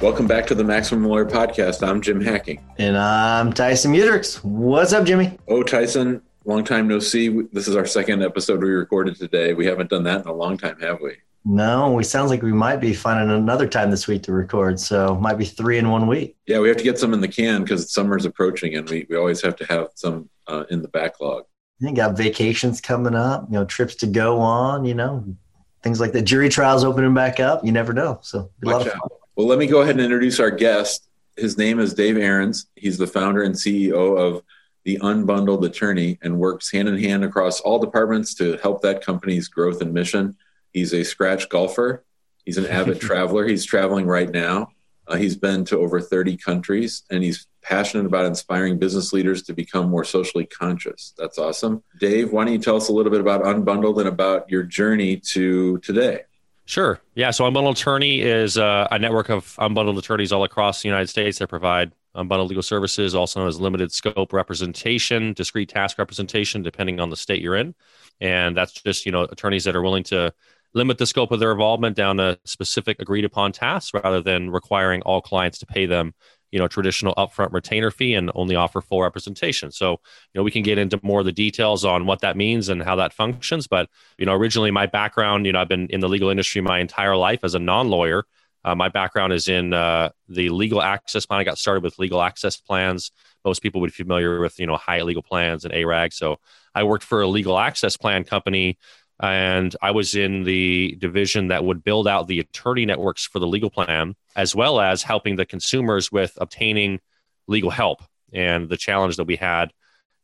Welcome 0.00 0.26
back 0.26 0.46
to 0.46 0.54
the 0.54 0.64
Maximum 0.64 1.04
Lawyer 1.04 1.26
Podcast. 1.26 1.86
I'm 1.86 2.00
Jim 2.00 2.22
Hacking. 2.22 2.64
And 2.78 2.96
I'm 2.96 3.52
Tyson 3.52 3.92
Mutrux. 3.92 4.42
What's 4.42 4.94
up, 4.94 5.04
Jimmy? 5.04 5.36
Oh, 5.46 5.62
Tyson, 5.62 6.22
long 6.46 6.64
time 6.64 6.88
no 6.88 7.00
see. 7.00 7.28
This 7.52 7.68
is 7.68 7.76
our 7.76 7.84
second 7.84 8.22
episode 8.22 8.62
we 8.62 8.70
recorded 8.70 9.16
today. 9.16 9.52
We 9.52 9.66
haven't 9.66 9.90
done 9.90 10.04
that 10.04 10.22
in 10.22 10.26
a 10.26 10.32
long 10.32 10.56
time, 10.56 10.80
have 10.80 11.02
we? 11.02 11.16
No, 11.44 11.92
we 11.92 12.02
sounds 12.02 12.30
like 12.30 12.40
we 12.40 12.50
might 12.50 12.78
be 12.78 12.94
finding 12.94 13.28
another 13.36 13.68
time 13.68 13.90
this 13.90 14.08
week 14.08 14.22
to 14.22 14.32
record. 14.32 14.80
So 14.80 15.16
might 15.16 15.36
be 15.36 15.44
three 15.44 15.76
in 15.76 15.90
one 15.90 16.06
week. 16.06 16.34
Yeah, 16.46 16.60
we 16.60 16.68
have 16.68 16.78
to 16.78 16.84
get 16.84 16.98
some 16.98 17.12
in 17.12 17.20
the 17.20 17.28
can 17.28 17.62
because 17.62 17.92
summer's 17.92 18.24
approaching, 18.24 18.76
and 18.76 18.88
we, 18.88 19.06
we 19.10 19.16
always 19.18 19.42
have 19.42 19.56
to 19.56 19.66
have 19.66 19.88
some 19.96 20.30
uh, 20.46 20.64
in 20.70 20.80
the 20.80 20.88
backlog. 20.88 21.44
You 21.78 21.92
got 21.92 22.16
vacations 22.16 22.80
coming 22.80 23.14
up, 23.14 23.48
you 23.50 23.58
know, 23.58 23.66
trips 23.66 23.96
to 23.96 24.06
go 24.06 24.40
on, 24.40 24.86
you 24.86 24.94
know, 24.94 25.36
things 25.82 26.00
like 26.00 26.12
that. 26.12 26.22
Jury 26.22 26.48
trials 26.48 26.84
opening 26.84 27.12
back 27.12 27.38
up. 27.38 27.62
You 27.66 27.72
never 27.72 27.92
know. 27.92 28.18
So 28.22 28.50
a 28.64 28.66
lot 28.66 28.86
of 28.86 28.92
fun. 28.94 29.00
Well, 29.36 29.46
let 29.46 29.58
me 29.58 29.66
go 29.66 29.80
ahead 29.80 29.94
and 29.96 30.04
introduce 30.04 30.40
our 30.40 30.50
guest. 30.50 31.08
His 31.36 31.56
name 31.56 31.78
is 31.78 31.94
Dave 31.94 32.16
Aarons. 32.16 32.66
He's 32.74 32.98
the 32.98 33.06
founder 33.06 33.42
and 33.42 33.54
CEO 33.54 34.18
of 34.18 34.42
the 34.84 34.98
Unbundled 34.98 35.64
Attorney 35.64 36.18
and 36.22 36.38
works 36.38 36.70
hand 36.70 36.88
in 36.88 36.98
hand 36.98 37.24
across 37.24 37.60
all 37.60 37.78
departments 37.78 38.34
to 38.34 38.56
help 38.58 38.82
that 38.82 39.04
company's 39.04 39.48
growth 39.48 39.80
and 39.82 39.92
mission. 39.92 40.36
He's 40.72 40.92
a 40.92 41.04
scratch 41.04 41.48
golfer. 41.48 42.04
He's 42.44 42.58
an 42.58 42.66
avid 42.66 43.00
traveler. 43.00 43.46
He's 43.46 43.64
traveling 43.64 44.06
right 44.06 44.30
now. 44.30 44.72
Uh, 45.06 45.16
he's 45.16 45.36
been 45.36 45.64
to 45.64 45.78
over 45.78 46.00
30 46.00 46.36
countries 46.36 47.02
and 47.10 47.22
he's 47.22 47.46
passionate 47.62 48.06
about 48.06 48.26
inspiring 48.26 48.78
business 48.78 49.12
leaders 49.12 49.42
to 49.42 49.52
become 49.52 49.90
more 49.90 50.04
socially 50.04 50.46
conscious. 50.46 51.14
That's 51.18 51.38
awesome. 51.38 51.82
Dave, 51.98 52.32
why 52.32 52.44
don't 52.44 52.54
you 52.54 52.60
tell 52.60 52.76
us 52.76 52.88
a 52.88 52.92
little 52.92 53.10
bit 53.10 53.20
about 53.20 53.42
Unbundled 53.42 53.98
and 53.98 54.08
about 54.08 54.50
your 54.50 54.62
journey 54.62 55.16
to 55.16 55.78
today? 55.78 56.22
Sure. 56.70 57.00
Yeah. 57.16 57.32
So 57.32 57.50
Unbundled 57.50 57.72
Attorney 57.72 58.20
is 58.20 58.56
uh, 58.56 58.86
a 58.92 58.96
network 58.96 59.28
of 59.28 59.44
unbundled 59.56 59.98
attorneys 59.98 60.30
all 60.30 60.44
across 60.44 60.82
the 60.82 60.88
United 60.88 61.08
States 61.08 61.40
that 61.40 61.48
provide 61.48 61.90
unbundled 62.14 62.46
legal 62.46 62.62
services, 62.62 63.12
also 63.12 63.40
known 63.40 63.48
as 63.48 63.58
limited 63.58 63.90
scope 63.90 64.32
representation, 64.32 65.32
discrete 65.32 65.68
task 65.68 65.98
representation, 65.98 66.62
depending 66.62 67.00
on 67.00 67.10
the 67.10 67.16
state 67.16 67.42
you're 67.42 67.56
in. 67.56 67.74
And 68.20 68.56
that's 68.56 68.70
just, 68.70 69.04
you 69.04 69.10
know, 69.10 69.22
attorneys 69.24 69.64
that 69.64 69.74
are 69.74 69.82
willing 69.82 70.04
to 70.04 70.32
limit 70.72 70.98
the 70.98 71.06
scope 71.06 71.32
of 71.32 71.40
their 71.40 71.50
involvement 71.50 71.96
down 71.96 72.18
to 72.18 72.38
specific 72.44 73.00
agreed 73.00 73.24
upon 73.24 73.50
tasks 73.50 73.92
rather 73.92 74.20
than 74.20 74.48
requiring 74.48 75.02
all 75.02 75.20
clients 75.20 75.58
to 75.58 75.66
pay 75.66 75.86
them 75.86 76.14
you 76.50 76.58
know 76.58 76.68
traditional 76.68 77.14
upfront 77.14 77.52
retainer 77.52 77.90
fee 77.90 78.14
and 78.14 78.30
only 78.34 78.56
offer 78.56 78.80
full 78.80 79.02
representation. 79.02 79.70
So 79.70 79.92
you 79.92 79.98
know 80.34 80.42
we 80.42 80.50
can 80.50 80.62
get 80.62 80.78
into 80.78 80.98
more 81.02 81.20
of 81.20 81.26
the 81.26 81.32
details 81.32 81.84
on 81.84 82.06
what 82.06 82.20
that 82.20 82.36
means 82.36 82.68
and 82.68 82.82
how 82.82 82.96
that 82.96 83.12
functions 83.12 83.66
but 83.66 83.88
you 84.18 84.26
know 84.26 84.34
originally 84.34 84.70
my 84.70 84.86
background 84.86 85.46
you 85.46 85.52
know 85.52 85.60
i've 85.60 85.68
been 85.68 85.86
in 85.88 86.00
the 86.00 86.08
legal 86.08 86.30
industry 86.30 86.60
my 86.60 86.78
entire 86.78 87.16
life 87.16 87.40
as 87.42 87.54
a 87.54 87.58
non-lawyer. 87.58 88.24
Uh, 88.62 88.74
my 88.74 88.90
background 88.90 89.32
is 89.32 89.48
in 89.48 89.72
uh, 89.72 90.10
the 90.28 90.50
legal 90.50 90.82
access 90.82 91.24
plan. 91.24 91.40
I 91.40 91.44
got 91.44 91.56
started 91.56 91.82
with 91.82 91.98
legal 91.98 92.20
access 92.20 92.58
plans. 92.58 93.10
Most 93.42 93.62
people 93.62 93.80
would 93.80 93.88
be 93.88 94.02
familiar 94.02 94.38
with 94.38 94.58
you 94.60 94.66
know 94.66 94.76
Hyatt 94.76 95.06
Legal 95.06 95.22
Plans 95.22 95.64
and 95.64 95.72
ARAG 95.72 96.12
so 96.12 96.38
i 96.74 96.82
worked 96.82 97.04
for 97.04 97.22
a 97.22 97.26
legal 97.26 97.58
access 97.58 97.96
plan 97.96 98.24
company 98.24 98.78
and 99.22 99.76
I 99.82 99.90
was 99.90 100.14
in 100.14 100.44
the 100.44 100.96
division 100.98 101.48
that 101.48 101.64
would 101.64 101.84
build 101.84 102.08
out 102.08 102.26
the 102.26 102.40
attorney 102.40 102.86
networks 102.86 103.26
for 103.26 103.38
the 103.38 103.46
legal 103.46 103.70
plan, 103.70 104.16
as 104.34 104.54
well 104.54 104.80
as 104.80 105.02
helping 105.02 105.36
the 105.36 105.44
consumers 105.44 106.10
with 106.10 106.32
obtaining 106.40 107.00
legal 107.46 107.70
help. 107.70 108.02
And 108.32 108.68
the 108.68 108.76
challenge 108.76 109.16
that 109.16 109.24
we 109.24 109.36
had, 109.36 109.72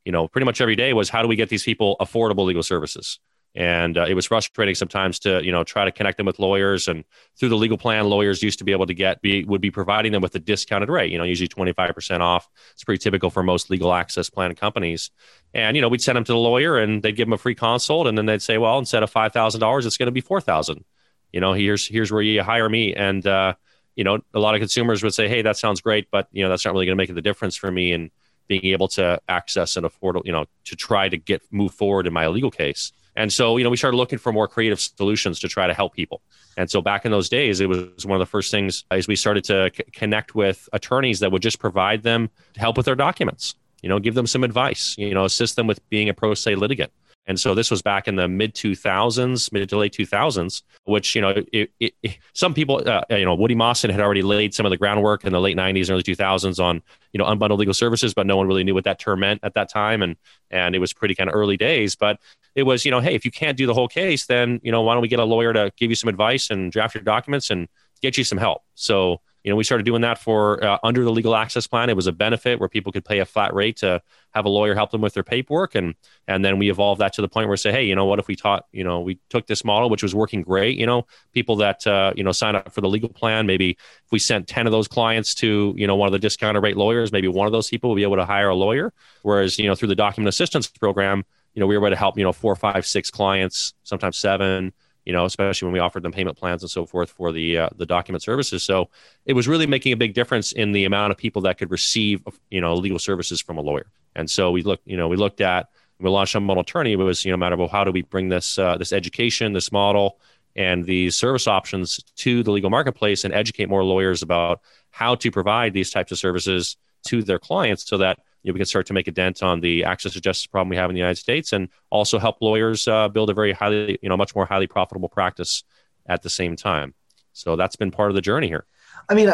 you 0.04 0.12
know, 0.12 0.28
pretty 0.28 0.46
much 0.46 0.60
every 0.60 0.76
day 0.76 0.92
was 0.92 1.10
how 1.10 1.22
do 1.22 1.28
we 1.28 1.36
get 1.36 1.48
these 1.48 1.64
people 1.64 1.96
affordable 2.00 2.46
legal 2.46 2.62
services? 2.62 3.18
And 3.56 3.96
uh, 3.96 4.04
it 4.04 4.12
was 4.12 4.26
frustrating 4.26 4.74
sometimes 4.74 5.18
to 5.20 5.42
you 5.42 5.50
know 5.50 5.64
try 5.64 5.86
to 5.86 5.90
connect 5.90 6.18
them 6.18 6.26
with 6.26 6.38
lawyers. 6.38 6.88
And 6.88 7.04
through 7.36 7.48
the 7.48 7.56
legal 7.56 7.78
plan 7.78 8.08
lawyers 8.08 8.42
used 8.42 8.58
to 8.58 8.64
be 8.64 8.72
able 8.72 8.86
to 8.86 8.94
get 8.94 9.22
be 9.22 9.44
would 9.44 9.62
be 9.62 9.70
providing 9.70 10.12
them 10.12 10.20
with 10.20 10.34
a 10.34 10.38
discounted 10.38 10.90
rate 10.90 11.10
you 11.10 11.18
know 11.18 11.24
usually 11.24 11.48
25% 11.48 12.20
off. 12.20 12.48
It's 12.72 12.84
pretty 12.84 13.02
typical 13.02 13.30
for 13.30 13.42
most 13.42 13.70
legal 13.70 13.92
access 13.94 14.28
plan 14.28 14.54
companies. 14.54 15.10
And 15.54 15.74
you 15.74 15.80
know 15.80 15.88
we'd 15.88 16.02
send 16.02 16.16
them 16.16 16.24
to 16.24 16.32
the 16.32 16.38
lawyer 16.38 16.76
and 16.78 17.02
they'd 17.02 17.16
give 17.16 17.26
them 17.26 17.32
a 17.32 17.38
free 17.38 17.54
consult. 17.54 18.06
And 18.06 18.16
then 18.16 18.26
they'd 18.26 18.42
say 18.42 18.58
well 18.58 18.78
instead 18.78 19.02
of 19.02 19.12
$5000 19.12 19.86
it's 19.86 19.96
going 19.96 20.06
to 20.06 20.12
be 20.12 20.20
4000 20.20 20.84
you 21.32 21.40
know 21.40 21.54
here's 21.54 21.88
here's 21.88 22.12
where 22.12 22.22
you 22.22 22.42
hire 22.42 22.68
me. 22.68 22.94
And 22.94 23.26
uh, 23.26 23.54
you 23.94 24.04
know 24.04 24.18
a 24.34 24.38
lot 24.38 24.54
of 24.54 24.60
consumers 24.60 25.02
would 25.02 25.14
say 25.14 25.28
hey 25.28 25.40
that 25.40 25.56
sounds 25.56 25.80
great 25.80 26.10
but 26.10 26.28
you 26.30 26.42
know 26.42 26.50
that's 26.50 26.64
not 26.64 26.72
really 26.72 26.84
going 26.84 26.96
to 26.96 27.02
make 27.02 27.12
the 27.14 27.22
difference 27.22 27.56
for 27.56 27.70
me 27.70 27.92
in 27.92 28.10
being 28.46 28.66
able 28.66 28.86
to 28.86 29.18
access 29.28 29.76
and 29.76 29.86
afford 29.86 30.18
you 30.24 30.32
know 30.32 30.44
to 30.64 30.76
try 30.76 31.08
to 31.08 31.16
get 31.16 31.42
move 31.50 31.72
forward 31.72 32.06
in 32.06 32.12
my 32.12 32.28
legal 32.28 32.50
case 32.50 32.92
and 33.16 33.32
so, 33.32 33.56
you 33.56 33.64
know, 33.64 33.70
we 33.70 33.76
started 33.76 33.96
looking 33.96 34.18
for 34.18 34.32
more 34.32 34.46
creative 34.46 34.80
solutions 34.80 35.40
to 35.40 35.48
try 35.48 35.66
to 35.66 35.74
help 35.74 35.94
people. 35.94 36.20
And 36.56 36.70
so 36.70 36.82
back 36.82 37.04
in 37.04 37.10
those 37.10 37.28
days, 37.28 37.60
it 37.60 37.68
was 37.68 38.04
one 38.04 38.16
of 38.16 38.20
the 38.20 38.30
first 38.30 38.50
things 38.50 38.84
as 38.90 39.08
we 39.08 39.16
started 39.16 39.44
to 39.44 39.70
c- 39.74 39.84
connect 39.92 40.34
with 40.34 40.68
attorneys 40.72 41.20
that 41.20 41.32
would 41.32 41.42
just 41.42 41.58
provide 41.58 42.02
them 42.02 42.30
help 42.56 42.76
with 42.76 42.86
their 42.86 42.94
documents, 42.94 43.54
you 43.82 43.88
know, 43.88 43.98
give 43.98 44.14
them 44.14 44.26
some 44.26 44.44
advice, 44.44 44.94
you 44.98 45.14
know, 45.14 45.24
assist 45.24 45.56
them 45.56 45.66
with 45.66 45.86
being 45.88 46.08
a 46.08 46.14
pro 46.14 46.34
se 46.34 46.54
litigant. 46.54 46.92
And 47.26 47.40
so 47.40 47.54
this 47.54 47.70
was 47.70 47.82
back 47.82 48.06
in 48.06 48.16
the 48.16 48.28
mid 48.28 48.54
2000s, 48.54 49.52
mid 49.52 49.68
to 49.68 49.76
late 49.76 49.92
2000s, 49.92 50.62
which, 50.84 51.14
you 51.14 51.20
know, 51.20 51.30
it, 51.52 51.72
it, 51.80 51.94
it, 52.02 52.18
some 52.34 52.54
people, 52.54 52.82
uh, 52.86 53.02
you 53.10 53.24
know, 53.24 53.34
Woody 53.34 53.54
Mosten 53.54 53.90
had 53.90 54.00
already 54.00 54.22
laid 54.22 54.54
some 54.54 54.64
of 54.64 54.70
the 54.70 54.76
groundwork 54.76 55.24
in 55.24 55.32
the 55.32 55.40
late 55.40 55.56
90s 55.56 55.82
and 55.82 55.90
early 55.90 56.02
2000s 56.02 56.62
on, 56.62 56.82
you 57.12 57.18
know, 57.18 57.24
unbundled 57.24 57.58
legal 57.58 57.74
services, 57.74 58.14
but 58.14 58.26
no 58.26 58.36
one 58.36 58.46
really 58.46 58.62
knew 58.62 58.74
what 58.74 58.84
that 58.84 58.98
term 58.98 59.20
meant 59.20 59.40
at 59.42 59.54
that 59.54 59.68
time. 59.68 60.02
And, 60.02 60.16
and 60.50 60.74
it 60.74 60.78
was 60.78 60.92
pretty 60.92 61.14
kind 61.14 61.28
of 61.28 61.34
early 61.34 61.56
days, 61.56 61.96
but 61.96 62.20
it 62.54 62.62
was, 62.62 62.84
you 62.84 62.90
know, 62.90 63.00
hey, 63.00 63.14
if 63.14 63.24
you 63.24 63.30
can't 63.30 63.56
do 63.56 63.66
the 63.66 63.74
whole 63.74 63.88
case, 63.88 64.26
then, 64.26 64.60
you 64.62 64.70
know, 64.70 64.82
why 64.82 64.94
don't 64.94 65.02
we 65.02 65.08
get 65.08 65.18
a 65.18 65.24
lawyer 65.24 65.52
to 65.52 65.72
give 65.76 65.90
you 65.90 65.96
some 65.96 66.08
advice 66.08 66.50
and 66.50 66.70
draft 66.70 66.94
your 66.94 67.02
documents 67.02 67.50
and 67.50 67.68
get 68.02 68.16
you 68.16 68.24
some 68.24 68.38
help? 68.38 68.62
So, 68.74 69.20
you 69.46 69.52
know, 69.52 69.56
we 69.56 69.62
started 69.62 69.84
doing 69.84 70.02
that 70.02 70.18
for 70.18 70.62
uh, 70.62 70.78
under 70.82 71.04
the 71.04 71.12
legal 71.12 71.36
access 71.36 71.68
plan. 71.68 71.88
It 71.88 71.94
was 71.94 72.08
a 72.08 72.12
benefit 72.12 72.58
where 72.58 72.68
people 72.68 72.90
could 72.90 73.04
pay 73.04 73.20
a 73.20 73.24
flat 73.24 73.54
rate 73.54 73.76
to 73.76 74.02
have 74.34 74.44
a 74.44 74.48
lawyer 74.48 74.74
help 74.74 74.90
them 74.90 75.00
with 75.00 75.14
their 75.14 75.22
paperwork, 75.22 75.76
and 75.76 75.94
and 76.26 76.44
then 76.44 76.58
we 76.58 76.68
evolved 76.68 77.00
that 77.00 77.12
to 77.12 77.22
the 77.22 77.28
point 77.28 77.46
where 77.46 77.52
we 77.52 77.56
say, 77.56 77.70
hey, 77.70 77.84
you 77.84 77.94
know, 77.94 78.06
what 78.06 78.18
if 78.18 78.26
we 78.26 78.34
taught, 78.34 78.66
you 78.72 78.82
know, 78.82 79.00
we 79.00 79.20
took 79.30 79.46
this 79.46 79.64
model 79.64 79.88
which 79.88 80.02
was 80.02 80.16
working 80.16 80.42
great. 80.42 80.76
You 80.76 80.86
know, 80.86 81.06
people 81.32 81.54
that 81.56 81.86
uh, 81.86 82.12
you 82.16 82.24
know 82.24 82.32
sign 82.32 82.56
up 82.56 82.72
for 82.72 82.80
the 82.80 82.88
legal 82.88 83.08
plan, 83.08 83.46
maybe 83.46 83.70
if 83.70 84.10
we 84.10 84.18
sent 84.18 84.48
ten 84.48 84.66
of 84.66 84.72
those 84.72 84.88
clients 84.88 85.32
to 85.36 85.72
you 85.76 85.86
know 85.86 85.94
one 85.94 86.08
of 86.08 86.12
the 86.12 86.18
discounted 86.18 86.64
rate 86.64 86.76
lawyers, 86.76 87.12
maybe 87.12 87.28
one 87.28 87.46
of 87.46 87.52
those 87.52 87.68
people 87.68 87.90
will 87.90 87.96
be 87.96 88.02
able 88.02 88.16
to 88.16 88.26
hire 88.26 88.48
a 88.48 88.54
lawyer. 88.56 88.92
Whereas 89.22 89.60
you 89.60 89.68
know 89.68 89.76
through 89.76 89.88
the 89.88 89.94
document 89.94 90.28
assistance 90.28 90.66
program, 90.66 91.24
you 91.54 91.60
know 91.60 91.68
we 91.68 91.78
were 91.78 91.86
able 91.86 91.94
to 91.94 91.98
help 91.98 92.18
you 92.18 92.24
know 92.24 92.32
four, 92.32 92.56
five, 92.56 92.84
six 92.84 93.12
clients, 93.12 93.74
sometimes 93.84 94.18
seven 94.18 94.72
you 95.06 95.12
know, 95.12 95.24
especially 95.24 95.66
when 95.66 95.72
we 95.72 95.78
offered 95.78 96.02
them 96.02 96.12
payment 96.12 96.36
plans 96.36 96.62
and 96.62 96.70
so 96.70 96.84
forth 96.84 97.10
for 97.10 97.32
the 97.32 97.56
uh, 97.56 97.68
the 97.76 97.86
document 97.86 98.22
services. 98.22 98.62
So 98.62 98.90
it 99.24 99.32
was 99.32 99.48
really 99.48 99.66
making 99.66 99.92
a 99.92 99.96
big 99.96 100.12
difference 100.12 100.52
in 100.52 100.72
the 100.72 100.84
amount 100.84 101.12
of 101.12 101.16
people 101.16 101.40
that 101.42 101.56
could 101.56 101.70
receive, 101.70 102.22
you 102.50 102.60
know, 102.60 102.74
legal 102.74 102.98
services 102.98 103.40
from 103.40 103.56
a 103.56 103.62
lawyer. 103.62 103.86
And 104.16 104.28
so 104.28 104.50
we 104.50 104.62
looked, 104.62 104.86
you 104.86 104.96
know, 104.96 105.08
we 105.08 105.16
looked 105.16 105.40
at 105.40 105.68
we 105.98 106.10
launched 106.10 106.34
Unbundled 106.34 106.62
Attorney, 106.62 106.92
it 106.92 106.96
was 106.96 107.24
you 107.24 107.30
know 107.30 107.36
a 107.36 107.38
matter 107.38 107.60
of 107.60 107.70
how 107.70 107.84
do 107.84 107.90
we 107.90 108.02
bring 108.02 108.28
this 108.28 108.58
uh, 108.58 108.76
this 108.76 108.92
education, 108.92 109.52
this 109.52 109.72
model, 109.72 110.18
and 110.54 110.84
these 110.84 111.16
service 111.16 111.46
options 111.46 112.02
to 112.16 112.42
the 112.42 112.50
legal 112.50 112.70
marketplace 112.70 113.24
and 113.24 113.32
educate 113.32 113.68
more 113.68 113.84
lawyers 113.84 114.22
about 114.22 114.60
how 114.90 115.14
to 115.14 115.30
provide 115.30 115.72
these 115.72 115.90
types 115.90 116.12
of 116.12 116.18
services 116.18 116.76
to 117.06 117.22
their 117.22 117.38
clients, 117.38 117.88
so 117.88 117.98
that 117.98 118.18
know, 118.50 118.54
we 118.54 118.58
can 118.58 118.66
start 118.66 118.86
to 118.86 118.92
make 118.92 119.08
a 119.08 119.12
dent 119.12 119.42
on 119.42 119.60
the 119.60 119.84
access 119.84 120.12
to 120.12 120.20
justice 120.20 120.46
problem 120.46 120.68
we 120.68 120.76
have 120.76 120.90
in 120.90 120.94
the 120.94 121.00
United 121.00 121.18
States, 121.18 121.52
and 121.52 121.68
also 121.90 122.18
help 122.18 122.36
lawyers 122.40 122.86
uh, 122.88 123.08
build 123.08 123.30
a 123.30 123.34
very 123.34 123.52
highly 123.52 123.98
you 124.02 124.08
know 124.08 124.16
much 124.16 124.34
more 124.34 124.46
highly 124.46 124.66
profitable 124.66 125.08
practice 125.08 125.64
at 126.06 126.22
the 126.22 126.30
same 126.30 126.56
time. 126.56 126.94
So 127.32 127.56
that's 127.56 127.76
been 127.76 127.90
part 127.90 128.10
of 128.10 128.14
the 128.14 128.22
journey 128.22 128.48
here. 128.48 128.64
I 129.08 129.14
mean, 129.14 129.30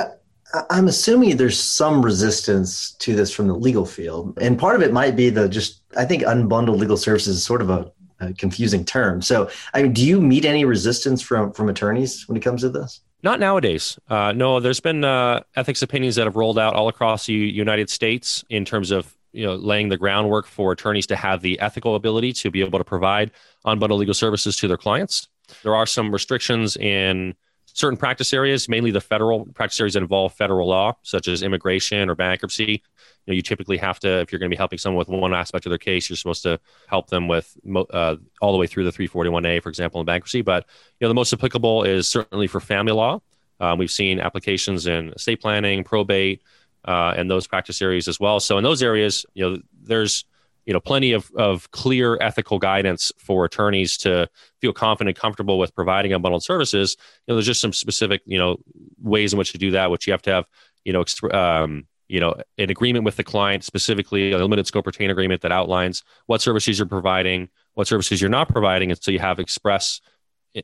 I'm 0.71 0.89
assuming 0.89 1.37
there's 1.37 1.59
some 1.59 2.05
resistance 2.05 2.93
to 3.01 3.15
this 3.15 3.33
from 3.33 3.47
the 3.47 3.55
legal 3.55 3.87
field, 3.87 4.39
and 4.41 4.59
part 4.59 4.77
of 4.77 4.83
it 4.83 4.93
might 4.93 5.17
be 5.17 5.31
the 5.31 5.49
just. 5.49 5.83
I 5.97 6.05
think 6.05 6.23
unbundled 6.23 6.79
legal 6.79 6.97
services 6.97 7.37
is 7.37 7.45
sort 7.45 7.61
of 7.61 7.71
a, 7.71 7.93
a 8.21 8.33
confusing 8.33 8.85
term. 8.85 9.21
So, 9.21 9.51
I 9.75 9.83
mean, 9.83 9.93
do 9.93 10.05
you 10.05 10.21
meet 10.21 10.45
any 10.45 10.65
resistance 10.65 11.23
from 11.23 11.53
from 11.53 11.69
attorneys 11.69 12.27
when 12.29 12.37
it 12.37 12.41
comes 12.41 12.63
to 12.63 12.71
this? 12.71 13.01
Not 13.23 13.39
nowadays. 13.39 13.99
Uh, 14.09 14.33
no, 14.33 14.59
there's 14.59 14.81
been 14.81 15.05
uh, 15.05 15.43
ethics 15.55 15.83
opinions 15.83 16.17
that 16.17 16.27
have 16.27 16.37
rolled 16.37 16.59
out 16.59 16.75
all 16.75 16.89
across 16.89 17.27
the 17.27 17.35
United 17.35 17.89
States 17.89 18.45
in 18.49 18.65
terms 18.65 18.91
of 18.91 19.17
you 19.33 19.47
know 19.47 19.55
laying 19.55 19.89
the 19.89 19.97
groundwork 19.97 20.47
for 20.47 20.73
attorneys 20.73 21.07
to 21.07 21.17
have 21.17 21.41
the 21.41 21.59
ethical 21.61 21.95
ability 21.95 22.33
to 22.33 22.51
be 22.51 22.61
able 22.61 22.79
to 22.79 22.85
provide 22.85 23.31
unbundled 23.65 23.99
legal 23.99 24.15
services 24.15 24.57
to 24.57 24.69
their 24.69 24.77
clients. 24.77 25.29
There 25.63 25.75
are 25.75 25.87
some 25.87 26.11
restrictions 26.11 26.77
in 26.77 27.35
certain 27.75 27.97
practice 27.97 28.33
areas, 28.33 28.69
mainly 28.69 28.91
the 28.91 29.01
federal 29.01 29.47
practice 29.47 29.81
areas 29.81 29.95
that 29.95 30.03
involve 30.03 30.33
federal 30.35 30.69
law, 30.69 30.95
such 31.03 31.29
as 31.29 31.43
immigration 31.43 32.09
or 32.09 32.15
bankruptcy. 32.15 32.83
You 33.27 33.33
know, 33.33 33.35
you 33.35 33.43
typically 33.43 33.77
have 33.79 34.01
to, 34.01 34.21
if 34.21 34.33
you're 34.33 34.39
going 34.39 34.51
to 34.51 34.55
be 34.55 34.59
helping 34.59 34.79
someone 34.79 34.99
with 34.99 35.09
one 35.09 35.33
aspect 35.33 35.67
of 35.67 35.71
their 35.71 35.79
case, 35.79 36.11
you're 36.11 36.17
supposed 36.17 36.43
to 36.43 36.59
help 36.89 37.09
them 37.09 37.29
with 37.29 37.57
uh, 37.91 38.17
all 38.41 38.53
the 38.53 38.59
way 38.59 38.67
through 38.67 38.85
the 38.85 38.91
341A, 38.91 39.63
for 39.63 39.69
example, 39.69 40.01
in 40.01 40.07
bankruptcy. 40.07 40.43
But 40.43 40.67
you 40.99 41.05
know, 41.05 41.09
the 41.09 41.15
most 41.15 41.33
applicable 41.33 41.85
is 41.85 42.09
certainly 42.09 42.47
for 42.47 42.61
family 42.61 42.93
law. 42.93 43.21
Um, 43.61 43.79
we've 43.79 43.91
seen 43.91 44.19
applications 44.19 44.87
in 44.87 45.11
estate 45.11 45.41
planning, 45.41 45.85
probate, 45.85 46.43
uh, 46.85 47.15
and 47.17 47.31
those 47.31 47.47
practice 47.47 47.81
areas 47.81 48.09
as 48.09 48.19
well. 48.19 48.41
So 48.41 48.59
in 48.59 48.65
those 48.65 48.83
areas, 48.83 49.25
you 49.35 49.49
know, 49.49 49.63
there's 49.83 50.25
you 50.67 50.73
know 50.73 50.81
plenty 50.81 51.13
of, 51.13 51.31
of 51.37 51.71
clear 51.71 52.19
ethical 52.21 52.59
guidance 52.59 53.11
for 53.19 53.45
attorneys 53.45 53.97
to 53.99 54.29
feel 54.61 54.73
confident 54.73 55.17
and 55.17 55.21
comfortable 55.21 55.59
with 55.59 55.75
providing 55.75 56.13
unbundled 56.13 56.43
services. 56.43 56.97
You 57.27 57.33
know 57.33 57.37
there's 57.37 57.47
just 57.47 57.61
some 57.61 57.73
specific 57.73 58.23
you 58.27 58.39
know 58.39 58.59
ways 59.01 59.33
in 59.33 59.39
which 59.39 59.53
to 59.53 59.59
do 59.59 59.73
that 59.73 59.91
which 59.91 60.07
you 60.07 60.13
have 60.13 60.23
to 60.23 60.31
have 60.31 60.47
you 60.85 60.93
know 60.93 61.05
um, 61.33 61.87
you 62.09 62.21
know 62.21 62.35
an 62.59 62.71
agreement 62.71 63.05
with 63.05 63.17
the 63.17 63.25
client 63.25 63.65
specifically 63.65 64.33
a 64.33 64.39
limited 64.39 64.67
scope 64.67 64.87
retain 64.87 65.11
agreement 65.11 65.41
that 65.43 65.53
outlines 65.53 66.03
what 66.27 66.43
services 66.43 66.79
you're 66.79 66.87
providing 66.87 67.49
what 67.75 67.87
services 67.87 68.21
you're 68.21 68.31
not 68.31 68.49
providing 68.49 68.91
and 68.91 69.03
so 69.03 69.11
you 69.11 69.19
have 69.19 69.39
express 69.39 70.01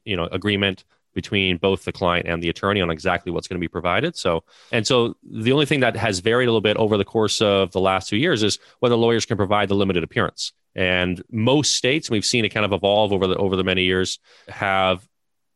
you 0.04 0.16
know 0.16 0.24
agreement 0.26 0.84
between 1.18 1.56
both 1.56 1.84
the 1.84 1.90
client 1.90 2.28
and 2.28 2.40
the 2.40 2.48
attorney 2.48 2.80
on 2.80 2.90
exactly 2.90 3.32
what's 3.32 3.48
going 3.48 3.56
to 3.56 3.60
be 3.60 3.66
provided. 3.66 4.14
So, 4.14 4.44
and 4.70 4.86
so 4.86 5.16
the 5.28 5.50
only 5.50 5.66
thing 5.66 5.80
that 5.80 5.96
has 5.96 6.20
varied 6.20 6.46
a 6.46 6.52
little 6.52 6.60
bit 6.60 6.76
over 6.76 6.96
the 6.96 7.04
course 7.04 7.40
of 7.42 7.72
the 7.72 7.80
last 7.80 8.08
two 8.08 8.16
years 8.16 8.44
is 8.44 8.60
whether 8.78 8.94
lawyers 8.94 9.26
can 9.26 9.36
provide 9.36 9.68
the 9.68 9.74
limited 9.74 10.04
appearance. 10.04 10.52
And 10.76 11.20
most 11.28 11.74
states, 11.74 12.08
we've 12.08 12.24
seen 12.24 12.44
it 12.44 12.50
kind 12.50 12.64
of 12.64 12.72
evolve 12.72 13.12
over 13.12 13.26
the 13.26 13.34
over 13.34 13.56
the 13.56 13.64
many 13.64 13.82
years, 13.82 14.20
have 14.48 15.08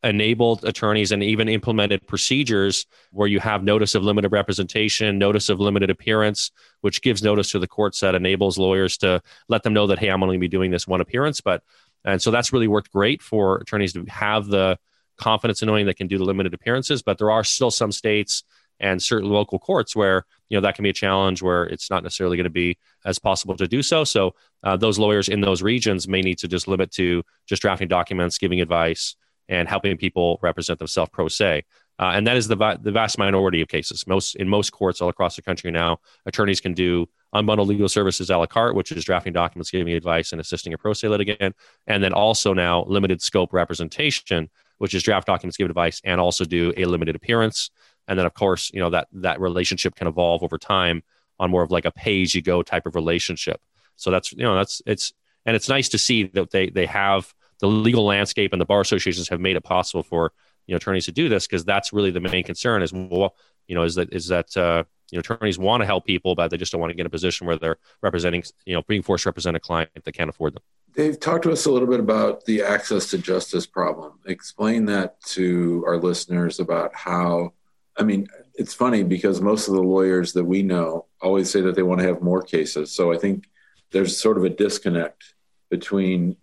enabled 0.02 0.64
attorneys 0.64 1.12
and 1.12 1.22
even 1.22 1.48
implemented 1.48 2.04
procedures 2.08 2.86
where 3.12 3.28
you 3.28 3.38
have 3.38 3.62
notice 3.62 3.94
of 3.94 4.02
limited 4.02 4.32
representation, 4.32 5.16
notice 5.16 5.48
of 5.48 5.60
limited 5.60 5.90
appearance, 5.90 6.50
which 6.80 7.02
gives 7.02 7.22
notice 7.22 7.52
to 7.52 7.60
the 7.60 7.68
courts 7.68 8.00
that 8.00 8.16
enables 8.16 8.58
lawyers 8.58 8.96
to 8.96 9.22
let 9.48 9.62
them 9.62 9.72
know 9.72 9.86
that, 9.86 10.00
hey, 10.00 10.08
I'm 10.08 10.24
only 10.24 10.32
going 10.32 10.40
to 10.40 10.48
be 10.48 10.56
doing 10.56 10.72
this 10.72 10.88
one 10.88 11.00
appearance. 11.00 11.40
But 11.40 11.62
and 12.04 12.20
so 12.20 12.32
that's 12.32 12.52
really 12.52 12.66
worked 12.66 12.90
great 12.90 13.22
for 13.22 13.58
attorneys 13.58 13.92
to 13.92 14.04
have 14.06 14.46
the 14.46 14.76
confidence 15.22 15.62
in 15.62 15.66
knowing 15.66 15.86
they 15.86 15.94
can 15.94 16.08
do 16.08 16.18
the 16.18 16.24
limited 16.24 16.54
appearances, 16.54 17.02
but 17.02 17.18
there 17.18 17.30
are 17.30 17.44
still 17.44 17.70
some 17.70 17.92
states 17.92 18.44
and 18.80 19.00
certain 19.00 19.30
local 19.30 19.58
courts 19.58 19.94
where 19.94 20.24
you 20.48 20.56
know 20.56 20.60
that 20.60 20.74
can 20.74 20.82
be 20.82 20.90
a 20.90 20.92
challenge 20.92 21.40
where 21.40 21.64
it's 21.64 21.90
not 21.90 22.02
necessarily 22.02 22.36
going 22.36 22.44
to 22.44 22.50
be 22.50 22.76
as 23.04 23.18
possible 23.18 23.56
to 23.56 23.68
do 23.68 23.82
so. 23.82 24.04
So 24.04 24.34
uh, 24.64 24.76
those 24.76 24.98
lawyers 24.98 25.28
in 25.28 25.40
those 25.40 25.62
regions 25.62 26.08
may 26.08 26.20
need 26.20 26.38
to 26.38 26.48
just 26.48 26.68
limit 26.68 26.90
to 26.92 27.22
just 27.46 27.62
drafting 27.62 27.88
documents, 27.88 28.38
giving 28.38 28.60
advice, 28.60 29.16
and 29.48 29.68
helping 29.68 29.96
people 29.96 30.38
represent 30.42 30.78
themselves 30.78 31.10
pro 31.12 31.28
se. 31.28 31.64
Uh, 31.98 32.12
and 32.14 32.26
that 32.26 32.36
is 32.36 32.48
the 32.48 32.56
va- 32.56 32.78
the 32.82 32.90
vast 32.90 33.18
minority 33.18 33.60
of 33.60 33.68
cases. 33.68 34.04
Most 34.06 34.34
in 34.36 34.48
most 34.48 34.70
courts 34.72 35.00
all 35.00 35.08
across 35.08 35.36
the 35.36 35.42
country 35.42 35.70
now, 35.70 35.98
attorneys 36.26 36.60
can 36.60 36.74
do 36.74 37.06
unbundled 37.34 37.66
legal 37.66 37.88
services 37.88 38.30
a 38.30 38.36
la 38.36 38.46
carte, 38.46 38.74
which 38.74 38.92
is 38.92 39.04
drafting 39.04 39.32
documents, 39.32 39.70
giving 39.70 39.94
advice, 39.94 40.32
and 40.32 40.40
assisting 40.40 40.74
a 40.74 40.78
pro 40.78 40.92
se 40.92 41.08
litigant, 41.08 41.54
and 41.86 42.02
then 42.02 42.12
also 42.12 42.52
now 42.52 42.84
limited 42.84 43.22
scope 43.22 43.52
representation, 43.52 44.50
which 44.82 44.94
is 44.94 45.04
draft 45.04 45.28
documents, 45.28 45.56
give 45.56 45.70
advice, 45.70 46.00
and 46.02 46.20
also 46.20 46.44
do 46.44 46.72
a 46.76 46.86
limited 46.86 47.14
appearance. 47.14 47.70
And 48.08 48.18
then, 48.18 48.26
of 48.26 48.34
course, 48.34 48.68
you 48.74 48.80
know 48.80 48.90
that 48.90 49.06
that 49.12 49.40
relationship 49.40 49.94
can 49.94 50.08
evolve 50.08 50.42
over 50.42 50.58
time 50.58 51.04
on 51.38 51.52
more 51.52 51.62
of 51.62 51.70
like 51.70 51.84
a 51.84 51.92
pay 51.92 52.22
as 52.22 52.34
you 52.34 52.42
go 52.42 52.64
type 52.64 52.84
of 52.84 52.96
relationship. 52.96 53.60
So 53.94 54.10
that's 54.10 54.32
you 54.32 54.42
know 54.42 54.56
that's 54.56 54.82
it's 54.84 55.12
and 55.46 55.54
it's 55.54 55.68
nice 55.68 55.88
to 55.90 55.98
see 55.98 56.24
that 56.24 56.50
they 56.50 56.68
they 56.68 56.86
have 56.86 57.32
the 57.60 57.68
legal 57.68 58.04
landscape 58.04 58.52
and 58.52 58.60
the 58.60 58.66
bar 58.66 58.80
associations 58.80 59.28
have 59.28 59.38
made 59.38 59.54
it 59.54 59.62
possible 59.62 60.02
for 60.02 60.32
you 60.66 60.72
know 60.72 60.78
attorneys 60.78 61.04
to 61.04 61.12
do 61.12 61.28
this 61.28 61.46
because 61.46 61.64
that's 61.64 61.92
really 61.92 62.10
the 62.10 62.18
main 62.18 62.42
concern 62.42 62.82
is 62.82 62.92
well 62.92 63.36
you 63.68 63.76
know 63.76 63.84
is 63.84 63.94
that 63.94 64.12
is 64.12 64.26
that 64.26 64.56
uh, 64.56 64.82
you 65.12 65.16
know 65.16 65.20
attorneys 65.20 65.60
want 65.60 65.80
to 65.80 65.86
help 65.86 66.04
people 66.04 66.34
but 66.34 66.50
they 66.50 66.56
just 66.56 66.72
don't 66.72 66.80
want 66.80 66.90
to 66.90 66.94
get 66.94 67.02
in 67.02 67.06
a 67.06 67.10
position 67.10 67.46
where 67.46 67.56
they're 67.56 67.76
representing 68.02 68.42
you 68.66 68.74
know 68.74 68.82
being 68.88 69.02
forced 69.02 69.22
to 69.22 69.28
represent 69.28 69.56
a 69.56 69.60
client 69.60 69.90
that 69.94 70.12
can't 70.12 70.28
afford 70.28 70.54
them 70.54 70.62
Dave, 70.94 71.20
talk 71.20 71.42
to 71.42 71.52
us 71.52 71.64
a 71.64 71.70
little 71.70 71.88
bit 71.88 72.00
about 72.00 72.44
the 72.44 72.62
access 72.62 73.10
to 73.10 73.18
justice 73.18 73.66
problem. 73.66 74.18
Explain 74.26 74.84
that 74.86 75.20
to 75.22 75.82
our 75.86 75.96
listeners 75.96 76.60
about 76.60 76.94
how, 76.94 77.54
I 77.96 78.02
mean, 78.02 78.26
it's 78.54 78.74
funny 78.74 79.02
because 79.02 79.40
most 79.40 79.68
of 79.68 79.74
the 79.74 79.82
lawyers 79.82 80.34
that 80.34 80.44
we 80.44 80.62
know 80.62 81.06
always 81.22 81.50
say 81.50 81.62
that 81.62 81.74
they 81.74 81.82
want 81.82 82.00
to 82.00 82.06
have 82.06 82.20
more 82.20 82.42
cases. 82.42 82.92
So 82.92 83.12
I 83.12 83.16
think 83.16 83.48
there's 83.90 84.20
sort 84.20 84.36
of 84.36 84.44
a 84.44 84.50
disconnect 84.50 85.34
between 85.70 86.36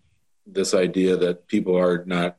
this 0.47 0.73
idea 0.73 1.15
that 1.17 1.47
people 1.47 1.77
are 1.77 2.03
not 2.05 2.37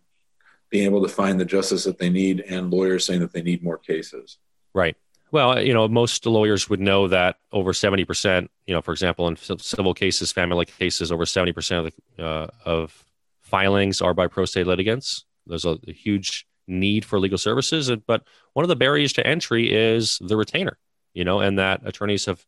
being 0.68 0.84
able 0.84 1.02
to 1.02 1.08
find 1.08 1.38
the 1.38 1.44
justice 1.44 1.84
that 1.84 1.98
they 1.98 2.10
need 2.10 2.40
and 2.40 2.72
lawyers 2.72 3.04
saying 3.04 3.20
that 3.20 3.32
they 3.32 3.42
need 3.42 3.62
more 3.62 3.78
cases. 3.78 4.38
Right. 4.74 4.96
Well, 5.32 5.62
you 5.62 5.72
know, 5.72 5.86
most 5.86 6.26
lawyers 6.26 6.68
would 6.68 6.80
know 6.80 7.06
that 7.08 7.36
over 7.52 7.72
70%, 7.72 8.48
you 8.66 8.74
know, 8.74 8.82
for 8.82 8.92
example, 8.92 9.28
in 9.28 9.36
civil 9.36 9.94
cases, 9.94 10.32
family 10.32 10.66
cases, 10.66 11.12
over 11.12 11.24
70% 11.24 11.86
of 11.86 11.92
the, 12.16 12.24
uh, 12.24 12.48
of 12.64 13.04
filings 13.40 14.00
are 14.00 14.14
by 14.14 14.26
pro 14.26 14.44
se 14.44 14.64
litigants. 14.64 15.24
There's 15.46 15.64
a, 15.64 15.78
a, 15.86 15.92
huge 15.92 16.46
need 16.66 17.04
for 17.04 17.18
legal 17.18 17.38
services, 17.38 17.90
but 18.06 18.24
one 18.54 18.64
of 18.64 18.68
the 18.68 18.76
barriers 18.76 19.12
to 19.14 19.26
entry 19.26 19.72
is 19.72 20.18
the 20.20 20.36
retainer, 20.36 20.78
you 21.14 21.24
know, 21.24 21.40
and 21.40 21.58
that 21.58 21.80
attorneys 21.84 22.26
have, 22.26 22.44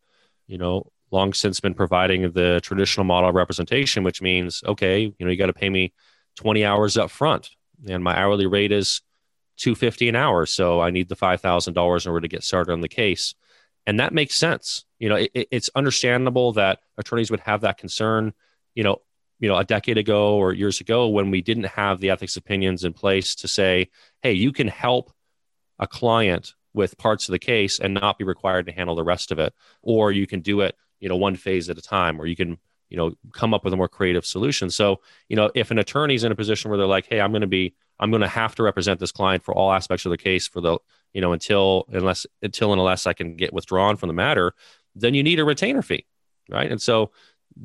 you 0.46 0.58
know, 0.58 0.90
long 1.10 1.32
since 1.32 1.60
been 1.60 1.74
providing 1.74 2.30
the 2.32 2.60
traditional 2.62 3.04
model 3.04 3.28
of 3.28 3.34
representation, 3.34 4.02
which 4.02 4.22
means, 4.22 4.62
okay, 4.66 5.02
you 5.02 5.24
know, 5.24 5.30
you 5.30 5.36
got 5.36 5.46
to 5.46 5.52
pay 5.52 5.70
me 5.70 5.92
20 6.36 6.64
hours 6.64 6.96
up 6.96 7.10
front 7.10 7.50
and 7.88 8.02
my 8.02 8.16
hourly 8.16 8.46
rate 8.46 8.72
is 8.72 9.02
250 9.62 10.08
an 10.08 10.16
hour 10.16 10.44
so 10.44 10.80
i 10.80 10.90
need 10.90 11.08
the 11.08 11.14
$5000 11.14 11.68
in 12.06 12.10
order 12.10 12.20
to 12.20 12.28
get 12.28 12.42
started 12.42 12.72
on 12.72 12.80
the 12.80 12.88
case. 12.88 13.34
And 13.86 14.00
that 14.00 14.12
makes 14.12 14.34
sense. 14.34 14.84
You 14.98 15.08
know 15.08 15.16
it, 15.16 15.30
it's 15.34 15.70
understandable 15.74 16.52
that 16.54 16.80
attorneys 16.98 17.30
would 17.30 17.40
have 17.40 17.62
that 17.62 17.78
concern 17.78 18.32
you 18.74 18.84
know 18.84 19.02
you 19.38 19.48
know 19.48 19.56
a 19.56 19.64
decade 19.64 19.98
ago 19.98 20.36
or 20.36 20.52
years 20.52 20.80
ago 20.80 21.08
when 21.08 21.30
we 21.30 21.42
didn't 21.42 21.64
have 21.64 22.00
the 22.00 22.10
ethics 22.10 22.36
opinions 22.36 22.84
in 22.84 22.92
place 22.92 23.34
to 23.36 23.48
say 23.48 23.88
hey 24.22 24.32
you 24.32 24.52
can 24.52 24.68
help 24.68 25.12
a 25.78 25.86
client 25.86 26.54
with 26.74 26.98
parts 26.98 27.28
of 27.28 27.32
the 27.32 27.38
case 27.38 27.78
and 27.80 27.94
not 27.94 28.18
be 28.18 28.24
required 28.24 28.66
to 28.66 28.72
handle 28.72 28.94
the 28.94 29.04
rest 29.04 29.30
of 29.30 29.38
it. 29.38 29.52
Or 29.82 30.10
you 30.12 30.26
can 30.26 30.40
do 30.40 30.60
it 30.60 30.76
you 31.00 31.08
know 31.08 31.16
one 31.16 31.36
phase 31.36 31.68
at 31.70 31.78
a 31.78 31.82
time 31.82 32.20
or 32.20 32.26
you 32.26 32.36
can 32.36 32.58
you 32.88 32.96
know 32.96 33.12
come 33.32 33.54
up 33.54 33.64
with 33.64 33.72
a 33.72 33.76
more 33.76 33.88
creative 33.88 34.24
solution. 34.24 34.70
So 34.70 35.00
you 35.28 35.36
know 35.36 35.50
if 35.54 35.70
an 35.70 35.78
attorney's 35.78 36.24
in 36.24 36.32
a 36.32 36.36
position 36.36 36.70
where 36.70 36.78
they're 36.78 36.86
like 36.86 37.06
hey 37.06 37.20
i'm 37.20 37.32
going 37.32 37.48
to 37.50 37.56
be 37.60 37.74
I'm 37.98 38.10
going 38.10 38.22
to 38.22 38.28
have 38.28 38.54
to 38.56 38.62
represent 38.62 39.00
this 39.00 39.12
client 39.12 39.44
for 39.44 39.54
all 39.54 39.72
aspects 39.72 40.04
of 40.04 40.10
the 40.10 40.18
case 40.18 40.48
for 40.48 40.60
the, 40.60 40.78
you 41.12 41.20
know, 41.20 41.32
until 41.32 41.84
unless 41.88 42.26
until 42.42 42.72
and 42.72 42.80
unless 42.80 43.06
I 43.06 43.12
can 43.12 43.36
get 43.36 43.52
withdrawn 43.52 43.96
from 43.96 44.08
the 44.08 44.14
matter, 44.14 44.54
then 44.94 45.14
you 45.14 45.22
need 45.22 45.38
a 45.38 45.44
retainer 45.44 45.82
fee, 45.82 46.06
right? 46.48 46.70
And 46.70 46.80
so, 46.80 47.12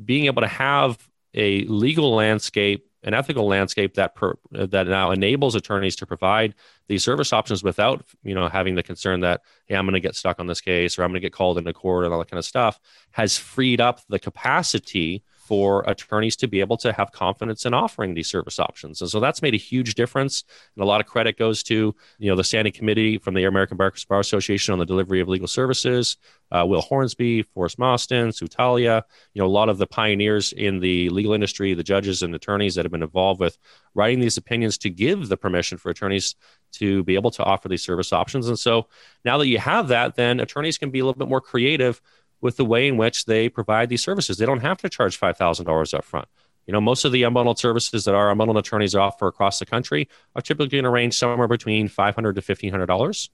being 0.04 0.26
able 0.26 0.42
to 0.42 0.48
have 0.48 1.08
a 1.34 1.64
legal 1.64 2.14
landscape, 2.14 2.86
an 3.02 3.14
ethical 3.14 3.46
landscape 3.46 3.94
that 3.94 4.14
per, 4.14 4.36
that 4.50 4.86
now 4.86 5.10
enables 5.10 5.54
attorneys 5.54 5.96
to 5.96 6.06
provide 6.06 6.54
these 6.88 7.04
service 7.04 7.32
options 7.32 7.62
without, 7.62 8.04
you 8.22 8.34
know, 8.34 8.48
having 8.48 8.74
the 8.74 8.82
concern 8.82 9.20
that 9.20 9.40
hey, 9.66 9.76
I'm 9.76 9.86
going 9.86 9.94
to 9.94 10.00
get 10.00 10.14
stuck 10.14 10.40
on 10.40 10.46
this 10.46 10.60
case 10.60 10.98
or 10.98 11.04
I'm 11.04 11.10
going 11.10 11.20
to 11.20 11.24
get 11.24 11.32
called 11.32 11.58
into 11.58 11.72
court 11.72 12.04
and 12.04 12.12
all 12.12 12.20
that 12.20 12.30
kind 12.30 12.38
of 12.38 12.44
stuff, 12.44 12.78
has 13.12 13.38
freed 13.38 13.80
up 13.80 14.00
the 14.08 14.18
capacity 14.18 15.24
for 15.48 15.82
attorneys 15.86 16.36
to 16.36 16.46
be 16.46 16.60
able 16.60 16.76
to 16.76 16.92
have 16.92 17.10
confidence 17.10 17.64
in 17.64 17.72
offering 17.72 18.12
these 18.12 18.28
service 18.28 18.58
options. 18.58 19.00
And 19.00 19.08
so 19.08 19.18
that's 19.18 19.40
made 19.40 19.54
a 19.54 19.56
huge 19.56 19.94
difference. 19.94 20.44
And 20.76 20.82
a 20.82 20.86
lot 20.86 21.00
of 21.00 21.06
credit 21.06 21.38
goes 21.38 21.62
to, 21.64 21.94
you 22.18 22.30
know, 22.30 22.36
the 22.36 22.44
standing 22.44 22.72
committee 22.72 23.16
from 23.16 23.32
the 23.32 23.44
American 23.44 23.78
Bar 23.78 23.94
Association 24.10 24.74
on 24.74 24.78
the 24.78 24.84
delivery 24.84 25.20
of 25.20 25.28
legal 25.28 25.48
services, 25.48 26.18
uh, 26.52 26.66
Will 26.66 26.82
Hornsby, 26.82 27.44
Forrest 27.44 27.78
Mosten, 27.78 28.28
Sutalia, 28.28 29.02
you 29.32 29.40
know, 29.40 29.46
a 29.46 29.48
lot 29.48 29.70
of 29.70 29.78
the 29.78 29.86
pioneers 29.86 30.52
in 30.52 30.80
the 30.80 31.08
legal 31.08 31.32
industry, 31.32 31.72
the 31.72 31.82
judges 31.82 32.22
and 32.22 32.34
attorneys 32.34 32.74
that 32.74 32.84
have 32.84 32.92
been 32.92 33.02
involved 33.02 33.40
with 33.40 33.56
writing 33.94 34.20
these 34.20 34.36
opinions 34.36 34.76
to 34.78 34.90
give 34.90 35.28
the 35.28 35.36
permission 35.38 35.78
for 35.78 35.88
attorneys 35.88 36.34
to 36.72 37.02
be 37.04 37.14
able 37.14 37.30
to 37.30 37.42
offer 37.42 37.68
these 37.68 37.82
service 37.82 38.12
options. 38.12 38.48
And 38.48 38.58
so 38.58 38.88
now 39.24 39.38
that 39.38 39.46
you 39.46 39.58
have 39.58 39.88
that, 39.88 40.14
then 40.16 40.40
attorneys 40.40 40.76
can 40.76 40.90
be 40.90 40.98
a 40.98 41.04
little 41.06 41.18
bit 41.18 41.28
more 41.28 41.40
creative 41.40 42.02
with 42.40 42.56
the 42.56 42.64
way 42.64 42.88
in 42.88 42.96
which 42.96 43.24
they 43.24 43.48
provide 43.48 43.88
these 43.88 44.02
services. 44.02 44.38
They 44.38 44.46
don't 44.46 44.60
have 44.60 44.78
to 44.78 44.88
charge 44.88 45.18
$5,000 45.18 45.94
up 45.94 46.04
front. 46.04 46.28
You 46.66 46.72
know, 46.72 46.80
most 46.80 47.04
of 47.04 47.12
the 47.12 47.22
unbundled 47.22 47.58
services 47.58 48.04
that 48.04 48.14
our 48.14 48.34
unbundled 48.34 48.58
attorneys 48.58 48.94
offer 48.94 49.26
across 49.26 49.58
the 49.58 49.66
country 49.66 50.08
are 50.36 50.42
typically 50.42 50.78
in 50.78 50.84
a 50.84 50.90
range 50.90 51.14
somewhere 51.16 51.48
between 51.48 51.88
$500 51.88 52.34
to 52.34 52.42
$1,500, 52.42 53.28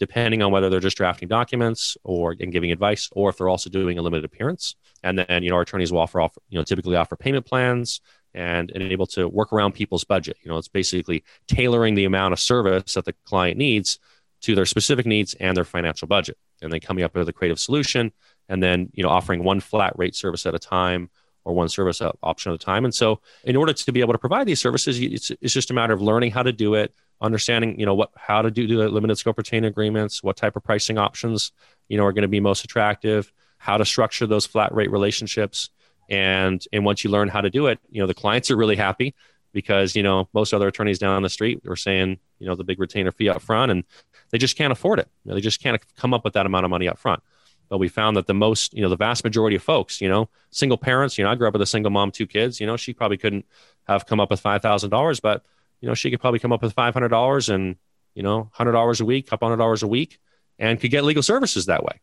depending 0.00 0.42
on 0.42 0.50
whether 0.50 0.68
they're 0.68 0.80
just 0.80 0.96
drafting 0.96 1.28
documents 1.28 1.96
or 2.02 2.34
and 2.40 2.50
giving 2.50 2.72
advice, 2.72 3.08
or 3.12 3.30
if 3.30 3.38
they're 3.38 3.48
also 3.48 3.70
doing 3.70 3.96
a 3.96 4.02
limited 4.02 4.24
appearance. 4.24 4.74
And 5.04 5.18
then, 5.18 5.44
you 5.44 5.50
know, 5.50 5.56
our 5.56 5.62
attorneys 5.62 5.92
will 5.92 6.00
offer, 6.00 6.20
offer, 6.20 6.40
you 6.48 6.58
know, 6.58 6.64
typically 6.64 6.96
offer 6.96 7.14
payment 7.14 7.46
plans 7.46 8.00
and, 8.34 8.72
and 8.72 8.82
able 8.82 9.06
to 9.06 9.28
work 9.28 9.52
around 9.52 9.72
people's 9.72 10.02
budget. 10.02 10.36
You 10.42 10.50
know, 10.50 10.58
it's 10.58 10.68
basically 10.68 11.22
tailoring 11.46 11.94
the 11.94 12.06
amount 12.06 12.32
of 12.32 12.40
service 12.40 12.94
that 12.94 13.04
the 13.04 13.14
client 13.24 13.56
needs 13.56 14.00
to 14.42 14.54
their 14.56 14.66
specific 14.66 15.06
needs 15.06 15.34
and 15.34 15.56
their 15.56 15.64
financial 15.64 16.08
budget, 16.08 16.38
and 16.62 16.72
then 16.72 16.80
coming 16.80 17.04
up 17.04 17.14
with 17.14 17.28
a 17.28 17.32
creative 17.32 17.60
solution 17.60 18.10
and 18.50 18.62
then 18.62 18.90
you 18.92 19.02
know 19.02 19.08
offering 19.08 19.42
one 19.42 19.60
flat 19.60 19.94
rate 19.96 20.14
service 20.14 20.44
at 20.44 20.54
a 20.54 20.58
time 20.58 21.08
or 21.44 21.54
one 21.54 21.70
service 21.70 22.02
option 22.22 22.52
at 22.52 22.56
a 22.56 22.58
time. 22.58 22.84
And 22.84 22.94
so, 22.94 23.20
in 23.44 23.56
order 23.56 23.72
to 23.72 23.92
be 23.92 24.00
able 24.00 24.12
to 24.12 24.18
provide 24.18 24.46
these 24.46 24.60
services, 24.60 25.00
it's, 25.00 25.30
it's 25.40 25.54
just 25.54 25.70
a 25.70 25.74
matter 25.74 25.94
of 25.94 26.02
learning 26.02 26.32
how 26.32 26.42
to 26.42 26.52
do 26.52 26.74
it, 26.74 26.92
understanding 27.22 27.78
you 27.80 27.86
know 27.86 27.94
what 27.94 28.10
how 28.16 28.42
to 28.42 28.50
do, 28.50 28.66
do 28.66 28.76
the 28.76 28.88
limited 28.90 29.16
scope 29.16 29.38
retain 29.38 29.64
agreements, 29.64 30.22
what 30.22 30.36
type 30.36 30.56
of 30.56 30.64
pricing 30.64 30.98
options 30.98 31.52
you 31.88 31.96
know 31.96 32.04
are 32.04 32.12
going 32.12 32.22
to 32.22 32.28
be 32.28 32.40
most 32.40 32.64
attractive, 32.64 33.32
how 33.56 33.78
to 33.78 33.86
structure 33.86 34.26
those 34.26 34.44
flat 34.44 34.74
rate 34.74 34.90
relationships, 34.90 35.70
and 36.10 36.62
and 36.72 36.84
once 36.84 37.04
you 37.04 37.10
learn 37.10 37.28
how 37.28 37.40
to 37.40 37.50
do 37.50 37.68
it, 37.68 37.78
you 37.88 38.00
know 38.00 38.06
the 38.06 38.14
clients 38.14 38.50
are 38.50 38.56
really 38.56 38.76
happy 38.76 39.14
because 39.52 39.94
you 39.94 40.02
know 40.02 40.28
most 40.34 40.52
other 40.52 40.66
attorneys 40.66 40.98
down 40.98 41.22
the 41.22 41.30
street 41.30 41.62
are 41.68 41.76
saying 41.76 42.18
you 42.40 42.46
know 42.46 42.56
the 42.56 42.64
big 42.64 42.80
retainer 42.80 43.12
fee 43.12 43.28
up 43.28 43.40
front, 43.40 43.70
and 43.70 43.84
they 44.30 44.38
just 44.38 44.56
can't 44.56 44.72
afford 44.72 44.98
it. 44.98 45.08
You 45.24 45.30
know, 45.30 45.34
they 45.36 45.40
just 45.40 45.62
can't 45.62 45.80
come 45.96 46.12
up 46.12 46.24
with 46.24 46.34
that 46.34 46.46
amount 46.46 46.64
of 46.64 46.70
money 46.70 46.88
up 46.88 46.98
front 46.98 47.22
but 47.70 47.78
we 47.78 47.88
found 47.88 48.16
that 48.16 48.26
the 48.26 48.34
most, 48.34 48.74
you 48.74 48.82
know, 48.82 48.88
the 48.88 48.96
vast 48.96 49.24
majority 49.24 49.56
of 49.56 49.62
folks, 49.62 50.00
you 50.00 50.08
know, 50.08 50.28
single 50.50 50.76
parents, 50.76 51.16
you 51.16 51.24
know, 51.24 51.30
I 51.30 51.36
grew 51.36 51.46
up 51.46 51.54
with 51.54 51.62
a 51.62 51.66
single 51.66 51.90
mom, 51.90 52.10
two 52.10 52.26
kids, 52.26 52.60
you 52.60 52.66
know, 52.66 52.76
she 52.76 52.92
probably 52.92 53.16
couldn't 53.16 53.46
have 53.84 54.04
come 54.06 54.20
up 54.20 54.28
with 54.28 54.42
$5,000, 54.42 55.22
but, 55.22 55.44
you 55.80 55.88
know, 55.88 55.94
she 55.94 56.10
could 56.10 56.20
probably 56.20 56.40
come 56.40 56.52
up 56.52 56.62
with 56.62 56.74
$500 56.74 57.54
and, 57.54 57.76
you 58.14 58.24
know, 58.24 58.50
$100 58.58 59.00
a 59.00 59.04
week, 59.04 59.28
couple 59.28 59.48
hundred 59.48 59.62
dollars 59.62 59.84
a 59.84 59.86
week, 59.86 60.18
and 60.58 60.80
could 60.80 60.90
get 60.90 61.04
legal 61.04 61.22
services 61.22 61.66
that 61.66 61.84
way. 61.84 62.00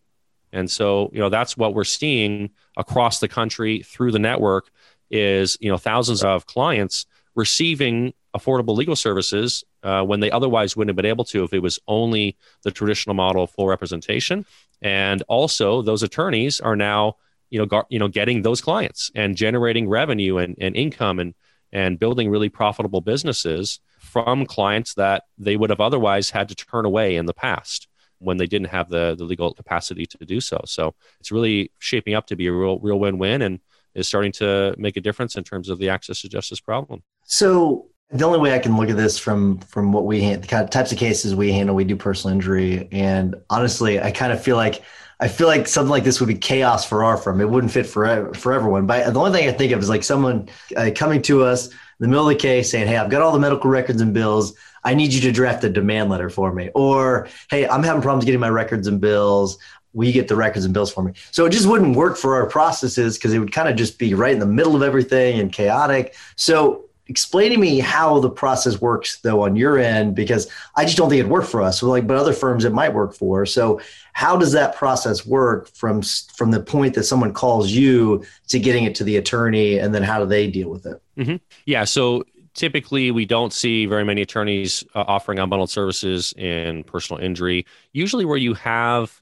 And 0.53 0.71
so, 0.71 1.11
you 1.13 1.19
know, 1.19 1.29
that's 1.29 1.57
what 1.57 1.73
we're 1.73 1.83
seeing 1.83 2.49
across 2.77 3.19
the 3.19 3.27
country 3.27 3.83
through 3.83 4.13
the 4.13 4.19
network 4.19 4.71
is, 5.11 5.57
you 5.59 5.69
know, 5.69 5.77
thousands 5.77 6.23
of 6.23 6.45
clients 6.45 7.05
receiving 7.35 8.13
affordable 8.35 8.75
legal 8.75 8.95
services 8.95 9.63
uh, 9.83 10.03
when 10.03 10.19
they 10.19 10.31
otherwise 10.31 10.75
wouldn't 10.75 10.89
have 10.89 10.95
been 10.95 11.05
able 11.05 11.23
to 11.25 11.43
if 11.43 11.53
it 11.53 11.59
was 11.59 11.79
only 11.87 12.37
the 12.63 12.71
traditional 12.71 13.13
model 13.13 13.43
of 13.43 13.51
full 13.51 13.67
representation. 13.67 14.45
And 14.81 15.23
also, 15.27 15.81
those 15.81 16.03
attorneys 16.03 16.59
are 16.59 16.75
now, 16.75 17.15
you 17.49 17.59
know, 17.59 17.65
gar- 17.65 17.87
you 17.89 17.99
know, 17.99 18.07
getting 18.07 18.41
those 18.41 18.61
clients 18.61 19.11
and 19.15 19.35
generating 19.35 19.87
revenue 19.87 20.37
and, 20.37 20.55
and 20.59 20.75
income 20.75 21.19
and 21.19 21.33
and 21.73 21.99
building 21.99 22.29
really 22.29 22.49
profitable 22.49 23.01
businesses 23.01 23.79
from 23.99 24.45
clients 24.45 24.93
that 24.93 25.23
they 25.37 25.57
would 25.57 25.69
have 25.69 25.81
otherwise 25.81 26.29
had 26.29 26.47
to 26.49 26.55
turn 26.55 26.85
away 26.85 27.17
in 27.17 27.25
the 27.25 27.33
past 27.33 27.87
when 28.19 28.37
they 28.37 28.47
didn't 28.47 28.69
have 28.69 28.89
the, 28.89 29.15
the 29.17 29.23
legal 29.23 29.53
capacity 29.53 30.05
to 30.05 30.17
do 30.25 30.39
so. 30.39 30.59
So 30.65 30.95
it's 31.19 31.31
really 31.31 31.71
shaping 31.79 32.13
up 32.13 32.25
to 32.27 32.35
be 32.35 32.47
a 32.47 32.53
real 32.53 32.79
real 32.79 32.99
win 32.99 33.17
win 33.17 33.41
and 33.41 33.59
is 33.95 34.07
starting 34.07 34.31
to 34.31 34.75
make 34.77 34.95
a 34.95 35.01
difference 35.01 35.35
in 35.35 35.43
terms 35.43 35.69
of 35.69 35.79
the 35.79 35.89
access 35.89 36.21
to 36.21 36.29
justice 36.29 36.59
problem. 36.59 37.03
So 37.23 37.89
the 38.09 38.25
only 38.25 38.39
way 38.39 38.53
I 38.53 38.59
can 38.59 38.77
look 38.77 38.89
at 38.89 38.95
this 38.95 39.17
from 39.19 39.59
from 39.59 39.91
what 39.91 40.05
we 40.05 40.35
the 40.35 40.47
kind 40.47 40.63
of 40.63 40.69
types 40.69 40.91
of 40.91 40.97
cases 40.97 41.35
we 41.35 41.51
handle, 41.51 41.75
we 41.75 41.83
do 41.83 41.95
personal 41.95 42.33
injury, 42.33 42.87
and 42.91 43.35
honestly, 43.49 43.99
I 44.01 44.11
kind 44.11 44.31
of 44.31 44.41
feel 44.41 44.55
like 44.55 44.83
I 45.19 45.27
feel 45.27 45.47
like 45.47 45.67
something 45.67 45.89
like 45.89 46.03
this 46.03 46.19
would 46.19 46.27
be 46.27 46.35
chaos 46.35 46.87
for 46.87 47.03
our 47.03 47.17
firm. 47.17 47.41
It 47.41 47.49
wouldn't 47.49 47.73
fit 47.73 47.85
for 47.85 48.33
for 48.33 48.53
everyone. 48.53 48.85
But 48.85 49.13
the 49.13 49.19
only 49.19 49.37
thing 49.37 49.49
I 49.49 49.51
think 49.51 49.73
of 49.73 49.79
is 49.79 49.89
like 49.89 50.03
someone 50.03 50.47
uh, 50.75 50.91
coming 50.95 51.21
to 51.23 51.43
us 51.43 51.67
in 51.67 51.73
the 51.99 52.07
middle 52.07 52.29
of 52.29 52.33
the 52.33 52.39
case 52.39 52.71
saying, 52.71 52.87
"Hey, 52.87 52.97
I've 52.97 53.09
got 53.09 53.21
all 53.21 53.33
the 53.33 53.39
medical 53.39 53.69
records 53.69 54.01
and 54.01 54.13
bills. 54.13 54.55
I 54.85 54.93
need 54.93 55.11
you 55.11 55.19
to 55.21 55.31
draft 55.33 55.63
a 55.65 55.69
demand 55.69 56.09
letter 56.09 56.29
for 56.29 56.53
me," 56.53 56.69
or 56.75 57.27
"Hey, 57.49 57.67
I'm 57.67 57.83
having 57.83 58.01
problems 58.01 58.23
getting 58.23 58.39
my 58.39 58.49
records 58.49 58.87
and 58.87 59.01
bills 59.01 59.57
we 59.93 60.11
get 60.11 60.27
the 60.27 60.35
records 60.35 60.63
and 60.63 60.75
bills 60.75 60.93
for 60.93 61.01
me. 61.01 61.11
So 61.31 61.45
it 61.45 61.49
just 61.49 61.65
wouldn't 61.65 61.95
work 61.95 62.17
for 62.17 62.35
our 62.35 62.45
processes 62.45 63.17
because 63.17 63.33
it 63.33 63.39
would 63.39 63.51
kind 63.51 63.67
of 63.67 63.75
just 63.75 63.97
be 63.97 64.13
right 64.13 64.33
in 64.33 64.37
the 64.37 64.45
middle 64.45 64.75
of 64.75 64.83
everything 64.83 65.39
and 65.39 65.51
chaotic. 65.51 66.15
So 66.35 66.86
explain 67.09 67.51
to 67.51 67.57
me 67.57 67.79
how 67.79 68.19
the 68.19 68.29
process 68.29 68.81
works 68.81 69.19
though 69.21 69.43
on 69.43 69.55
your 69.55 69.77
end 69.77 70.15
because 70.15 70.49
i 70.75 70.83
just 70.83 70.97
don't 70.97 71.09
think 71.09 71.21
it 71.21 71.29
worked 71.29 71.47
for 71.47 71.61
us. 71.61 71.79
So 71.79 71.89
like 71.89 72.07
but 72.07 72.17
other 72.17 72.33
firms 72.33 72.65
it 72.65 72.73
might 72.73 72.93
work 72.93 73.13
for. 73.13 73.45
So 73.45 73.81
how 74.13 74.35
does 74.37 74.51
that 74.53 74.75
process 74.75 75.25
work 75.25 75.69
from 75.69 76.01
from 76.01 76.51
the 76.51 76.59
point 76.59 76.95
that 76.95 77.03
someone 77.03 77.33
calls 77.33 77.71
you 77.71 78.23
to 78.47 78.59
getting 78.59 78.83
it 78.83 78.95
to 78.95 79.03
the 79.03 79.17
attorney 79.17 79.77
and 79.77 79.93
then 79.93 80.03
how 80.03 80.19
do 80.19 80.25
they 80.25 80.49
deal 80.49 80.69
with 80.69 80.85
it? 80.85 81.01
Mm-hmm. 81.17 81.35
yeah 81.65 81.83
so 81.83 82.23
typically 82.53 83.11
we 83.11 83.25
don't 83.25 83.53
see 83.53 83.85
very 83.85 84.03
many 84.03 84.21
attorneys 84.21 84.83
uh, 84.95 85.05
offering 85.07 85.37
unbundled 85.37 85.69
services 85.69 86.33
in 86.33 86.83
personal 86.83 87.21
injury. 87.21 87.65
Usually 87.93 88.25
where 88.25 88.37
you 88.37 88.55
have 88.55 89.21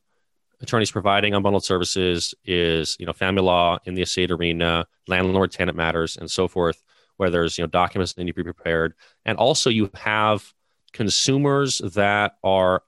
attorneys 0.62 0.90
providing 0.90 1.34
unbundled 1.34 1.64
services 1.64 2.34
is 2.46 2.96
you 3.00 3.06
know 3.06 3.14
family 3.14 3.42
law 3.42 3.78
in 3.86 3.94
the 3.94 4.02
estate 4.02 4.32
arena 4.32 4.88
landlord 5.08 5.52
tenant 5.52 5.78
matters 5.78 6.16
and 6.18 6.32
so 6.32 6.48
forth 6.48 6.82
where 7.18 7.30
there's 7.30 7.58
you 7.58 7.64
know 7.64 7.68
documents 7.68 8.14
that 8.14 8.24
need 8.24 8.32
to 8.32 8.36
be 8.36 8.44
prepared, 8.44 8.94
and 9.26 9.38
also 9.38 9.70
you 9.70 9.90
have 9.96 10.54
consumers 10.94 11.80
that 11.80 12.38
are 12.44 12.84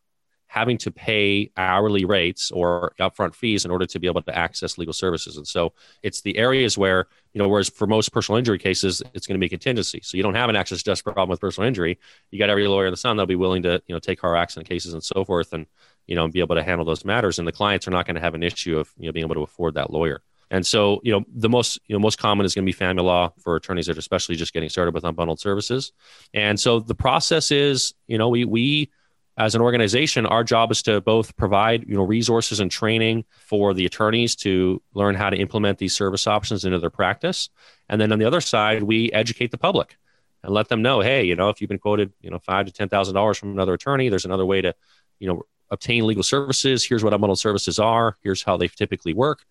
having 0.47 0.77
to 0.77 0.89
pay 0.89 1.51
hourly 1.57 2.05
rates 2.05 2.51
or 2.51 2.93
upfront 2.99 3.35
fees 3.35 3.65
in 3.65 3.71
order 3.71 3.85
to 3.85 3.99
be 3.99 4.07
able 4.07 4.21
to 4.21 4.35
access 4.35 4.77
legal 4.77 4.93
services. 4.93 5.35
And 5.35 5.45
so 5.45 5.73
it's 6.03 6.21
the 6.21 6.37
areas 6.37 6.77
where, 6.77 7.07
you 7.33 7.39
know, 7.39 7.49
whereas 7.49 7.69
for 7.69 7.85
most 7.85 8.13
personal 8.13 8.37
injury 8.37 8.57
cases, 8.57 9.03
it's 9.13 9.27
going 9.27 9.35
to 9.35 9.43
be 9.43 9.49
contingency. 9.49 9.99
So 10.01 10.15
you 10.15 10.23
don't 10.23 10.35
have 10.35 10.49
an 10.49 10.55
access 10.55 10.81
just 10.81 11.03
problem 11.03 11.29
with 11.29 11.41
personal 11.41 11.67
injury. 11.67 11.99
You 12.31 12.39
got 12.39 12.49
every 12.49 12.67
lawyer 12.67 12.87
in 12.87 12.91
the 12.91 12.97
sun 12.97 13.17
that'll 13.17 13.27
be 13.27 13.35
willing 13.35 13.63
to, 13.63 13.81
you 13.87 13.93
know, 13.93 13.99
take 13.99 14.19
car 14.19 14.37
accident 14.37 14.69
cases 14.69 14.93
and 14.93 15.03
so 15.03 15.25
forth 15.25 15.51
and, 15.51 15.65
you 16.07 16.15
know, 16.15 16.27
be 16.29 16.39
able 16.39 16.55
to 16.55 16.63
handle 16.63 16.85
those 16.85 17.03
matters. 17.03 17.39
And 17.39 17.47
the 17.47 17.51
clients 17.51 17.87
are 17.87 17.91
not 17.91 18.05
going 18.05 18.15
to 18.15 18.21
have 18.21 18.33
an 18.33 18.43
issue 18.43 18.79
of, 18.79 18.91
you 18.97 19.07
know, 19.07 19.11
being 19.11 19.25
able 19.25 19.35
to 19.35 19.43
afford 19.43 19.73
that 19.73 19.91
lawyer. 19.91 20.21
And 20.49 20.65
so, 20.65 21.01
you 21.03 21.11
know, 21.11 21.25
the 21.33 21.49
most, 21.49 21.79
you 21.87 21.95
know, 21.95 21.99
most 21.99 22.17
common 22.19 22.45
is 22.45 22.55
going 22.55 22.63
to 22.63 22.65
be 22.65 22.71
family 22.73 23.03
law 23.03 23.33
for 23.39 23.55
attorneys 23.55 23.87
that 23.87 23.97
are 23.97 23.99
especially 23.99 24.35
just 24.35 24.53
getting 24.53 24.69
started 24.69 24.93
with 24.93 25.03
unbundled 25.03 25.39
services. 25.39 25.91
And 26.33 26.59
so 26.59 26.79
the 26.79 26.95
process 26.95 27.51
is, 27.51 27.93
you 28.07 28.17
know, 28.17 28.29
we 28.29 28.45
we 28.45 28.91
as 29.37 29.53
an 29.53 29.61
organization, 29.61 30.25
our 30.25 30.43
job 30.43 30.71
is 30.71 30.81
to 30.83 30.99
both 30.99 31.35
provide, 31.35 31.87
you 31.87 31.95
know, 31.95 32.01
resources 32.01 32.59
and 32.59 32.71
training 32.71 33.23
for 33.29 33.73
the 33.73 33.85
attorneys 33.85 34.35
to 34.37 34.81
learn 34.95 35.13
how 35.13 35.29
to 35.29 35.37
implement 35.37 35.77
these 35.77 35.95
service 35.95 36.25
options 36.25 36.65
into 36.65 36.79
their 36.79 36.89
practice. 36.89 37.49
And 37.87 38.01
then 38.01 38.11
on 38.11 38.17
the 38.17 38.25
other 38.25 38.41
side, 38.41 38.81
we 38.81 39.11
educate 39.11 39.51
the 39.51 39.57
public 39.57 39.95
and 40.43 40.53
let 40.53 40.69
them 40.69 40.81
know, 40.81 41.01
hey, 41.01 41.23
you 41.23 41.35
know, 41.35 41.49
if 41.49 41.61
you've 41.61 41.67
been 41.67 41.77
quoted, 41.77 42.13
you 42.21 42.31
know, 42.31 42.39
five 42.39 42.65
to 42.65 42.71
ten 42.71 42.89
thousand 42.89 43.13
dollars 43.13 43.37
from 43.37 43.51
another 43.51 43.73
attorney, 43.73 44.09
there's 44.09 44.25
another 44.25 44.45
way 44.45 44.61
to, 44.61 44.73
you 45.19 45.27
know, 45.27 45.43
obtain 45.69 46.07
legal 46.07 46.23
services. 46.23 46.83
Here's 46.83 47.03
what 47.03 47.13
unbundled 47.13 47.37
services 47.37 47.77
are. 47.77 48.17
Here's 48.23 48.41
how 48.41 48.57
they 48.57 48.69
typically 48.69 49.13
work 49.13 49.43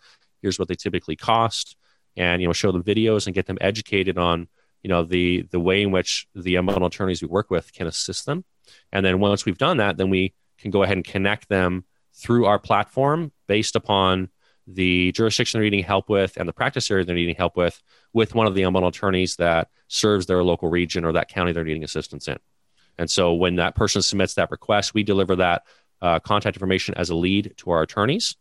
here's 0.43 0.59
what 0.59 0.69
they 0.69 0.75
typically 0.75 1.17
cost 1.17 1.77
and 2.17 2.41
you 2.41 2.49
know 2.49 2.53
show 2.53 2.73
them 2.73 2.83
videos 2.83 3.27
and 3.27 3.35
get 3.35 3.47
them 3.47 3.59
educated 3.61 4.19
on 4.19 4.49
you 4.83 4.89
know 4.89 5.03
the 5.03 5.43
the 5.51 5.61
way 5.61 5.83
in 5.83 5.91
which 5.91 6.27
the 6.35 6.55
unbundled 6.55 6.87
attorneys 6.87 7.23
we 7.23 7.29
work 7.29 7.51
with 7.51 7.73
can 7.73 7.87
assist 7.87 8.27
them. 8.27 8.45
And 8.93 9.05
then 9.05 9.21
once 9.21 9.45
we've 9.45 9.59
done 9.59 9.79
that 9.79 9.97
then 9.97 10.11
we 10.11 10.35
can 10.59 10.71
go 10.71 10.83
ahead 10.83 10.97
and 10.97 11.05
connect 11.05 11.49
them 11.49 11.85
through 12.15 12.47
our 12.47 12.59
platform 12.59 13.33
based 13.47 13.77
upon 13.77 14.31
the 14.67 15.13
jurisdiction 15.13 15.59
they're 15.59 15.65
needing 15.65 15.85
help 15.85 16.09
with 16.09 16.37
and 16.37 16.49
the 16.49 16.53
practice 16.53 16.91
area 16.91 17.05
they're 17.05 17.15
needing 17.15 17.37
help 17.37 17.57
with 17.57 17.81
with 18.13 18.35
one 18.35 18.47
of 18.47 18.55
the 18.55 18.63
unbundled 18.63 18.89
attorneys 18.89 19.37
that 19.37 19.69
serves 19.89 20.27
their 20.27 20.43
local 20.43 20.69
region 20.69 21.05
or 21.05 21.13
that 21.13 21.29
county 21.29 21.53
they're 21.53 21.65
needing 21.65 21.85
assistance 21.85 22.27
in. 22.27 22.39
And 22.99 23.11
so 23.11 23.35
when 23.35 23.57
that 23.57 23.75
person 23.77 24.03
submits 24.03 24.35
that 24.35 24.51
request 24.51 24.95
we 24.95 25.03
deliver 25.03 25.37
that 25.37 25.63
uh, 26.03 26.19
contact 26.21 26.57
information 26.57 26.95
as 26.95 27.11
a 27.11 27.15
lead 27.15 27.55
to 27.59 27.71
our 27.71 27.83
attorneys 27.83 28.37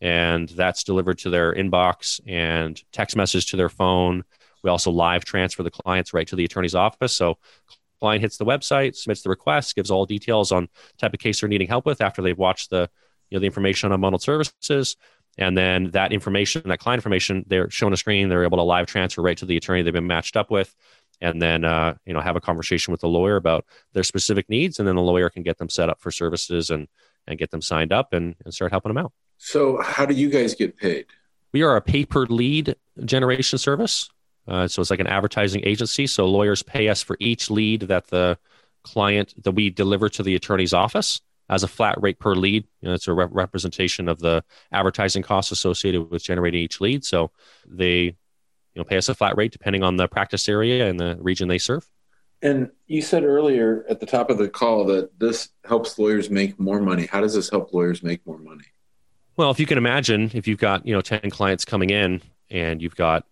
and 0.00 0.48
that's 0.50 0.84
delivered 0.84 1.18
to 1.18 1.30
their 1.30 1.54
inbox 1.54 2.20
and 2.26 2.82
text 2.92 3.16
message 3.16 3.46
to 3.50 3.56
their 3.56 3.68
phone. 3.68 4.24
We 4.62 4.70
also 4.70 4.90
live 4.90 5.24
transfer 5.24 5.62
the 5.62 5.70
clients 5.70 6.14
right 6.14 6.26
to 6.28 6.36
the 6.36 6.44
attorney's 6.44 6.74
office. 6.74 7.14
So 7.14 7.38
client 8.00 8.22
hits 8.22 8.38
the 8.38 8.44
website, 8.44 8.96
submits 8.96 9.22
the 9.22 9.30
request, 9.30 9.76
gives 9.76 9.90
all 9.90 10.06
details 10.06 10.52
on 10.52 10.68
type 10.98 11.14
of 11.14 11.20
case 11.20 11.40
they're 11.40 11.48
needing 11.48 11.68
help 11.68 11.86
with 11.86 12.00
after 12.00 12.22
they've 12.22 12.36
watched 12.36 12.70
the 12.70 12.88
you 13.28 13.36
know 13.36 13.40
the 13.40 13.46
information 13.46 13.92
on 13.92 14.00
unbundled 14.00 14.22
services, 14.22 14.96
and 15.38 15.56
then 15.56 15.90
that 15.92 16.12
information, 16.12 16.62
that 16.66 16.80
client 16.80 16.98
information, 16.98 17.44
they're 17.46 17.70
shown 17.70 17.92
a 17.92 17.96
screen. 17.96 18.28
They're 18.28 18.44
able 18.44 18.58
to 18.58 18.64
live 18.64 18.86
transfer 18.86 19.22
right 19.22 19.38
to 19.38 19.46
the 19.46 19.56
attorney 19.56 19.82
they've 19.82 19.92
been 19.92 20.06
matched 20.06 20.36
up 20.36 20.50
with, 20.50 20.74
and 21.20 21.40
then 21.40 21.64
uh, 21.64 21.94
you 22.04 22.12
know 22.12 22.20
have 22.20 22.36
a 22.36 22.40
conversation 22.40 22.90
with 22.92 23.00
the 23.00 23.08
lawyer 23.08 23.36
about 23.36 23.64
their 23.92 24.02
specific 24.02 24.48
needs, 24.48 24.78
and 24.78 24.88
then 24.88 24.96
the 24.96 25.02
lawyer 25.02 25.30
can 25.30 25.42
get 25.42 25.58
them 25.58 25.68
set 25.68 25.88
up 25.88 26.00
for 26.00 26.10
services 26.10 26.70
and 26.70 26.88
and 27.26 27.38
get 27.38 27.50
them 27.50 27.62
signed 27.62 27.92
up 27.92 28.12
and, 28.12 28.34
and 28.44 28.52
start 28.52 28.72
helping 28.72 28.90
them 28.90 29.04
out. 29.04 29.12
So, 29.42 29.80
how 29.80 30.04
do 30.04 30.14
you 30.14 30.28
guys 30.28 30.54
get 30.54 30.76
paid? 30.76 31.06
We 31.52 31.62
are 31.62 31.74
a 31.74 31.80
pay 31.80 32.04
per 32.04 32.26
lead 32.26 32.76
generation 33.04 33.58
service. 33.58 34.10
Uh, 34.46 34.68
so 34.68 34.82
it's 34.82 34.90
like 34.90 35.00
an 35.00 35.06
advertising 35.06 35.62
agency. 35.64 36.06
So 36.06 36.26
lawyers 36.26 36.62
pay 36.62 36.88
us 36.88 37.02
for 37.02 37.16
each 37.20 37.50
lead 37.50 37.82
that 37.82 38.08
the 38.08 38.38
client 38.82 39.34
that 39.42 39.52
we 39.52 39.70
deliver 39.70 40.08
to 40.10 40.22
the 40.22 40.34
attorney's 40.34 40.74
office 40.74 41.20
as 41.48 41.62
a 41.62 41.68
flat 41.68 42.00
rate 42.02 42.18
per 42.18 42.34
lead. 42.34 42.64
You 42.82 42.88
know, 42.88 42.94
it's 42.94 43.08
a 43.08 43.14
re- 43.14 43.28
representation 43.30 44.08
of 44.08 44.18
the 44.18 44.44
advertising 44.72 45.22
costs 45.22 45.52
associated 45.52 46.10
with 46.10 46.22
generating 46.22 46.60
each 46.60 46.80
lead. 46.80 47.04
So 47.04 47.30
they, 47.66 48.00
you 48.02 48.14
know, 48.76 48.84
pay 48.84 48.98
us 48.98 49.08
a 49.08 49.14
flat 49.14 49.36
rate 49.38 49.52
depending 49.52 49.82
on 49.82 49.96
the 49.96 50.06
practice 50.06 50.48
area 50.50 50.88
and 50.88 51.00
the 51.00 51.16
region 51.18 51.48
they 51.48 51.58
serve. 51.58 51.88
And 52.42 52.70
you 52.86 53.00
said 53.00 53.24
earlier 53.24 53.86
at 53.88 54.00
the 54.00 54.06
top 54.06 54.28
of 54.28 54.36
the 54.36 54.48
call 54.48 54.84
that 54.86 55.18
this 55.18 55.48
helps 55.64 55.98
lawyers 55.98 56.28
make 56.28 56.58
more 56.60 56.80
money. 56.80 57.06
How 57.06 57.20
does 57.20 57.34
this 57.34 57.48
help 57.48 57.72
lawyers 57.72 58.02
make 58.02 58.26
more 58.26 58.38
money? 58.38 58.64
Well, 59.40 59.50
if 59.50 59.58
you 59.58 59.64
can 59.64 59.78
imagine, 59.78 60.30
if 60.34 60.46
you've 60.46 60.58
got 60.58 60.86
you 60.86 60.92
know 60.92 61.00
ten 61.00 61.30
clients 61.30 61.64
coming 61.64 61.88
in 61.88 62.20
and 62.50 62.82
you've 62.82 62.94
got 62.94 63.24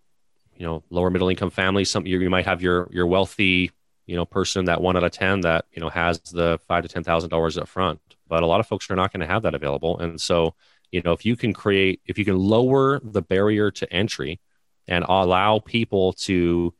you 0.57 0.65
know 0.65 0.83
lower 0.89 1.11
middle 1.11 1.29
income 1.29 1.51
families, 1.51 1.91
some 1.91 2.07
you, 2.07 2.19
you 2.19 2.31
might 2.31 2.47
have 2.47 2.63
your 2.63 2.89
your 2.91 3.07
wealthy 3.07 3.73
you 4.07 4.17
know 4.17 4.25
person 4.25 4.65
that 4.65 4.81
one 4.81 4.97
out 4.97 5.05
of 5.05 5.13
ten 5.13 5.43
that 5.43 5.67
you 5.71 5.83
know 5.83 5.91
has 5.91 6.19
the 6.21 6.59
five 6.67 6.83
to 6.85 6.89
ten 6.89 7.05
thousand 7.05 7.29
dollars 7.29 7.59
up 7.59 7.69
front, 7.69 8.01
but 8.27 8.43
a 8.43 8.47
lot 8.47 8.59
of 8.59 8.67
folks 8.67 8.91
are 8.91 8.97
not 8.97 9.13
going 9.13 9.21
to 9.21 9.27
have 9.27 9.43
that 9.43 9.55
available, 9.55 9.99
and 9.99 10.19
so 10.19 10.55
you 10.93 11.03
know 11.05 11.13
if 11.13 11.27
you 11.27 11.37
can 11.37 11.53
create 11.53 12.01
if 12.07 12.17
you 12.17 12.25
can 12.25 12.39
lower 12.39 13.01
the 13.01 13.21
barrier 13.21 13.71
to 13.71 13.93
entry 13.93 14.41
and 14.87 15.05
allow 15.07 15.59
people 15.59 16.15
to 16.15 16.73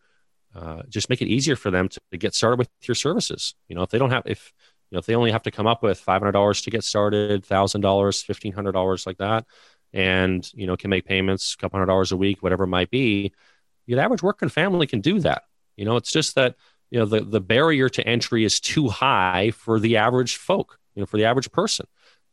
uh, 0.55 0.85
just 0.89 1.11
make 1.11 1.21
it 1.21 1.29
easier 1.29 1.55
for 1.55 1.71
them 1.71 1.91
to, 1.91 2.01
to, 2.11 2.17
get 2.17 2.35
started 2.35 2.59
with 2.59 2.71
your 2.81 2.95
services. 2.95 3.55
You 3.69 3.77
know, 3.77 3.83
if 3.83 3.91
they 3.91 3.99
don't 3.99 4.11
have, 4.11 4.23
if 4.25 4.55
you 4.91 4.97
know, 4.97 4.99
if 5.01 5.07
they 5.07 5.15
only 5.15 5.33
have 5.33 5.43
to 5.43 5.51
come 5.51 5.67
up 5.67 5.83
with 5.83 6.01
five 6.01 6.21
hundred 6.21 6.33
dollars 6.33 6.63
to 6.63 6.71
get 6.71 6.85
started, 6.85 7.45
thousand 7.45 7.83
dollars, 7.83 8.23
fifteen 8.23 8.53
hundred 8.53 8.73
dollars, 8.73 9.07
like 9.07 9.19
that, 9.19 9.45
and 9.93 10.51
you 10.55 10.67
know, 10.67 10.77
can 10.77 10.91
make 10.91 11.05
payments, 11.05 11.55
a 11.55 11.57
couple 11.59 11.79
hundred 11.79 11.87
dollars 11.87 12.13
a 12.13 12.17
week, 12.17 12.43
whatever 12.43 12.65
it 12.65 12.69
might 12.69 12.91
be. 12.91 13.33
The 13.87 13.99
average 13.99 14.23
working 14.23 14.49
family 14.49 14.87
can 14.87 15.01
do 15.01 15.21
that. 15.21 15.43
You 15.77 15.85
know, 15.85 15.97
it's 15.97 16.13
just 16.13 16.35
that 16.37 16.57
you 16.91 16.99
know 16.99 17.05
the 17.05 17.21
the 17.21 17.41
barrier 17.41 17.89
to 17.91 18.07
entry 18.07 18.45
is 18.45 18.61
too 18.61 18.89
high 18.89 19.51
for 19.51 19.79
the 19.79 19.99
average 19.99 20.37
folk. 20.37 20.79
You 20.95 21.03
know, 21.03 21.07
for 21.07 21.19
the 21.19 21.25
average 21.25 21.53
person, 21.53 21.87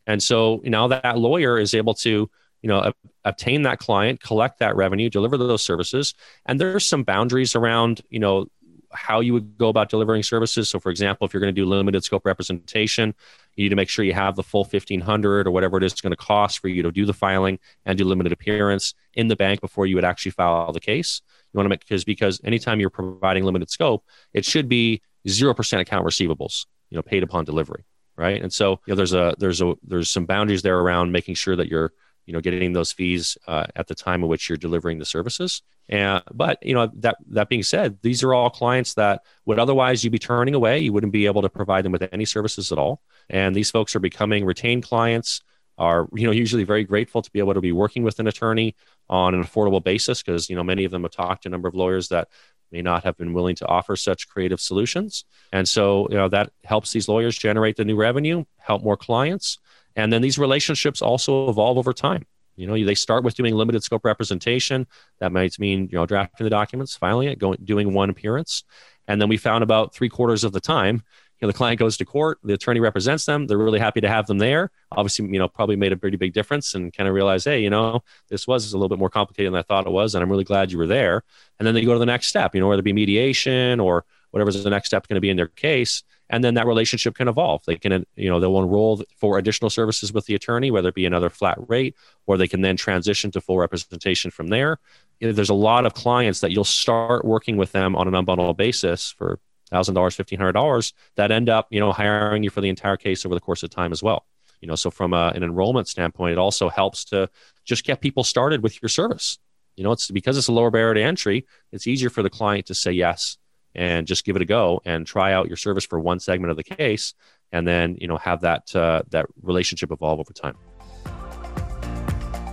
and 0.07 0.24
so 0.24 0.62
you 0.63 0.69
know 0.69 0.88
that 0.88 1.17
lawyer 1.17 1.59
is 1.59 1.74
able 1.74 1.93
to 1.95 2.29
you 2.62 2.69
know 2.69 2.91
obtain 3.25 3.63
that 3.63 3.79
client 3.79 4.21
collect 4.21 4.59
that 4.59 4.75
revenue 4.75 5.07
deliver 5.07 5.38
those 5.38 5.62
services 5.62 6.15
and 6.47 6.59
there's 6.59 6.88
some 6.88 7.03
boundaries 7.03 7.55
around 7.55 8.01
you 8.09 8.17
know 8.17 8.47
how 8.96 9.20
you 9.20 9.34
would 9.34 9.58
go 9.58 9.70
about 9.70 9.90
delivering 9.90 10.24
services. 10.24 10.70
So 10.70 10.80
for 10.80 10.90
example 10.90 11.25
if 11.25 11.34
you're 11.34 11.42
going 11.42 11.54
to 11.54 11.62
do 11.62 11.66
limited 11.66 12.04
scope 12.04 12.25
representation 12.25 13.14
you 13.56 13.66
need 13.66 13.70
to 13.70 13.75
make 13.75 13.90
sure 13.90 14.04
you 14.04 14.14
have 14.14 14.36
the 14.36 14.44
full 14.44 14.64
1500 14.64 15.48
or 15.48 15.52
whatever 15.52 15.78
it 15.78 15.84
is 15.84 15.94
going 15.94 16.12
to 16.12 16.18
cost 16.18 16.60
for 16.60 16.68
you 16.68 16.84
to 16.84 16.92
do 16.92 17.06
the 17.06 17.14
filing 17.14 17.60
and 17.86 17.98
do 17.98 18.06
limited 18.06 18.32
appearance 18.32 18.94
in 19.14 19.28
the 19.28 19.36
bank 19.36 19.62
before 19.62 19.86
you 19.86 19.96
would 19.96 20.06
actually 20.06 20.32
file 20.32 20.72
the 20.72 20.80
case. 20.80 21.22
You 21.54 21.58
want 21.58 21.66
to 21.66 21.70
make 21.70 21.80
because 21.82 22.04
because 22.04 22.42
anytime 22.44 22.80
you're 22.80 22.90
providing 22.90 23.44
limited 23.44 23.70
scope 23.70 24.04
it 24.34 24.46
should 24.46 24.68
be 24.68 25.02
0% 25.28 25.80
account 25.80 26.06
receivables 26.06 26.66
you 26.90 26.96
know 26.96 27.02
paid 27.02 27.24
upon 27.24 27.46
delivery 27.46 27.86
right? 28.18 28.42
And 28.42 28.52
so 28.52 28.80
you 28.86 28.92
know 28.92 28.96
there's 28.96 29.14
a 29.14 29.36
there's 29.38 29.62
a 29.62 29.75
there's 29.84 30.10
some 30.10 30.25
boundaries 30.25 30.62
there 30.62 30.80
around 30.80 31.12
making 31.12 31.36
sure 31.36 31.56
that 31.56 31.68
you're 31.68 31.92
you 32.25 32.34
know 32.34 32.41
getting 32.41 32.74
those 32.74 32.91
fees 32.91 33.38
uh, 33.48 33.65
at 33.75 33.88
the 33.88 33.96
time 33.96 34.24
in 34.24 34.29
which 34.29 34.50
you're 34.50 34.58
delivering 34.58 35.00
the 35.00 35.05
services. 35.05 35.62
And 35.88 36.24
but 36.34 36.58
you 36.65 36.74
know 36.74 36.89
that 36.96 37.17
that 37.29 37.50
being 37.50 37.63
said 37.63 38.00
these 38.01 38.24
are 38.24 38.34
all 38.34 38.50
clients 38.50 38.96
that 38.96 39.22
would 39.46 39.60
otherwise 39.60 40.03
you'd 40.03 40.12
be 40.12 40.20
turning 40.20 40.55
away. 40.55 40.79
You 40.79 40.94
wouldn't 40.94 41.13
be 41.13 41.25
able 41.25 41.41
to 41.44 41.50
provide 41.50 41.86
them 41.86 41.91
with 41.91 42.08
any 42.12 42.25
services 42.25 42.72
at 42.72 42.77
all. 42.77 43.01
And 43.29 43.55
these 43.55 43.72
folks 43.72 43.96
are 43.96 44.00
becoming 44.00 44.46
retained 44.46 44.84
clients 44.84 45.41
are 45.77 46.08
you 46.13 46.25
know 46.25 46.32
usually 46.32 46.63
very 46.63 46.84
grateful 46.84 47.22
to 47.22 47.32
be 47.32 47.39
able 47.39 47.53
to 47.53 47.62
be 47.62 47.72
working 47.72 48.03
with 48.03 48.20
an 48.20 48.27
attorney 48.27 48.75
on 49.10 49.36
an 49.36 49.44
affordable 49.44 49.84
basis 49.84 50.24
because 50.24 50.50
you 50.50 50.55
know 50.55 50.63
many 50.63 50.86
of 50.86 50.91
them 50.91 51.03
have 51.03 51.12
talked 51.12 51.44
to 51.44 51.50
a 51.50 51.51
number 51.51 51.67
of 51.67 51.75
lawyers 51.75 52.08
that 52.10 52.27
may 52.72 52.82
not 52.82 53.03
have 53.03 53.15
been 53.17 53.34
willing 53.34 53.55
to 53.55 53.67
offer 53.67 53.96
such 53.96 54.27
creative 54.27 54.60
solutions. 54.60 55.25
And 55.51 55.67
so 55.67 56.07
you 56.09 56.18
know 56.18 56.29
that 56.29 56.51
helps 56.64 56.92
these 56.92 57.07
lawyers 57.07 57.38
generate 57.38 57.75
the 57.75 57.85
new 57.85 57.96
revenue 57.96 58.46
help 58.57 58.83
more 58.83 58.98
clients 58.98 59.59
and 59.96 60.12
then 60.12 60.22
these 60.22 60.38
relationships 60.38 61.01
also 61.01 61.50
evolve 61.50 61.77
over 61.77 61.94
time. 61.94 62.25
You 62.55 62.68
know, 62.68 62.86
they 62.86 62.96
start 62.96 63.24
with 63.24 63.36
doing 63.36 63.53
limited 63.53 63.84
scope 63.84 64.05
representation. 64.05 64.88
That 65.20 65.31
might 65.31 65.60
mean, 65.60 65.90
you 65.92 65.98
know, 65.98 66.05
drafting 66.05 66.46
the 66.46 66.50
documents, 66.50 66.96
filing 66.96 67.27
it, 67.27 67.40
going, 67.40 67.60
doing 67.64 67.94
one 67.94 68.10
appearance. 68.10 68.64
And 69.08 69.22
then 69.22 69.29
we 69.29 69.38
found 69.38 69.64
about 69.64 69.94
three 69.94 70.10
quarters 70.10 70.44
of 70.44 70.51
the 70.51 70.62
time, 70.62 71.03
you 71.40 71.46
know, 71.46 71.51
the 71.51 71.58
client 71.58 71.79
goes 71.79 71.98
to 71.98 72.05
court, 72.05 72.40
the 72.44 72.53
attorney 72.53 72.79
represents 72.79 73.25
them. 73.25 73.46
They're 73.46 73.58
really 73.58 73.79
happy 73.79 74.00
to 74.01 74.08
have 74.08 74.25
them 74.25 74.38
there. 74.38 74.72
Obviously, 74.92 75.25
you 75.27 75.38
know, 75.38 75.50
probably 75.50 75.75
made 75.75 75.92
a 75.92 75.98
pretty 75.98 76.16
big 76.16 76.34
difference 76.34 76.75
and 76.75 76.94
kind 76.94 77.10
of 77.10 77.14
realize, 77.14 77.44
hey, 77.44 77.62
you 77.62 77.70
know, 77.70 78.01
this 78.29 78.48
was 78.48 78.72
a 78.72 78.77
little 78.77 78.90
bit 78.90 79.00
more 79.00 79.10
complicated 79.10 79.51
than 79.51 79.60
I 79.60 79.64
thought 79.64 79.86
it 79.86 79.92
was. 79.92 80.16
And 80.16 80.24
I'm 80.24 80.31
really 80.31 80.46
glad 80.46 80.72
you 80.72 80.77
were 80.77 80.88
there. 80.88 81.24
And 81.60 81.68
then 81.68 81.75
they 81.75 81.84
go 81.84 81.92
to 81.92 82.00
the 82.00 82.05
next 82.05 82.27
step, 82.27 82.55
you 82.55 82.62
know, 82.62 82.70
whether 82.70 82.79
it 82.79 82.84
be 82.84 82.94
mediation 82.94 83.81
or 83.81 84.05
whatever's 84.31 84.64
the 84.64 84.70
next 84.70 84.88
step 84.88 85.08
going 85.08 85.16
to 85.16 85.22
be 85.22 85.29
in 85.29 85.38
their 85.38 85.48
case 85.48 86.03
and 86.29 86.44
then 86.44 86.55
that 86.55 86.66
relationship 86.66 87.16
can 87.16 87.27
evolve. 87.27 87.64
They 87.66 87.75
can 87.75 88.05
you 88.16 88.29
know 88.29 88.40
they'll 88.40 88.57
enroll 88.59 89.03
for 89.18 89.38
additional 89.38 89.70
services 89.70 90.14
with 90.14 90.25
the 90.25 90.35
attorney 90.35 90.72
whether 90.72 90.90
it 90.90 90.96
be 90.96 91.05
another 91.05 91.29
flat 91.29 91.57
rate 91.68 91.96
or 92.25 92.38
they 92.38 92.48
can 92.48 92.61
then 92.61 92.77
transition 92.77 93.31
to 93.31 93.42
full 93.42 93.57
representation 93.57 94.31
from 94.31 94.48
there. 94.48 94.79
You 95.20 95.27
know, 95.27 95.33
there's 95.33 95.50
a 95.50 95.53
lot 95.53 95.85
of 95.85 95.94
clients 95.94 96.42
that 96.42 96.51
you'll 96.51 96.64
start 96.64 97.25
working 97.25 97.57
with 97.57 97.72
them 97.72 97.96
on 97.96 98.07
an 98.07 98.14
unbundled 98.14 98.57
basis 98.57 99.11
for 99.11 99.40
$1000 99.72 99.94
$1500 99.94 100.94
that 101.16 101.31
end 101.31 101.50
up 101.50 101.68
you 101.70 101.79
know 101.79 101.92
hiring 101.92 102.44
you 102.44 102.50
for 102.50 102.61
the 102.61 102.70
entire 102.70 102.98
case 102.98 103.25
over 103.25 103.35
the 103.35 103.42
course 103.42 103.64
of 103.64 103.70
time 103.70 103.92
as 103.92 104.01
well. 104.01 104.25
You 104.61 104.68
know 104.68 104.75
so 104.75 104.90
from 104.90 105.14
a, 105.14 105.31
an 105.35 105.44
enrollment 105.44 105.88
standpoint 105.88 106.33
it 106.33 106.38
also 106.38 106.70
helps 106.70 107.05
to 107.05 107.29
just 107.64 107.83
get 107.83 108.01
people 108.01 108.24
started 108.24 108.64
with 108.64 108.81
your 108.81 108.90
service. 108.90 109.38
You 109.75 109.83
know 109.83 109.92
it's 109.92 110.09
because 110.09 110.38
it's 110.38 110.48
a 110.48 110.53
lower 110.53 110.72
barrier 110.72 110.96
to 110.96 111.03
entry 111.03 111.46
it's 111.72 111.85
easier 111.85 112.09
for 112.09 112.24
the 112.24 112.29
client 112.29 112.66
to 112.68 112.74
say 112.74 112.92
yes 112.92 113.38
and 113.75 114.07
just 114.07 114.25
give 114.25 114.35
it 114.35 114.42
a 114.42 114.46
go 114.46 114.81
and 114.85 115.05
try 115.05 115.33
out 115.33 115.48
your 115.48 115.57
service 115.57 115.85
for 115.85 116.00
one 116.00 116.20
segment 116.20 116.51
of 116.51 116.57
the 116.57 116.64
case 116.64 117.14
and 117.51 117.68
then 117.68 117.98
you 118.00 118.07
know 118.07 118.18
have 118.18 118.42
that 118.42 118.75
uh, 118.75 119.03
that 119.09 119.25
relationship 119.42 119.92
evolve 119.92 120.20
over 120.20 120.33
time. 120.33 120.55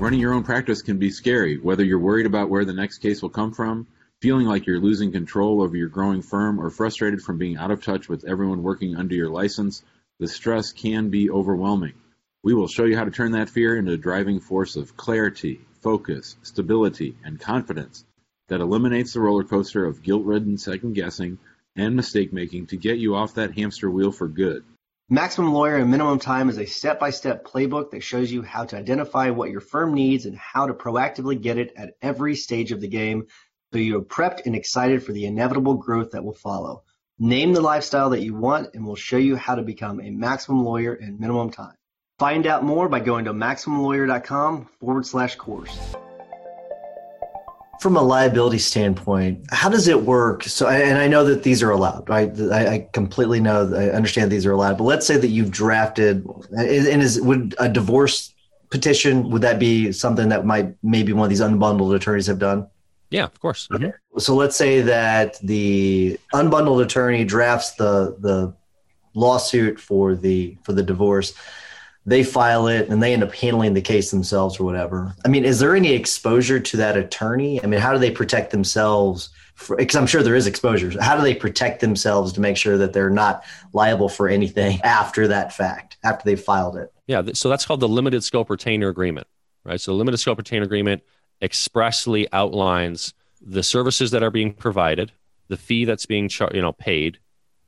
Running 0.01 0.21
your 0.21 0.33
own 0.33 0.43
practice 0.43 0.83
can 0.83 0.99
be 0.99 1.11
scary. 1.11 1.59
Whether 1.59 1.85
you're 1.85 1.99
worried 1.99 2.27
about 2.27 2.51
where 2.51 2.65
the 2.65 2.73
next 2.73 2.99
case 2.99 3.23
will 3.23 3.31
come 3.31 3.53
from 3.53 3.87
feeling 4.21 4.47
like 4.47 4.67
you're 4.67 4.79
losing 4.79 5.11
control 5.11 5.61
over 5.61 5.77
your 5.77 5.89
growing 5.89 6.23
firm 6.23 6.61
or 6.61 6.71
frustrated 6.71 7.21
from 7.21 7.39
being 7.39 7.57
out 7.57 7.73
of 7.73 7.83
touch 7.83 8.09
with 8.09 8.25
everyone 8.25 8.63
working 8.63 8.95
under 8.95 9.17
your 9.17 9.29
license 9.29 9.83
the 10.21 10.29
stress 10.29 10.71
can 10.71 11.11
be 11.11 11.29
overwhelming. 11.29 11.95
We 12.45 12.55
will 12.55 12.69
show 12.69 12.85
you 12.85 12.97
how 12.97 13.05
to 13.05 13.11
turn 13.11 13.33
that 13.33 13.51
fear 13.51 13.77
into 13.77 13.93
a 13.93 13.97
driving 13.97 14.39
force 14.39 14.77
of 14.77 14.97
clarity 14.97 15.61
focus 15.81 16.37
stability 16.43 17.17
and 17.25 17.41
confidence 17.41 18.05
that 18.49 18.61
eliminates 18.61 19.13
the 19.13 19.21
roller 19.21 19.45
coaster 19.45 19.85
of 19.85 20.03
guilt-ridden 20.03 20.59
second 20.59 20.95
guessing 20.95 21.39
and 21.77 21.97
mistake 21.97 22.33
making 22.33 22.67
to 22.67 22.77
get 22.77 22.99
you 22.99 23.15
off 23.15 23.35
that 23.35 23.57
hamster 23.57 23.91
wheel 23.91 24.13
for 24.13 24.29
good. 24.29 24.65
Maximum 25.09 25.53
Lawyer 25.53 25.79
in 25.79 25.91
Minimum 25.91 26.19
Time 26.21 26.49
is 26.49 26.59
a 26.59 26.65
step-by-step 26.65 27.45
playbook 27.45 27.91
that 27.91 28.03
shows 28.03 28.33
you 28.33 28.43
how 28.43 28.65
to 28.65 28.77
identify 28.77 29.31
what 29.31 29.51
your 29.51 29.61
firm 29.61 29.95
needs 29.95 30.27
and 30.27 30.37
how 30.37 30.67
to 30.67 30.75
proactively 30.75 31.41
get 31.41 31.59
it 31.59 31.73
at 31.77 31.95
every 32.01 32.35
stage 32.35 32.73
of 32.73 32.81
the 32.81 32.89
game 32.89 33.27
so 33.73 33.79
you 33.79 33.99
are 33.99 34.03
prepped 34.03 34.47
and 34.47 34.55
excited 34.55 35.03
for 35.03 35.13
the 35.13 35.27
inevitable 35.27 35.75
growth 35.75 36.13
that 36.13 36.25
will 36.25 36.35
follow. 36.35 36.83
Name 37.19 37.53
the 37.53 37.61
lifestyle 37.61 38.11
that 38.11 38.23
you 38.23 38.35
want 38.35 38.75
and 38.75 38.87
we'll 38.87 38.97
show 38.97 39.19
you 39.19 39.37
how 39.37 39.55
to 39.55 39.63
become 39.63 40.01
a 40.01 40.11
maximum 40.11 40.65
lawyer 40.65 40.95
in 40.95 41.21
minimum 41.21 41.51
time. 41.51 41.75
Find 42.19 42.47
out 42.47 42.65
more 42.65 42.89
by 42.89 43.01
going 43.01 43.27
to 43.27 43.33
maximumlawyer.com 43.33 44.69
forward 44.81 45.07
slash 45.07 45.37
course 45.37 45.95
from 47.83 47.97
a 47.97 48.03
liability 48.03 48.59
standpoint, 48.59 49.45
how 49.51 49.69
does 49.69 49.89
it 49.89 50.03
work? 50.03 50.45
So, 50.45 50.69
and 50.69 50.99
I 50.99 51.09
know 51.09 51.25
that 51.25 51.43
these 51.43 51.65
are 51.65 51.71
allowed, 51.71 52.09
right? 52.09 52.31
I, 52.53 52.89
completely 52.93 53.41
know, 53.41 53.75
I 53.75 53.91
understand 53.91 54.31
these 54.31 54.47
are 54.47 54.53
allowed. 54.53 54.79
But 54.79 54.85
let's 54.85 55.05
say 55.05 55.17
that 55.17 55.27
you've 55.27 55.51
drafted, 55.51 56.25
and 56.57 57.03
is 57.03 57.21
would 57.21 57.57
a 57.59 57.69
divorce 57.69 58.33
petition 58.71 59.31
would 59.31 59.43
that 59.43 59.59
be 59.59 59.91
something 59.91 60.29
that 60.29 60.47
might 60.47 60.75
maybe 60.83 61.13
one 61.13 61.25
of 61.25 61.29
these 61.29 61.41
unbundled 61.41 61.95
attorneys 61.95 62.29
have 62.29 62.39
done? 62.39 62.69
Yeah, 63.11 63.25
of 63.25 63.39
course. 63.41 63.67
Mm-hmm. 63.73 63.91
So 64.19 64.37
let's 64.37 64.57
say 64.57 64.81
that 64.83 65.41
the 65.43 66.21
unbundled 66.33 66.83
attorney 66.85 67.25
drafts 67.25 67.73
the 67.73 68.17
the 68.21 68.55
lawsuit 69.15 69.81
for 69.81 70.15
the 70.15 70.57
for 70.63 70.73
the 70.73 70.85
divorce 70.85 71.35
they 72.05 72.25
file 72.25 72.67
it 72.67 72.89
and 72.89 73.03
they 73.03 73.13
end 73.13 73.23
up 73.23 73.33
handling 73.35 73.75
the 73.75 73.81
case 73.81 74.11
themselves 74.11 74.59
or 74.59 74.65
whatever. 74.65 75.15
I 75.25 75.29
mean, 75.29 75.45
is 75.45 75.59
there 75.61 75.77
any 75.77 75.93
exposure 75.93 76.59
to 76.59 76.77
that 76.79 76.97
attorney? 76.97 77.63
I 77.63 77.67
mean, 77.67 77.81
how 77.81 77.93
do 77.93 77.99
they 77.99 78.11
protect 78.11 78.51
themselves? 78.51 79.31
Because 79.69 79.95
I'm 79.95 80.07
sure 80.07 80.23
there 80.23 80.35
is 80.35 80.47
exposure. 80.47 81.01
How 81.01 81.15
do 81.17 81.23
they 81.23 81.35
protect 81.35 81.81
themselves 81.81 82.33
to 82.33 82.41
make 82.41 82.57
sure 82.57 82.77
that 82.79 82.93
they're 82.93 83.11
not 83.11 83.45
liable 83.73 84.09
for 84.09 84.29
anything 84.29 84.81
after 84.85 85.29
that 85.29 85.53
fact, 85.53 85.97
after 86.03 86.25
they 86.25 86.37
filed 86.37 86.77
it? 86.77 86.93
Yeah, 87.07 87.23
so 87.35 87.49
that's 87.49 87.65
called 87.65 87.81
the 87.81 87.89
limited 87.89 88.25
scope 88.25 88.51
retainer 88.51 88.89
agreement, 88.89 89.29
right? 89.65 89.81
So 89.81 89.93
the 89.93 89.97
limited 89.97 90.19
scope 90.19 90.39
retainer 90.39 90.65
agreement 90.65 91.03
expressly 91.41 92.27
outlines 92.33 93.15
the 93.41 93.63
services 93.63 94.13
that 94.13 94.23
are 94.23 94.31
being 94.31 94.53
provided, 94.53 95.13
the 95.49 95.57
fee 95.57 95.85
that's 95.85 96.07
being 96.07 96.29
char- 96.29 96.53
you 96.55 96.63
know 96.63 96.73
paid, 96.73 97.19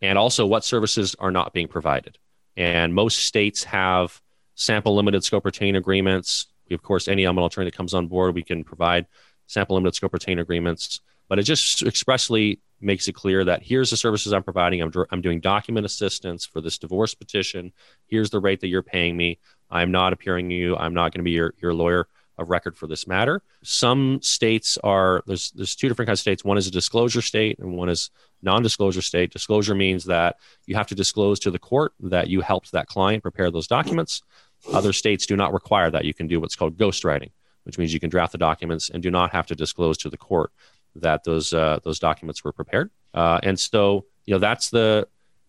and 0.01 0.19
also 0.19 0.47
what 0.47 0.65
services 0.65 1.15
are 1.19 1.31
not 1.31 1.53
being 1.53 1.69
provided. 1.69 2.19
And 2.57 2.95
most 2.95 3.19
states 3.27 3.65
have 3.65 4.21
sample 4.55 4.95
limited 4.95 5.25
scope 5.25 5.45
retain 5.45 5.77
agreements. 5.77 6.47
We, 6.69 6.75
of 6.75 6.83
course, 6.83 7.09
any 7.09 7.25
Unbundled 7.25 7.47
attorney 7.47 7.67
that 7.67 7.77
comes 7.77 7.95
on 7.95 8.07
board, 8.07 8.35
we 8.35 8.43
can 8.43 8.65
provide 8.65 9.07
sample 9.47 9.77
limited 9.77 9.95
scope 9.95 10.13
retain 10.13 10.39
agreements. 10.39 11.01
But 11.29 11.39
it 11.39 11.45
just 11.45 11.83
expressly 11.83 12.61
makes 12.81 13.09
it 13.09 13.15
clear 13.15 13.45
that 13.45 13.63
here's 13.63 13.91
the 13.91 13.97
services 13.97 14.33
I'm 14.33 14.43
providing. 14.43 14.83
I'm, 14.83 14.93
I'm 15.11 15.21
doing 15.21 15.41
document 15.41 15.87
assistance 15.87 16.45
for 16.45 16.61
this 16.61 16.79
divorce 16.79 17.15
petition. 17.15 17.73
Here's 18.07 18.31
the 18.31 18.41
rate 18.41 18.61
that 18.61 18.69
you're 18.69 18.83
paying 18.83 19.17
me. 19.17 19.39
I'm 19.71 19.91
not 19.91 20.13
appearing 20.13 20.51
you. 20.51 20.77
I'm 20.77 20.95
not 20.95 21.13
going 21.13 21.21
to 21.21 21.25
be 21.25 21.33
your, 21.33 21.55
your 21.61 21.73
lawyer 21.75 22.09
of 22.37 22.51
record 22.51 22.77
for 22.77 22.87
this 22.87 23.07
matter. 23.07 23.43
Some 23.63 24.21
states 24.21 24.77
are 24.83 25.23
there's 25.27 25.53
there's 25.53 25.77
two 25.77 25.89
different 25.89 26.09
kinds 26.09 26.19
of 26.19 26.23
states. 26.23 26.45
One 26.45 26.59
is 26.59 26.67
a 26.67 26.71
disclosure 26.71 27.23
state 27.23 27.59
and 27.59 27.77
one 27.77 27.89
is 27.89 28.11
non-disclosure 28.43 29.03
state. 29.03 29.33
Disclosure 29.33 29.75
means 29.75 30.05
that 30.05 30.37
you 30.67 30.75
have 30.75 30.89
to 30.89 30.95
disclose 30.95 31.39
to 31.41 31.51
the 31.51 31.59
court 31.59 31.93
that 32.01 32.29
you 32.29 32.41
helped 32.41 32.73
that 32.73 32.89
client 32.89 33.23
prepare 33.23 33.51
those 33.51 33.67
documents. 33.67 34.23
Other 34.73 34.93
states 34.93 35.27
do 35.27 35.37
not 35.37 35.53
require 35.53 35.91
that. 35.91 36.05
You 36.05 36.15
can 36.15 36.27
do 36.27 36.41
what's 36.41 36.57
called 36.57 36.77
ghostwriting, 36.77 37.31
which 37.65 37.79
means 37.79 37.93
you 37.93 38.01
can 38.01 38.11
draft 38.11 38.33
the 38.33 38.39
documents 38.39 38.91
and 38.91 39.03
do 39.03 39.11
not 39.11 39.33
have 39.33 39.47
to 39.47 39.55
disclose 39.55 39.99
to 39.99 40.11
the 40.11 40.17
court 40.17 40.53
that 40.97 41.25
those 41.25 41.53
uh, 41.53 41.81
those 41.85 41.99
documents 41.99 42.45
were 42.45 42.53
prepared. 42.53 42.91
Uh, 43.13 43.41
and 43.43 43.59
so 43.59 44.07
you 44.25 44.35
know 44.35 44.39
that's 44.39 44.71
the 44.71 45.07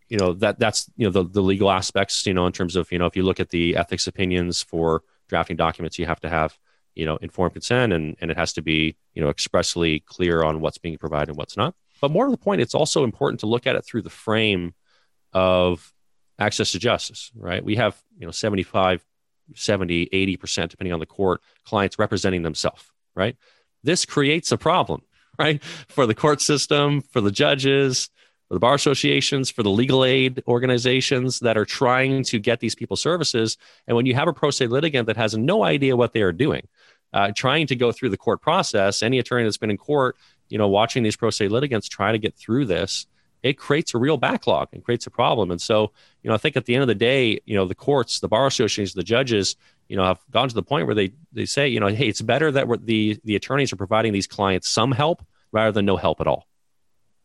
you 0.09 0.17
know 0.17 0.33
that 0.33 0.59
that's 0.59 0.89
you 0.97 1.05
know 1.05 1.11
the, 1.11 1.23
the 1.29 1.41
legal 1.41 1.71
aspects 1.71 2.25
you 2.25 2.33
know 2.33 2.45
in 2.45 2.51
terms 2.51 2.75
of 2.75 2.91
you 2.91 2.99
know 2.99 3.05
if 3.05 3.15
you 3.15 3.23
look 3.23 3.39
at 3.39 3.49
the 3.49 3.75
ethics 3.75 4.07
opinions 4.07 4.61
for 4.61 5.03
drafting 5.27 5.57
documents 5.57 5.97
you 5.97 6.05
have 6.05 6.19
to 6.19 6.29
have 6.29 6.57
you 6.93 7.05
know 7.05 7.17
informed 7.17 7.53
consent 7.53 7.91
and 7.91 8.15
and 8.21 8.29
it 8.31 8.37
has 8.37 8.53
to 8.53 8.61
be 8.61 8.95
you 9.13 9.23
know 9.23 9.29
expressly 9.29 10.01
clear 10.01 10.43
on 10.43 10.61
what's 10.61 10.77
being 10.77 10.97
provided 10.97 11.29
and 11.29 11.37
what's 11.37 11.57
not 11.57 11.73
but 12.01 12.11
more 12.11 12.25
to 12.25 12.31
the 12.31 12.37
point 12.37 12.61
it's 12.61 12.75
also 12.75 13.03
important 13.03 13.39
to 13.39 13.47
look 13.47 13.65
at 13.65 13.75
it 13.75 13.83
through 13.83 14.01
the 14.01 14.09
frame 14.09 14.73
of 15.33 15.93
access 16.39 16.71
to 16.71 16.79
justice 16.79 17.31
right? 17.35 17.63
We 17.63 17.75
have 17.75 18.01
you 18.17 18.25
know 18.25 18.31
75 18.31 19.05
70 19.53 20.07
80% 20.07 20.69
depending 20.69 20.93
on 20.93 20.99
the 20.99 21.05
court 21.05 21.41
clients 21.65 21.99
representing 21.99 22.43
themselves 22.43 22.83
right? 23.15 23.35
This 23.83 24.05
creates 24.05 24.51
a 24.51 24.57
problem 24.57 25.01
right? 25.39 25.63
For 25.63 26.05
the 26.05 26.15
court 26.15 26.41
system 26.41 27.01
for 27.01 27.21
the 27.21 27.31
judges 27.31 28.09
for 28.47 28.53
the 28.53 28.59
bar 28.59 28.75
associations, 28.75 29.49
for 29.49 29.63
the 29.63 29.69
legal 29.69 30.05
aid 30.05 30.43
organizations 30.47 31.39
that 31.39 31.57
are 31.57 31.65
trying 31.65 32.23
to 32.23 32.39
get 32.39 32.59
these 32.59 32.75
people 32.75 32.95
services. 32.95 33.57
And 33.87 33.95
when 33.95 34.05
you 34.05 34.13
have 34.13 34.27
a 34.27 34.33
pro 34.33 34.51
se 34.51 34.67
litigant 34.67 35.07
that 35.07 35.17
has 35.17 35.35
no 35.35 35.63
idea 35.63 35.95
what 35.95 36.13
they 36.13 36.21
are 36.21 36.31
doing, 36.31 36.67
uh, 37.13 37.31
trying 37.35 37.67
to 37.67 37.75
go 37.75 37.91
through 37.91 38.09
the 38.09 38.17
court 38.17 38.41
process, 38.41 39.01
any 39.01 39.19
attorney 39.19 39.43
that's 39.43 39.57
been 39.57 39.71
in 39.71 39.77
court, 39.77 40.15
you 40.49 40.57
know, 40.57 40.67
watching 40.67 41.01
these 41.01 41.15
pro 41.15 41.31
se 41.31 41.47
litigants 41.47 41.87
try 41.87 42.11
to 42.11 42.19
get 42.19 42.35
through 42.35 42.65
this, 42.65 43.07
it 43.45 43.59
creates 43.59 43.93
a 43.93 43.99
real 43.99 44.17
backlog 44.17 44.69
and 44.73 44.83
creates 44.83 45.05
a 45.05 45.11
problem. 45.11 45.51
And 45.51 45.61
so, 45.61 45.91
you 46.23 46.29
know, 46.29 46.33
I 46.33 46.37
think 46.39 46.57
at 46.57 46.65
the 46.65 46.73
end 46.73 46.81
of 46.81 46.87
the 46.87 46.95
day, 46.95 47.39
you 47.45 47.55
know, 47.55 47.67
the 47.67 47.75
courts, 47.75 48.19
the 48.19 48.27
bar 48.27 48.47
associations, 48.47 48.95
the 48.95 49.03
judges, 49.03 49.55
you 49.87 49.95
know, 49.95 50.03
have 50.03 50.19
gone 50.31 50.49
to 50.49 50.55
the 50.55 50.63
point 50.63 50.87
where 50.87 50.95
they 50.95 51.11
they 51.31 51.45
say, 51.45 51.67
you 51.67 51.79
know, 51.79 51.85
hey, 51.85 52.07
it's 52.07 52.21
better 52.21 52.51
that 52.51 52.67
the 52.87 53.19
the 53.23 53.35
attorneys 53.35 53.71
are 53.71 53.75
providing 53.75 54.13
these 54.13 54.25
clients 54.25 54.67
some 54.67 54.91
help 54.91 55.23
rather 55.51 55.71
than 55.71 55.85
no 55.85 55.95
help 55.95 56.21
at 56.21 56.27
all. 56.27 56.47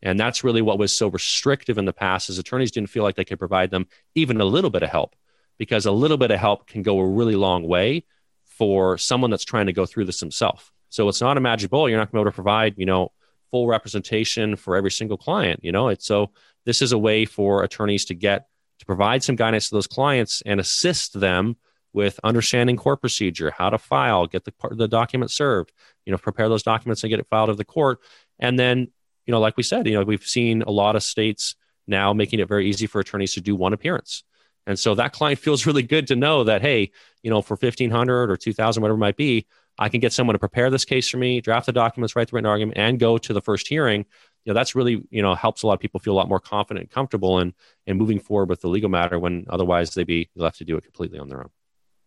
And 0.03 0.19
that's 0.19 0.43
really 0.43 0.61
what 0.61 0.77
was 0.77 0.95
so 0.95 1.07
restrictive 1.07 1.79
in 1.79 1.85
the 1.85 1.93
past 1.93 2.29
is 2.29 2.37
attorneys 2.37 2.69
didn't 2.69 2.91
feel 2.91 3.01
like 3.01 3.15
they 3.15 3.25
could 3.25 3.39
provide 3.39 3.71
them 3.71 3.87
even 4.13 4.39
a 4.39 4.45
little 4.45 4.69
bit 4.69 4.83
of 4.83 4.91
help 4.91 5.15
because 5.57 5.87
a 5.87 5.91
little 5.91 6.17
bit 6.17 6.29
of 6.29 6.39
help 6.39 6.67
can 6.67 6.83
go 6.83 6.99
a 6.99 7.07
really 7.07 7.35
long 7.35 7.67
way 7.67 8.03
for 8.45 8.95
someone 8.99 9.31
that's 9.31 9.43
trying 9.43 9.65
to 9.65 9.73
go 9.73 9.87
through 9.87 10.05
this 10.05 10.19
himself. 10.19 10.71
So 10.89 11.09
it's 11.09 11.21
not 11.21 11.37
a 11.37 11.41
magic 11.41 11.71
bullet. 11.71 11.89
You're 11.89 11.97
not 11.97 12.11
going 12.11 12.19
to 12.19 12.25
be 12.25 12.27
able 12.27 12.31
to 12.31 12.35
provide, 12.35 12.75
you 12.77 12.85
know, 12.85 13.11
full 13.51 13.67
representation 13.67 14.55
for 14.55 14.75
every 14.75 14.91
single 14.91 15.17
client. 15.17 15.59
You 15.63 15.71
know, 15.71 15.89
it's 15.89 16.05
so 16.05 16.31
this 16.65 16.81
is 16.81 16.91
a 16.91 16.97
way 16.97 17.25
for 17.25 17.63
attorneys 17.63 18.05
to 18.05 18.15
get 18.15 18.47
to 18.79 18.85
provide 18.85 19.23
some 19.23 19.35
guidance 19.35 19.69
to 19.69 19.75
those 19.75 19.87
clients 19.87 20.41
and 20.45 20.59
assist 20.59 21.19
them 21.19 21.57
with 21.93 22.19
understanding 22.23 22.77
court 22.77 23.01
procedure, 23.01 23.51
how 23.51 23.69
to 23.69 23.77
file, 23.77 24.25
get 24.25 24.45
the 24.45 24.53
the 24.71 24.87
document 24.87 25.29
served, 25.29 25.71
you 26.05 26.11
know, 26.11 26.17
prepare 26.17 26.49
those 26.49 26.63
documents 26.63 27.03
and 27.03 27.09
get 27.09 27.19
it 27.19 27.27
filed 27.29 27.49
of 27.49 27.57
the 27.57 27.65
court, 27.65 27.99
and 28.39 28.57
then 28.57 28.87
you 29.25 29.31
know, 29.31 29.39
like 29.39 29.57
we 29.57 29.63
said, 29.63 29.87
you 29.87 29.93
know, 29.93 30.03
we've 30.03 30.23
seen 30.23 30.61
a 30.63 30.71
lot 30.71 30.95
of 30.95 31.03
states 31.03 31.55
now 31.87 32.13
making 32.13 32.39
it 32.39 32.47
very 32.47 32.67
easy 32.67 32.87
for 32.87 32.99
attorneys 32.99 33.33
to 33.33 33.41
do 33.41 33.55
one 33.55 33.73
appearance. 33.73 34.23
And 34.67 34.77
so 34.77 34.95
that 34.95 35.13
client 35.13 35.39
feels 35.45 35.65
really 35.65 35.83
good 35.83 36.07
to 36.07 36.15
know 36.15 36.43
that, 36.45 36.61
hey, 36.61 36.91
you 37.23 37.29
know, 37.29 37.41
for 37.41 37.55
1500 37.55 38.31
or 38.31 38.37
2000, 38.37 38.81
whatever 38.81 38.97
it 38.97 38.99
might 38.99 39.17
be, 39.17 39.47
I 39.77 39.89
can 39.89 39.99
get 39.99 40.13
someone 40.13 40.33
to 40.33 40.39
prepare 40.39 40.69
this 40.69 40.85
case 40.85 41.09
for 41.09 41.17
me, 41.17 41.41
draft 41.41 41.65
the 41.65 41.71
documents, 41.71 42.15
write 42.15 42.29
the 42.29 42.35
written 42.35 42.49
argument, 42.49 42.77
and 42.77 42.99
go 42.99 43.17
to 43.17 43.33
the 43.33 43.41
first 43.41 43.67
hearing. 43.67 44.05
You 44.45 44.53
know, 44.53 44.53
that's 44.53 44.75
really, 44.75 45.03
you 45.09 45.21
know, 45.21 45.35
helps 45.35 45.63
a 45.63 45.67
lot 45.67 45.73
of 45.73 45.79
people 45.79 45.99
feel 45.99 46.13
a 46.13 46.15
lot 46.15 46.29
more 46.29 46.39
confident 46.39 46.83
and 46.83 46.91
comfortable 46.91 47.39
in, 47.39 47.53
in 47.85 47.97
moving 47.97 48.19
forward 48.19 48.49
with 48.49 48.61
the 48.61 48.67
legal 48.67 48.89
matter 48.89 49.19
when 49.19 49.45
otherwise 49.49 49.93
they'd 49.93 50.05
be 50.05 50.29
left 50.35 50.57
to 50.57 50.65
do 50.65 50.77
it 50.77 50.83
completely 50.83 51.19
on 51.19 51.29
their 51.29 51.39
own. 51.39 51.49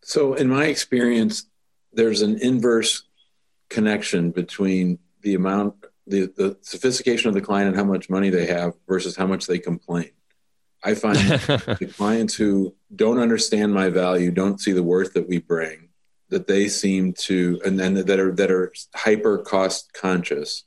So, 0.03 0.35
in 0.35 0.49
my 0.49 0.67
experience, 0.67 1.47
there's 1.93 2.23
an 2.23 2.39
inverse 2.41 3.05
connection 3.71 4.31
between 4.31 4.99
the 5.23 5.35
amount 5.35 5.77
the, 6.07 6.33
the 6.37 6.57
sophistication 6.61 7.29
of 7.29 7.35
the 7.35 7.41
client 7.41 7.69
and 7.69 7.77
how 7.77 7.85
much 7.85 8.11
money 8.11 8.31
they 8.31 8.47
have 8.47 8.75
versus 8.87 9.17
how 9.17 9.27
much 9.27 9.47
they 9.47 9.59
complain. 9.59 10.11
I 10.83 10.95
find 10.95 11.17
the 11.19 11.93
clients 11.97 12.35
who 12.35 12.75
don't 12.95 13.19
understand 13.19 13.73
my 13.73 13.89
value, 13.89 14.31
don't 14.31 14.61
see 14.61 14.73
the 14.73 14.83
worth 14.83 15.15
that 15.15 15.29
we 15.29 15.39
bring, 15.39 15.84
that 16.35 16.49
they 16.49 16.67
seem 16.67 17.13
to, 17.13 17.61
and 17.65 17.79
then 17.79 17.95
that 17.95 18.19
are 18.19 18.33
that 18.33 18.51
are 18.51 18.73
hyper 18.95 19.39
cost 19.39 19.93
conscious. 19.93 20.65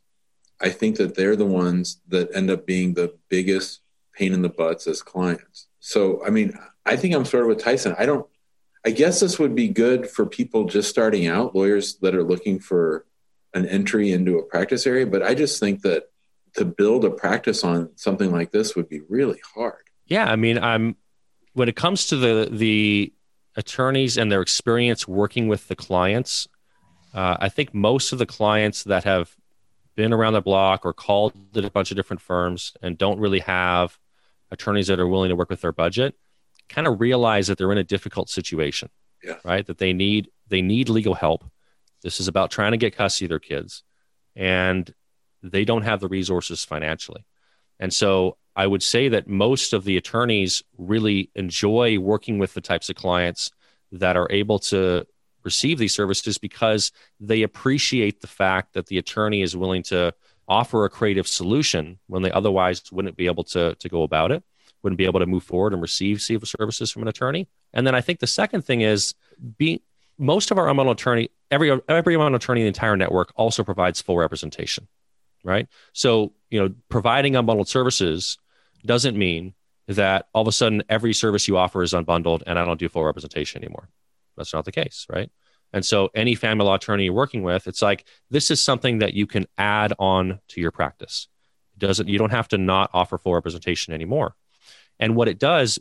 I 0.62 0.70
think 0.70 0.96
that 0.96 1.16
they're 1.16 1.36
the 1.36 1.46
ones 1.46 2.02
that 2.08 2.34
end 2.34 2.50
up 2.50 2.66
being 2.66 2.94
the 2.94 3.14
biggest 3.30 3.82
pain 4.14 4.34
in 4.34 4.42
the 4.42 4.50
butts 4.50 4.88
as 4.88 5.04
clients. 5.04 5.68
So, 5.80 6.26
I 6.26 6.30
mean, 6.32 6.58
I 6.86 6.96
think 6.96 7.14
I'm 7.14 7.26
sort 7.26 7.44
of 7.44 7.50
with 7.50 7.64
Tyson. 7.64 7.96
I 8.00 8.06
don't. 8.06 8.26
I 8.86 8.92
guess 8.92 9.20
this 9.20 9.38
would 9.38 9.56
be 9.56 9.68
good 9.68 10.10
for 10.10 10.26
people 10.26 10.64
just 10.66 10.90
starting 10.90 11.28
out, 11.28 11.54
lawyers 11.54 11.98
that 11.98 12.16
are 12.16 12.24
looking 12.24 12.60
for 12.60 13.06
an 13.54 13.66
entry 13.66 14.14
into 14.14 14.38
a 14.38 14.44
practice 14.44 14.88
area. 14.88 15.06
But 15.06 15.22
I 15.22 15.34
just 15.34 15.60
think 15.60 15.82
that 15.82 16.10
to 16.56 16.64
build 16.64 17.04
a 17.04 17.10
practice 17.10 17.66
on 17.66 17.90
something 17.98 18.32
like 18.32 18.52
this 18.52 18.76
would 18.76 18.88
be 18.88 19.02
really 19.10 19.42
hard. 19.54 19.84
Yeah, 20.06 20.32
I 20.32 20.38
mean, 20.38 20.58
I'm 20.58 20.96
when 21.54 21.68
it 21.68 21.76
comes 21.76 22.08
to 22.08 22.16
the 22.16 22.48
the 22.50 23.12
attorneys 23.58 24.18
and 24.18 24.32
their 24.32 24.42
experience 24.42 25.08
working 25.08 25.50
with 25.50 25.68
the 25.68 25.76
clients. 25.76 26.48
Uh, 27.14 27.36
I 27.40 27.50
think 27.50 27.74
most 27.74 28.14
of 28.14 28.20
the 28.20 28.26
clients 28.26 28.86
that 28.86 29.04
have 29.04 29.36
been 29.96 30.14
around 30.14 30.34
the 30.34 30.42
block 30.42 30.86
or 30.86 30.94
called 30.94 31.34
at 31.58 31.66
a 31.66 31.72
bunch 31.72 31.92
of 31.92 31.98
different 31.98 32.22
firms 32.22 32.74
and 32.82 32.98
don't 32.98 33.20
really 33.20 33.40
have 33.40 33.98
attorneys 34.52 34.88
that 34.88 35.00
are 35.00 35.08
willing 35.08 35.30
to 35.30 35.36
work 35.36 35.50
with 35.50 35.60
their 35.62 35.74
budget 35.74 36.16
kind 36.70 36.88
of 36.88 37.02
realize 37.02 37.48
that 37.48 37.58
they're 37.58 37.72
in 37.72 37.78
a 37.78 37.84
difficult 37.84 38.30
situation 38.30 38.90
yeah. 39.24 39.36
right 39.44 39.66
that 39.66 39.78
they 39.78 39.92
need 39.92 40.30
they 40.48 40.62
need 40.62 40.88
legal 40.88 41.16
help 41.16 41.44
this 42.04 42.20
is 42.20 42.28
about 42.28 42.52
trying 42.52 42.72
to 42.72 42.78
get 42.78 42.96
custody 42.96 43.26
of 43.26 43.30
their 43.30 43.40
kids, 43.40 43.84
and 44.36 44.94
they 45.42 45.66
don't 45.66 45.82
have 45.82 46.00
the 46.00 46.08
resources 46.08 46.64
financially. 46.64 47.26
And 47.80 47.94
so 47.94 48.38
I 48.58 48.66
would 48.66 48.82
say 48.82 49.08
that 49.10 49.28
most 49.28 49.72
of 49.72 49.84
the 49.84 49.98
attorneys 49.98 50.64
really 50.80 51.30
enjoy 51.36 52.00
working 52.00 52.40
with 52.40 52.56
the 52.56 52.62
types 52.62 52.90
of 52.90 52.96
clients 52.96 53.52
that 53.92 54.18
are 54.18 54.28
able 54.32 54.58
to 54.60 55.06
receive 55.44 55.78
these 55.78 55.94
services 55.94 56.40
because 56.40 56.92
they 57.20 57.44
appreciate 57.44 58.20
the 58.20 58.28
fact 58.28 58.74
that 58.74 58.88
the 58.88 58.98
attorney 58.98 59.44
is 59.44 59.56
willing 59.56 59.84
to 59.84 60.12
offer 60.48 60.86
a 60.86 60.90
creative 60.90 61.28
solution 61.28 62.00
when 62.08 62.24
they 62.24 62.32
otherwise 62.32 62.82
wouldn't 62.92 63.16
be 63.16 63.28
able 63.28 63.44
to, 63.44 63.76
to 63.76 63.88
go 63.88 64.02
about 64.02 64.32
it, 64.32 64.44
wouldn't 64.82 64.98
be 64.98 65.06
able 65.06 65.20
to 65.20 65.28
move 65.28 65.44
forward 65.44 65.72
and 65.72 65.82
receive 65.82 66.20
civil 66.20 66.48
services 66.48 66.92
from 66.92 67.04
an 67.04 67.08
attorney. 67.08 67.48
And 67.74 67.86
then 67.86 67.94
I 67.94 68.02
think 68.02 68.20
the 68.20 68.28
second 68.28 68.64
thing 68.64 68.82
is 68.82 69.14
being 69.58 69.82
most 70.18 70.50
of 70.50 70.58
our 70.58 70.66
Unbundled 70.66 70.94
attorney, 70.94 71.30
every 71.52 71.80
every 71.88 72.16
Unbundled 72.16 72.38
attorney 72.38 72.62
in 72.62 72.66
the 72.66 72.70
entire 72.70 72.98
network 72.98 73.32
also 73.36 73.64
provides 73.64 74.02
full 74.02 74.18
representation, 74.18 74.88
right? 75.44 75.68
So 75.94 76.34
you 76.50 76.60
know, 76.60 76.74
providing 76.90 77.34
unbundled 77.34 77.68
services 77.68 78.38
doesn't 78.88 79.18
mean 79.18 79.54
that 79.88 80.28
all 80.34 80.42
of 80.42 80.48
a 80.48 80.52
sudden 80.52 80.84
every 80.90 81.14
service 81.14 81.48
you 81.48 81.58
offer 81.58 81.82
is 81.82 81.94
unbundled 81.94 82.44
and 82.46 82.60
I 82.60 82.66
don't 82.66 82.80
do 82.80 82.90
full 82.90 83.06
representation 83.06 83.64
anymore. 83.64 83.90
That's 84.36 84.54
not 84.54 84.66
the 84.66 84.72
case, 84.72 85.06
right? 85.10 85.30
And 85.74 85.86
so 85.86 86.10
any 86.16 86.36
family 86.36 86.66
law 86.66 86.76
attorney 86.76 87.06
you're 87.06 87.14
working 87.14 87.44
with, 87.44 87.68
it's 87.68 87.82
like 87.82 88.06
this 88.30 88.52
is 88.52 88.62
something 88.62 89.00
that 89.00 89.14
you 89.14 89.28
can 89.28 89.46
add 89.58 89.94
on 90.00 90.40
to 90.50 90.62
your 90.62 90.72
practice. 90.72 91.28
It 91.76 91.86
doesn't 91.86 92.08
you 92.08 92.18
don't 92.18 92.32
have 92.32 92.48
to 92.50 92.58
not 92.58 92.90
offer 92.94 93.18
full 93.18 93.34
representation 93.34 93.94
anymore. 93.94 94.36
And 95.00 95.16
what 95.16 95.28
it 95.28 95.40
does, 95.40 95.80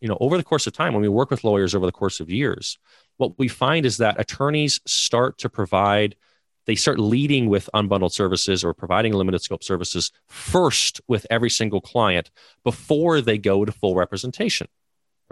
you 0.00 0.08
know, 0.08 0.18
over 0.20 0.36
the 0.36 0.44
course 0.44 0.66
of 0.66 0.72
time, 0.72 0.92
when 0.92 1.02
we 1.02 1.08
work 1.08 1.30
with 1.30 1.44
lawyers 1.44 1.74
over 1.74 1.86
the 1.86 1.92
course 1.92 2.20
of 2.20 2.30
years, 2.30 2.78
what 3.16 3.38
we 3.38 3.48
find 3.48 3.86
is 3.86 3.98
that 3.98 4.20
attorneys 4.20 4.80
start 4.86 5.38
to 5.38 5.48
provide 5.48 6.16
they 6.66 6.74
start 6.74 6.98
leading 6.98 7.48
with 7.48 7.68
unbundled 7.74 8.12
services 8.12 8.62
or 8.62 8.72
providing 8.72 9.12
limited 9.12 9.42
scope 9.42 9.64
services 9.64 10.12
first 10.28 11.00
with 11.08 11.26
every 11.30 11.50
single 11.50 11.80
client 11.80 12.30
before 12.64 13.20
they 13.20 13.38
go 13.38 13.64
to 13.64 13.72
full 13.72 13.94
representation 13.94 14.68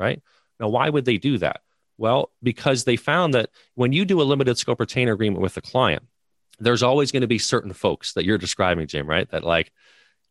right? 0.01 0.21
Now 0.59 0.69
why 0.69 0.89
would 0.89 1.05
they 1.05 1.19
do 1.19 1.39
that? 1.39 1.61
Well, 1.99 2.33
because 2.43 2.85
they 2.85 2.97
found 2.97 3.35
that 3.35 3.51
when 3.75 3.93
you 3.93 4.05
do 4.05 4.21
a 4.21 4.25
limited 4.25 4.57
scope 4.59 4.81
retainer 4.81 5.13
agreement 5.13 5.43
with 5.43 5.57
a 5.59 5.61
client, 5.61 6.03
there's 6.59 6.83
always 6.83 7.13
going 7.13 7.21
to 7.21 7.27
be 7.27 7.39
certain 7.39 7.73
folks 7.73 8.15
that 8.15 8.25
you're 8.25 8.39
describing, 8.39 8.87
Jim, 8.87 9.07
right? 9.07 9.31
That 9.31 9.45
like 9.45 9.71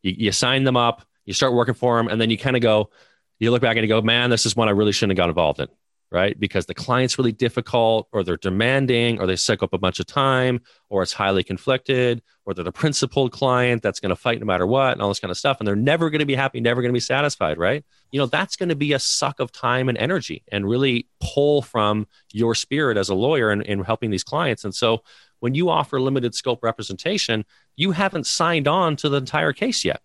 you, 0.02 0.14
you 0.18 0.32
sign 0.32 0.64
them 0.64 0.76
up, 0.76 1.06
you 1.24 1.32
start 1.32 1.54
working 1.54 1.74
for 1.74 1.96
them, 1.96 2.08
and 2.08 2.20
then 2.20 2.28
you 2.28 2.36
kind 2.36 2.56
of 2.56 2.62
go, 2.62 2.90
you 3.38 3.50
look 3.50 3.62
back 3.62 3.76
and 3.76 3.84
you 3.84 3.88
go, 3.88 4.02
man, 4.02 4.30
this 4.30 4.46
is 4.46 4.56
one 4.56 4.68
I 4.68 4.72
really 4.72 4.92
shouldn't 4.92 5.16
have 5.16 5.24
got 5.24 5.30
involved 5.30 5.60
in 5.60 5.68
right? 6.12 6.38
Because 6.38 6.66
the 6.66 6.74
client's 6.74 7.18
really 7.18 7.32
difficult, 7.32 8.08
or 8.12 8.24
they're 8.24 8.36
demanding, 8.36 9.20
or 9.20 9.26
they 9.26 9.36
suck 9.36 9.62
up 9.62 9.72
a 9.72 9.78
bunch 9.78 10.00
of 10.00 10.06
time, 10.06 10.60
or 10.88 11.02
it's 11.02 11.12
highly 11.12 11.44
conflicted, 11.44 12.20
or 12.44 12.52
they're 12.52 12.64
the 12.64 12.72
principled 12.82 13.30
client 13.32 13.82
that's 13.82 14.00
going 14.00 14.10
to 14.10 14.16
fight 14.16 14.40
no 14.40 14.46
matter 14.46 14.66
what, 14.66 14.92
and 14.92 15.02
all 15.02 15.08
this 15.08 15.20
kind 15.20 15.30
of 15.30 15.38
stuff. 15.38 15.58
And 15.60 15.68
they're 15.68 15.76
never 15.76 16.10
going 16.10 16.20
to 16.20 16.26
be 16.26 16.34
happy, 16.34 16.60
never 16.60 16.82
going 16.82 16.90
to 16.90 16.96
be 16.96 17.00
satisfied, 17.00 17.58
right? 17.58 17.84
You 18.10 18.18
know, 18.18 18.26
that's 18.26 18.56
going 18.56 18.70
to 18.70 18.76
be 18.76 18.92
a 18.92 18.98
suck 18.98 19.38
of 19.38 19.52
time 19.52 19.88
and 19.88 19.96
energy 19.98 20.42
and 20.50 20.68
really 20.68 21.06
pull 21.20 21.62
from 21.62 22.08
your 22.32 22.54
spirit 22.56 22.96
as 22.96 23.08
a 23.08 23.14
lawyer 23.14 23.52
in, 23.52 23.62
in 23.62 23.84
helping 23.84 24.10
these 24.10 24.24
clients. 24.24 24.64
And 24.64 24.74
so 24.74 25.02
when 25.38 25.54
you 25.54 25.70
offer 25.70 26.00
limited 26.00 26.34
scope 26.34 26.62
representation, 26.62 27.44
you 27.76 27.92
haven't 27.92 28.26
signed 28.26 28.66
on 28.66 28.96
to 28.96 29.08
the 29.08 29.18
entire 29.18 29.52
case 29.52 29.84
yet 29.84 30.02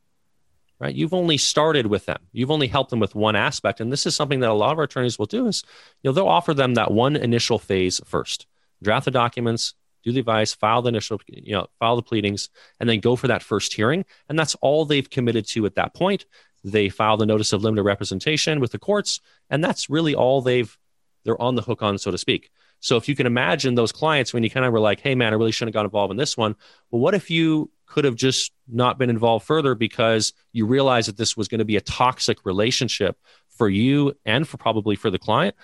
right? 0.80 0.96
You've 0.96 1.14
only 1.14 1.38
started 1.38 1.88
with 1.88 2.06
them. 2.06 2.20
You've 2.32 2.52
only 2.52 2.68
helped 2.68 2.90
them 2.90 3.00
with 3.00 3.16
one 3.16 3.36
aspect. 3.36 3.80
And 3.80 3.92
this 3.92 4.06
is 4.06 4.16
something 4.16 4.42
that 4.42 4.50
a 4.50 4.54
lot 4.54 4.72
of 4.72 4.78
our 4.78 4.84
attorneys 4.86 5.18
will 5.18 5.26
do 5.26 5.48
is 5.48 5.64
you 6.02 6.10
know 6.10 6.14
they'll 6.14 6.28
offer 6.28 6.54
them 6.54 6.74
that 6.74 6.92
one 6.92 7.16
initial 7.16 7.60
phase 7.60 8.02
first. 8.06 8.48
Draft 8.82 9.06
the 9.06 9.12
documents 9.12 9.74
do 10.04 10.12
the 10.12 10.20
advice 10.20 10.54
file 10.54 10.84
the 10.84 10.90
initial 10.90 11.20
you 11.28 11.54
know 11.54 11.68
file 11.80 11.96
the 11.96 12.02
pleadings 12.04 12.50
and 12.80 12.88
then 12.88 13.00
go 13.00 13.16
for 13.16 13.28
that 13.28 13.44
first 13.44 13.74
hearing. 13.74 14.06
And 14.30 14.38
that's 14.38 14.56
all 14.56 14.86
they've 14.86 15.10
committed 15.10 15.48
to 15.50 15.66
at 15.66 15.76
that 15.76 15.94
point. 15.94 16.26
They 16.64 16.90
file 16.90 17.18
the 17.18 17.26
notice 17.26 17.54
of 17.54 17.64
limited 17.64 17.84
representation 17.84 18.60
with 18.60 18.72
the 18.72 18.80
courts 18.80 19.22
and 19.50 19.64
that's 19.64 19.90
really 19.90 20.16
all 20.16 20.42
they've 20.42 20.78
they're 21.24 21.42
on 21.42 21.56
the 21.56 21.62
hook 21.62 21.82
on 21.82 21.98
so 21.98 22.12
to 22.12 22.18
speak 22.18 22.52
so 22.86 22.98
if 22.98 23.10
you 23.10 23.15
can 23.15 23.26
imagine 23.26 23.74
those 23.74 23.91
clients 23.91 24.32
when 24.32 24.43
you 24.43 24.50
kind 24.50 24.63
of 24.63 24.71
were 24.71 24.80
like 24.80 25.00
hey 25.00 25.15
man 25.15 25.34
i 25.34 25.36
really 25.36 25.52
shouldn't 25.52 25.74
have 25.76 25.80
got 25.80 25.86
involved 25.86 26.12
in 26.12 26.17
this 26.17 26.38
one. 26.38 26.56
Well 26.91 27.02
what 27.02 27.15
if 27.15 27.32
you 27.32 27.71
could 27.88 28.06
have 28.06 28.15
just 28.15 28.52
not 28.67 29.00
been 29.00 29.10
involved 29.10 29.45
further 29.45 29.74
because 29.74 30.34
you 30.54 30.67
realized 30.67 31.08
that 31.08 31.17
this 31.17 31.36
was 31.36 31.48
going 31.48 31.60
to 31.60 31.65
be 31.65 31.78
a 31.78 31.82
toxic 31.82 32.45
relationship 32.45 33.17
for 33.50 33.69
you 33.69 34.13
and 34.26 34.48
for 34.48 34.58
probably 34.58 34.95
for 34.95 35.10
the 35.10 35.17
client 35.17 35.56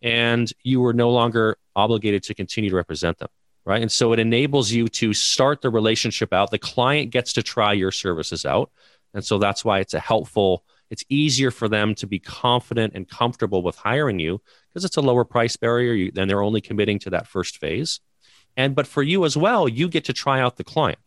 and 0.00 0.52
you 0.62 0.80
were 0.80 0.92
no 0.92 1.10
longer 1.10 1.58
obligated 1.74 2.22
to 2.24 2.34
continue 2.34 2.70
to 2.70 2.76
represent 2.76 3.18
them 3.18 3.28
right? 3.66 3.82
And 3.82 3.92
so 3.92 4.12
it 4.12 4.18
enables 4.18 4.72
you 4.72 4.88
to 4.88 5.12
start 5.12 5.60
the 5.60 5.68
relationship 5.68 6.32
out. 6.32 6.50
The 6.50 6.58
client 6.58 7.10
gets 7.10 7.34
to 7.34 7.42
try 7.42 7.72
your 7.72 7.90
services 7.90 8.46
out 8.46 8.70
and 9.12 9.24
so 9.24 9.38
that's 9.38 9.64
why 9.64 9.80
it's 9.80 9.94
a 9.94 10.00
helpful 10.00 10.64
it's 10.90 11.04
easier 11.08 11.50
for 11.50 11.68
them 11.68 11.94
to 11.94 12.06
be 12.06 12.18
confident 12.18 12.94
and 12.94 13.08
comfortable 13.08 13.62
with 13.62 13.76
hiring 13.76 14.18
you 14.18 14.40
because 14.68 14.84
it's 14.84 14.96
a 14.96 15.00
lower 15.00 15.24
price 15.24 15.56
barrier 15.56 16.10
then 16.12 16.28
they're 16.28 16.42
only 16.42 16.60
committing 16.60 16.98
to 16.98 17.10
that 17.10 17.26
first 17.26 17.58
phase 17.58 18.00
and 18.56 18.74
but 18.74 18.86
for 18.86 19.02
you 19.02 19.24
as 19.24 19.36
well 19.36 19.68
you 19.68 19.88
get 19.88 20.04
to 20.04 20.12
try 20.12 20.40
out 20.40 20.56
the 20.56 20.64
client 20.64 20.98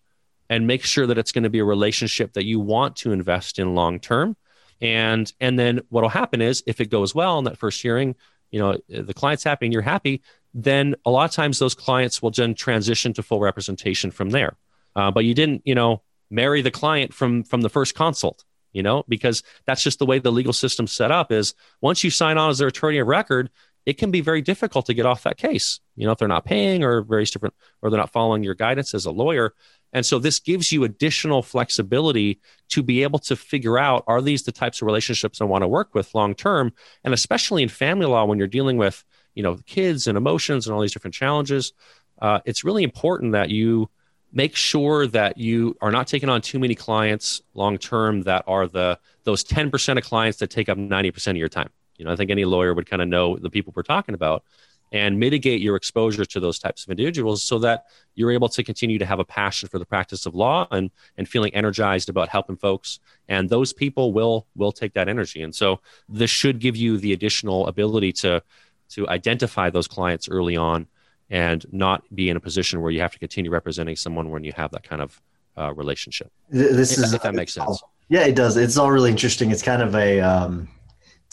and 0.50 0.68
make 0.68 0.84
sure 0.84 1.08
that 1.08 1.18
it's 1.18 1.32
going 1.32 1.44
to 1.44 1.50
be 1.50 1.60
a 1.60 1.66
relationship 1.66 2.34
that 2.34 2.46
you 2.46 2.60
want 2.60 2.96
to 2.98 3.12
invest 3.12 3.60
in 3.60 3.76
long 3.76 4.00
term. 4.00 4.36
And 4.82 5.32
and 5.40 5.58
then 5.58 5.82
what'll 5.90 6.10
happen 6.10 6.42
is 6.42 6.64
if 6.68 6.82
it 6.82 6.90
goes 6.90 7.16
well 7.16 7.40
in 7.40 7.46
that 7.46 7.58
first 7.58 7.82
hearing, 7.82 8.16
you 8.52 8.60
know, 8.60 8.78
the 8.88 9.14
client's 9.14 9.44
happy 9.44 9.66
and 9.66 9.74
you're 9.74 9.82
happy, 9.82 10.22
then 10.54 10.96
a 11.06 11.10
lot 11.10 11.26
of 11.26 11.32
times 11.32 11.60
those 11.60 11.74
clients 11.74 12.22
will 12.22 12.32
then 12.32 12.54
transition 12.54 13.14
to 13.14 13.24
full 13.24 13.40
representation 13.40 14.12
from 14.12 14.30
there. 14.30 14.56
Uh, 14.96 15.10
but 15.10 15.26
you 15.26 15.34
didn't, 15.34 15.64
you 15.66 15.74
know, 15.74 16.04
marry 16.30 16.62
the 16.62 16.72
client 16.72 17.14
from 17.14 17.44
from 17.44 17.62
the 17.62 17.70
first 17.70 17.96
consult, 17.96 18.44
you 18.74 18.84
know, 18.84 19.04
because 19.08 19.44
that's 19.66 19.84
just 19.84 20.00
the 20.00 20.06
way 20.06 20.20
the 20.20 20.32
legal 20.32 20.54
system's 20.54 20.92
set 20.92 21.12
up. 21.12 21.32
Is 21.32 21.54
once 21.82 22.04
you 22.04 22.10
sign 22.10 22.38
on 22.38 22.50
as 22.50 22.58
their 22.58 22.68
attorney 22.68 22.98
of 22.98 23.08
record, 23.08 23.50
it 23.86 23.98
can 23.98 24.12
be 24.12 24.22
very 24.22 24.42
difficult 24.42 24.86
to 24.88 24.94
get 24.94 25.06
off 25.06 25.24
that 25.24 25.38
case. 25.38 25.80
You 25.96 26.06
know, 26.06 26.14
if 26.14 26.18
they're 26.18 26.28
not 26.28 26.46
paying 26.46 26.84
or 26.84 27.02
various 27.02 27.32
different, 27.32 27.54
or 27.82 27.90
they're 27.90 28.00
not 28.00 28.12
following 28.12 28.44
your 28.44 28.56
guidance 28.56 28.94
as 28.94 29.06
a 29.06 29.12
lawyer. 29.12 29.54
And 29.92 30.06
so 30.06 30.18
this 30.18 30.40
gives 30.40 30.72
you 30.72 30.84
additional 30.84 31.44
flexibility 31.44 32.40
to 32.70 32.82
be 32.82 33.04
able 33.04 33.20
to 33.20 33.36
figure 33.36 33.78
out 33.78 34.04
are 34.08 34.22
these 34.22 34.44
the 34.44 34.52
types 34.52 34.82
of 34.82 34.88
relationships 34.88 35.40
I 35.40 35.46
want 35.46 35.62
to 35.62 35.68
work 35.68 35.94
with 35.94 36.16
long 36.16 36.34
term? 36.34 36.74
And 37.04 37.14
especially 37.14 37.62
in 37.62 37.70
family 37.70 38.08
law, 38.08 38.26
when 38.26 38.40
you're 38.40 38.48
dealing 38.48 38.78
with, 38.78 39.04
you 39.36 39.44
know, 39.44 39.60
kids 39.68 40.08
and 40.08 40.18
emotions 40.18 40.66
and 40.66 40.74
all 40.74 40.82
these 40.82 40.94
different 40.94 41.14
challenges, 41.14 41.74
uh, 42.22 42.40
it's 42.46 42.64
really 42.64 42.84
important 42.84 43.34
that 43.34 43.50
you 43.50 43.90
make 44.34 44.56
sure 44.56 45.06
that 45.08 45.38
you 45.38 45.78
are 45.80 45.92
not 45.92 46.08
taking 46.08 46.28
on 46.28 46.42
too 46.42 46.60
many 46.60 46.76
clients 46.76 47.42
long 47.54 47.78
term 47.78 48.24
that 48.24 48.44
are 48.48 48.68
the 48.68 49.00
those 49.24 49.44
10% 49.44 49.98
of 49.98 50.04
clients 50.04 50.40
that 50.40 50.50
take 50.50 50.68
up 50.68 50.78
90% 50.78 51.28
of 51.28 51.38
your 51.38 51.48
time. 51.48 51.70
You 51.98 52.04
know, 52.04 52.12
I 52.12 52.16
think 52.18 52.32
any 52.32 52.44
lawyer 52.44 52.74
would 52.74 52.90
kind 52.90 53.02
of 53.02 53.08
know 53.08 53.38
the 53.38 53.50
people 53.50 53.72
we're 53.76 53.84
talking 53.84 54.16
about 54.16 54.44
and 54.92 55.20
mitigate 55.20 55.60
your 55.60 55.76
exposure 55.76 56.24
to 56.24 56.40
those 56.40 56.60
types 56.60 56.84
of 56.84 56.92
individuals 56.92 57.44
so 57.44 57.58
that 57.60 57.86
you're 58.16 58.32
able 58.32 58.50
to 58.50 58.64
continue 58.64 59.00
to 59.00 59.06
have 59.06 59.20
a 59.20 59.26
passion 59.26 59.68
for 59.68 59.80
the 59.80 59.86
practice 59.86 60.26
of 60.26 60.36
law 60.36 60.68
and 60.72 60.92
and 61.18 61.28
feeling 61.28 61.54
energized 61.54 62.10
about 62.10 62.30
helping 62.30 62.56
folks 62.56 63.00
and 63.28 63.50
those 63.50 63.74
people 63.74 64.14
will 64.14 64.46
will 64.56 64.72
take 64.72 64.94
that 64.94 65.10
energy 65.10 65.42
and 65.42 65.54
so 65.54 65.80
this 66.08 66.30
should 66.30 66.60
give 66.60 66.76
you 66.76 66.98
the 66.98 67.12
additional 67.12 67.68
ability 67.68 68.12
to 68.12 68.42
to 68.90 69.10
identify 69.10 69.70
those 69.70 69.88
clients 69.88 70.30
early 70.30 70.56
on 70.56 70.88
and 71.34 71.66
not 71.72 72.04
be 72.14 72.30
in 72.30 72.38
a 72.38 72.40
position 72.40 72.80
where 72.80 72.92
you 72.92 73.02
have 73.02 73.12
to 73.12 73.18
continue 73.18 73.50
representing 73.50 73.96
someone 73.96 74.30
when 74.30 74.44
you 74.44 74.54
have 74.56 74.70
that 74.70 74.84
kind 74.84 75.02
of 75.02 75.20
uh, 75.58 75.74
relationship. 75.74 76.32
This 76.50 76.96
if, 76.96 77.04
is 77.06 77.14
if 77.14 77.24
that 77.24 77.34
makes 77.34 77.54
sense. 77.54 77.82
Yeah 78.08 78.26
it 78.26 78.36
does. 78.36 78.56
It's 78.56 78.78
all 78.78 78.92
really 78.92 79.10
interesting. 79.10 79.50
It's 79.50 79.64
kind 79.64 79.82
of 79.82 79.96
a 79.96 80.22
um 80.22 80.70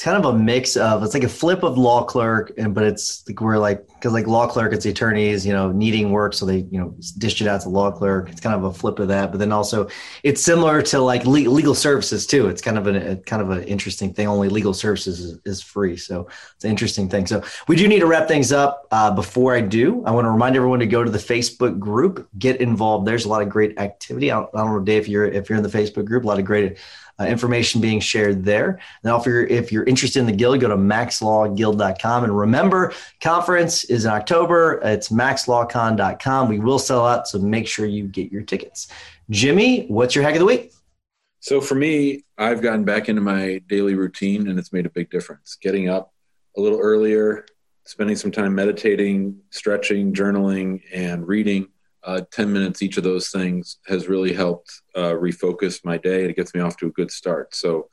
it's 0.01 0.07
kind 0.07 0.17
of 0.17 0.35
a 0.35 0.39
mix 0.39 0.79
of 0.79 1.03
it's 1.03 1.13
like 1.13 1.25
a 1.25 1.29
flip 1.29 1.63
of 1.63 1.77
LawClerk 1.77 2.57
and 2.57 2.75
but 2.75 2.85
it's 2.85 3.23
like 3.29 3.39
we're 3.43 3.59
like 3.59 3.87
because 3.87 4.15
like 4.15 4.25
LawClerk 4.25 4.73
it's 4.73 4.85
the 4.85 4.89
attorneys 4.89 5.45
you 5.45 5.53
know 5.53 5.71
needing 5.73 6.11
work 6.11 6.33
so 6.33 6.47
they 6.47 6.61
you 6.71 6.81
know 6.81 6.95
dish 7.19 7.43
it 7.43 7.47
out 7.47 7.61
to 7.61 7.69
LawClerk. 7.69 8.31
It's 8.31 8.41
kind 8.41 8.55
of 8.55 8.65
a 8.65 8.73
flip 8.73 8.99
of 8.99 9.09
that 9.09 9.31
but 9.31 9.37
then 9.37 9.53
also 9.53 9.91
it's 10.23 10.41
similar 10.41 10.81
to 10.81 11.01
like 11.01 11.27
le- 11.27 11.51
legal 11.51 11.75
services 11.75 12.27
too. 12.27 12.49
It's 12.49 12.63
kind 12.63 12.79
of 12.79 12.87
an, 12.87 12.97
a 12.97 13.17
kind 13.17 13.43
of 13.43 13.51
an 13.51 13.63
interesting 13.65 14.15
thing. 14.15 14.27
Only 14.27 14.49
legal 14.49 14.73
services 14.73 15.21
is, 15.21 15.39
is, 15.45 15.61
free 15.61 15.99
so 15.99 16.29
it's 16.55 16.65
an 16.65 16.71
interesting 16.71 17.11
thing. 17.11 17.27
So 17.27 17.45
we 17.69 17.77
do 17.77 17.87
need 17.87 18.01
to 18.01 18.07
wrap 18.07 18.27
things 18.27 18.53
up. 18.53 18.87
Uh, 18.91 19.11
before 19.11 19.55
i 19.55 19.61
do 19.61 20.03
i 20.07 20.11
want 20.11 20.25
to 20.25 20.31
remind 20.31 20.57
everyone 20.57 20.79
to 20.79 20.87
go 20.87 21.05
to 21.05 21.11
the 21.11 21.19
facebook 21.19 21.79
group. 21.79 22.27
Get 22.39 22.59
involved. 22.63 23.07
There's 23.07 23.27
a 23.27 23.29
lot 23.29 23.43
of 23.43 23.51
great 23.51 23.79
activity. 23.79 24.33
I 24.33 24.37
don't, 24.37 24.49
I 24.55 24.61
don't 24.61 24.73
know 24.73 24.81
dave 24.81 25.03
if 25.03 25.09
you're 25.09 25.27
if 25.27 25.51
you're 25.51 25.59
in 25.59 25.63
the 25.63 25.69
facebook 25.69 26.07
group 26.07 26.25
a 26.25 26.27
lot 26.27 26.39
of 26.39 26.47
great 26.47 26.79
uh, 27.21 27.25
information 27.25 27.81
being 27.81 28.01
shared 28.01 28.45
there. 28.45 28.81
Now, 29.05 29.19
if 29.19 29.27
you're 29.27 29.47
if 29.47 29.71
you're 29.71 29.85
interested 29.85 30.21
in 30.21 30.27
the 30.27 30.33
guild, 30.33 30.61
go 30.61 30.69
to 30.69 30.77
maxlawguild.com. 30.77 32.25
And 32.25 32.37
remember, 32.37 32.95
conference 33.21 33.85
is 33.85 34.05
in 34.05 34.11
October. 34.11 34.81
It's 34.83 35.11
maxlawcon.com. 35.11 36.49
We 36.49 36.59
will 36.59 36.79
sell 36.79 37.07
out, 37.07 37.29
so 37.29 37.39
make 37.39 37.69
sure 37.69 37.87
you 37.87 38.07
get 38.07 38.33
your 38.33 38.43
tickets. 38.43 38.89
Jimmy, 39.29 39.87
what's 39.87 40.15
your 40.15 40.25
hack 40.25 40.35
of 40.35 40.41
the 40.41 40.47
week? 40.47 40.73
So 41.41 41.61
for 41.61 41.75
me, 41.75 42.25
I've 42.39 42.63
gotten 42.63 42.85
back 42.85 43.09
into 43.09 43.21
my 43.21 43.63
daily 43.69 43.95
routine, 43.95 44.49
and 44.49 44.59
it's 44.59 44.73
made 44.73 44.87
a 44.87 44.91
big 44.91 45.11
difference. 45.11 45.57
Getting 45.61 45.89
up 45.89 46.13
a 46.57 46.61
little 46.61 46.79
earlier, 46.79 47.47
spending 47.85 48.17
some 48.17 48.31
time 48.31 48.55
meditating, 48.55 49.41
stretching, 49.51 50.13
journaling, 50.13 50.83
and 50.93 51.27
reading 51.27 51.69
uh, 52.03 52.23
10 52.31 52.53
minutes 52.53 52.83
each 52.83 52.97
of 52.97 53.05
those 53.05 53.29
things 53.29 53.79
has 53.87 54.09
really 54.09 54.33
helped 54.33 54.83
uh, 54.95 55.13
refocus 55.13 55.85
my 55.85 55.99
day. 55.99 56.25
It 56.25 56.37
gets 56.37 56.55
me 56.55 56.61
off 56.61 56.77
to 56.79 56.87
a 56.87 56.91
good 56.91 57.11
start. 57.11 57.55
So 57.55 57.89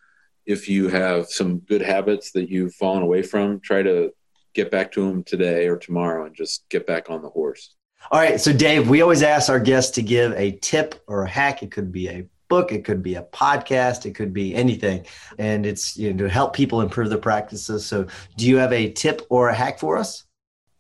if 0.45 0.69
you 0.69 0.87
have 0.87 1.27
some 1.27 1.59
good 1.59 1.81
habits 1.81 2.31
that 2.31 2.49
you've 2.49 2.73
fallen 2.75 3.03
away 3.03 3.21
from, 3.21 3.59
try 3.59 3.83
to 3.83 4.11
get 4.53 4.71
back 4.71 4.91
to 4.93 5.07
them 5.07 5.23
today 5.23 5.67
or 5.67 5.77
tomorrow 5.77 6.25
and 6.25 6.35
just 6.35 6.67
get 6.69 6.87
back 6.87 7.09
on 7.09 7.21
the 7.21 7.29
horse. 7.29 7.75
All 8.11 8.19
right. 8.19 8.39
So, 8.39 8.53
Dave, 8.53 8.89
we 8.89 9.01
always 9.01 9.23
ask 9.23 9.49
our 9.49 9.59
guests 9.59 9.91
to 9.95 10.01
give 10.01 10.31
a 10.33 10.51
tip 10.61 10.95
or 11.07 11.23
a 11.23 11.29
hack. 11.29 11.61
It 11.63 11.71
could 11.71 11.91
be 11.91 12.07
a 12.07 12.25
book, 12.47 12.71
it 12.71 12.85
could 12.85 13.03
be 13.03 13.15
a 13.15 13.23
podcast, 13.23 14.05
it 14.05 14.15
could 14.15 14.33
be 14.33 14.55
anything. 14.55 15.05
And 15.37 15.65
it's 15.65 15.97
you 15.97 16.13
know, 16.13 16.25
to 16.25 16.29
help 16.29 16.55
people 16.55 16.79
improve 16.79 17.09
their 17.09 17.17
practices. 17.17 17.85
So, 17.85 18.07
do 18.37 18.47
you 18.47 18.57
have 18.57 18.71
a 18.71 18.91
tip 18.91 19.23
or 19.29 19.49
a 19.49 19.55
hack 19.55 19.79
for 19.79 19.97
us? 19.97 20.23